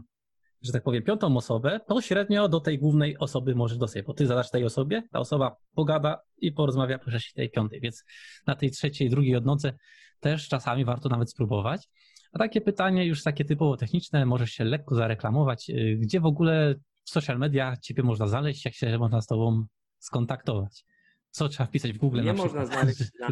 że 0.62 0.72
tak 0.72 0.82
powiem, 0.82 1.02
piątą 1.02 1.36
osobę, 1.36 1.80
to 1.88 2.00
średnio 2.00 2.48
do 2.48 2.60
tej 2.60 2.78
głównej 2.78 3.18
osoby 3.18 3.54
możesz 3.54 3.78
dostać, 3.78 4.04
bo 4.04 4.14
ty 4.14 4.26
zadasz 4.26 4.50
tej 4.50 4.64
osobie, 4.64 5.02
ta 5.12 5.18
osoba 5.18 5.56
pogada 5.74 6.20
i 6.38 6.52
porozmawia 6.52 6.98
po 6.98 7.10
rzeczy 7.10 7.34
tej 7.34 7.50
piątej, 7.50 7.80
więc 7.80 8.04
na 8.46 8.54
tej 8.54 8.70
trzeciej, 8.70 9.10
drugiej 9.10 9.36
odnoce 9.36 9.72
też 10.20 10.48
czasami 10.48 10.84
warto 10.84 11.08
nawet 11.08 11.30
spróbować. 11.30 11.88
A 12.32 12.38
takie 12.38 12.60
pytanie 12.60 13.06
już 13.06 13.22
takie 13.22 13.44
typowo 13.44 13.76
techniczne, 13.76 14.26
możesz 14.26 14.50
się 14.50 14.64
lekko 14.64 14.94
zareklamować. 14.94 15.70
Y, 15.70 15.98
gdzie 16.00 16.20
w 16.20 16.26
ogóle 16.26 16.74
w 17.04 17.10
social 17.10 17.38
media 17.38 17.76
ciebie 17.76 18.02
można 18.02 18.26
znaleźć, 18.26 18.64
jak 18.64 18.74
się 18.74 18.98
można 18.98 19.20
z 19.20 19.26
tobą 19.26 19.64
skontaktować? 19.98 20.84
Co 21.30 21.48
trzeba 21.48 21.66
wpisać 21.66 21.92
w 21.92 21.98
Google? 21.98 22.16
Nie 22.16 22.24
na 22.24 22.32
można 22.32 22.64
przykład? 22.64 22.68
znaleźć 22.68 23.00
na, 23.20 23.28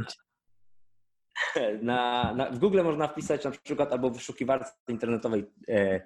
na, 1.82 2.34
na, 2.34 2.51
w 2.51 2.59
Google 2.59 2.82
można 2.82 3.09
wpisać 3.09 3.45
na 3.45 3.51
przykład 3.51 3.93
albo 3.93 4.11
w 4.11 4.14
wyszukiwarce 4.14 4.72
internetowej 4.89 5.45
e, 5.68 6.01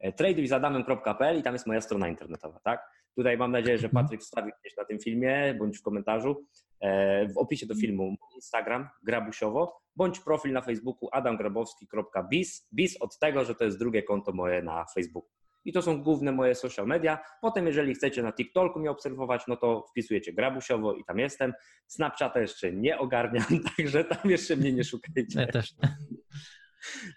e, 0.00 0.12
tradujzadamem.pl 0.12 1.38
i 1.38 1.42
tam 1.42 1.52
jest 1.52 1.66
moja 1.66 1.80
strona 1.80 2.08
internetowa, 2.08 2.60
tak? 2.60 2.90
Tutaj 3.16 3.38
mam 3.38 3.52
nadzieję, 3.52 3.78
że 3.78 3.86
Mhm. 3.86 4.04
Patryk 4.04 4.20
wstawi 4.20 4.52
gdzieś 4.60 4.76
na 4.76 4.84
tym 4.84 4.98
filmie 4.98 5.54
bądź 5.58 5.78
w 5.78 5.82
komentarzu 5.82 6.46
e, 6.80 7.28
w 7.28 7.38
opisie 7.38 7.66
do 7.66 7.74
filmu 7.74 8.16
Instagram 8.34 8.88
grabusiowo 9.02 9.80
bądź 9.96 10.20
profil 10.20 10.52
na 10.52 10.62
Facebooku 10.62 11.08
adamgrabowski.biz 11.12 12.68
biz 12.72 13.02
od 13.02 13.18
tego, 13.18 13.44
że 13.44 13.54
to 13.54 13.64
jest 13.64 13.78
drugie 13.78 14.02
konto 14.02 14.32
moje 14.32 14.62
na 14.62 14.84
Facebooku. 14.94 15.39
I 15.64 15.72
to 15.72 15.82
są 15.82 16.02
główne 16.02 16.32
moje 16.32 16.54
social 16.54 16.86
media. 16.86 17.18
Potem, 17.40 17.66
jeżeli 17.66 17.94
chcecie 17.94 18.22
na 18.22 18.32
TikToku 18.32 18.78
mnie 18.80 18.90
obserwować, 18.90 19.42
no 19.48 19.56
to 19.56 19.86
wpisujecie 19.90 20.32
grabusiowo 20.32 20.94
i 20.94 21.04
tam 21.04 21.18
jestem. 21.18 21.52
Snapchata 21.86 22.40
jeszcze 22.40 22.72
nie 22.72 22.98
ogarniam, 22.98 23.44
także 23.76 24.04
tam 24.04 24.30
jeszcze 24.30 24.56
mnie 24.56 24.72
nie 24.72 24.84
szukajcie. 24.84 25.40
Ja 25.40 25.46
też. 25.46 25.74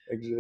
Także 0.09 0.35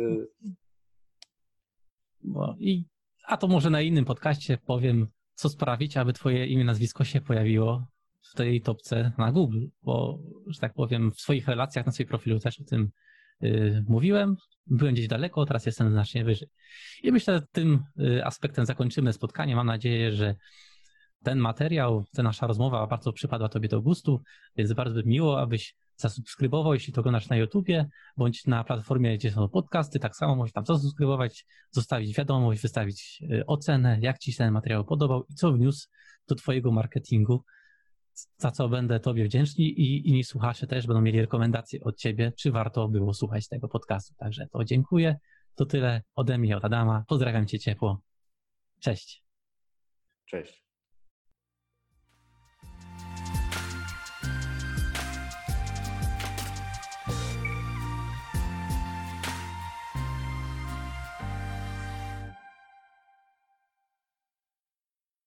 i, 2.59 2.85
a 3.27 3.37
to 3.37 3.47
może 3.47 3.69
na 3.69 3.81
innym 3.81 4.05
podcaście 4.05 4.57
powiem, 4.57 5.07
co 5.33 5.49
sprawić, 5.49 5.97
aby 5.97 6.13
twoje 6.13 6.47
imię, 6.47 6.63
nazwisko 6.63 7.03
się 7.03 7.21
pojawiło 7.21 7.87
w 8.31 8.35
tej 8.35 8.61
topce 8.61 9.11
na 9.17 9.31
Google, 9.31 9.65
bo, 9.83 10.19
że 10.47 10.59
tak 10.59 10.73
powiem, 10.73 11.11
w 11.11 11.21
swoich 11.21 11.47
relacjach 11.47 11.85
na 11.85 11.91
swoim 11.91 12.09
profilu 12.09 12.39
też 12.39 12.61
o 12.61 12.63
tym 12.63 12.91
y, 13.43 13.83
mówiłem. 13.87 14.35
Byłem 14.67 14.93
gdzieś 14.93 15.07
daleko, 15.07 15.45
teraz 15.45 15.65
jestem 15.65 15.91
znacznie 15.91 16.23
wyżej. 16.23 16.47
I 17.03 17.11
myślę, 17.11 17.33
że 17.33 17.41
tym 17.51 17.83
y, 17.99 18.25
aspektem 18.25 18.65
zakończymy 18.65 19.13
spotkanie. 19.13 19.55
Mam 19.55 19.67
nadzieję, 19.67 20.11
że 20.11 20.35
ten 21.23 21.39
materiał, 21.39 22.05
ta 22.15 22.23
nasza 22.23 22.47
rozmowa 22.47 22.87
bardzo 22.87 23.13
przypadła 23.13 23.49
Tobie 23.49 23.69
do 23.69 23.81
gustu, 23.81 24.21
więc 24.57 24.73
bardzo 24.73 24.95
by 24.95 25.03
miło, 25.09 25.41
abyś 25.41 25.75
zasubskrybował, 25.95 26.73
jeśli 26.73 26.93
to 26.93 27.01
oglądasz 27.01 27.29
na 27.29 27.35
YouTubie, 27.35 27.89
bądź 28.17 28.45
na 28.47 28.63
platformie, 28.63 29.17
gdzie 29.17 29.31
są 29.31 29.49
podcasty, 29.49 29.99
tak 29.99 30.15
samo 30.15 30.35
możesz 30.35 30.53
tam 30.53 30.65
zasubskrybować, 30.65 31.45
zostawić 31.71 32.17
wiadomość, 32.17 32.61
wystawić 32.61 33.23
y, 33.31 33.45
ocenę, 33.45 33.97
jak 34.01 34.19
Ci 34.19 34.31
się 34.31 34.37
ten 34.37 34.53
materiał 34.53 34.85
podobał 34.85 35.25
i 35.29 35.33
co 35.33 35.51
wniósł 35.51 35.87
do 36.27 36.35
Twojego 36.35 36.71
marketingu, 36.71 37.43
za 38.37 38.51
co 38.51 38.69
będę 38.69 38.99
Tobie 38.99 39.25
wdzięczny 39.25 39.63
i 39.63 40.09
inni 40.09 40.23
słuchacze 40.23 40.67
też 40.67 40.87
będą 40.87 41.01
mieli 41.01 41.21
rekomendacje 41.21 41.79
od 41.83 41.97
Ciebie, 41.97 42.31
czy 42.37 42.51
warto 42.51 42.87
było 42.87 43.13
słuchać 43.13 43.47
tego 43.47 43.67
podcastu. 43.67 44.15
Także 44.17 44.47
to 44.47 44.63
dziękuję. 44.63 45.15
To 45.55 45.65
tyle 45.65 46.01
ode 46.15 46.37
mnie, 46.37 46.57
od 46.57 46.65
Adama. 46.65 47.03
Pozdrawiam 47.07 47.47
Cię 47.47 47.59
ciepło. 47.59 48.01
Cześć. 48.79 49.23
cześć. 50.25 50.63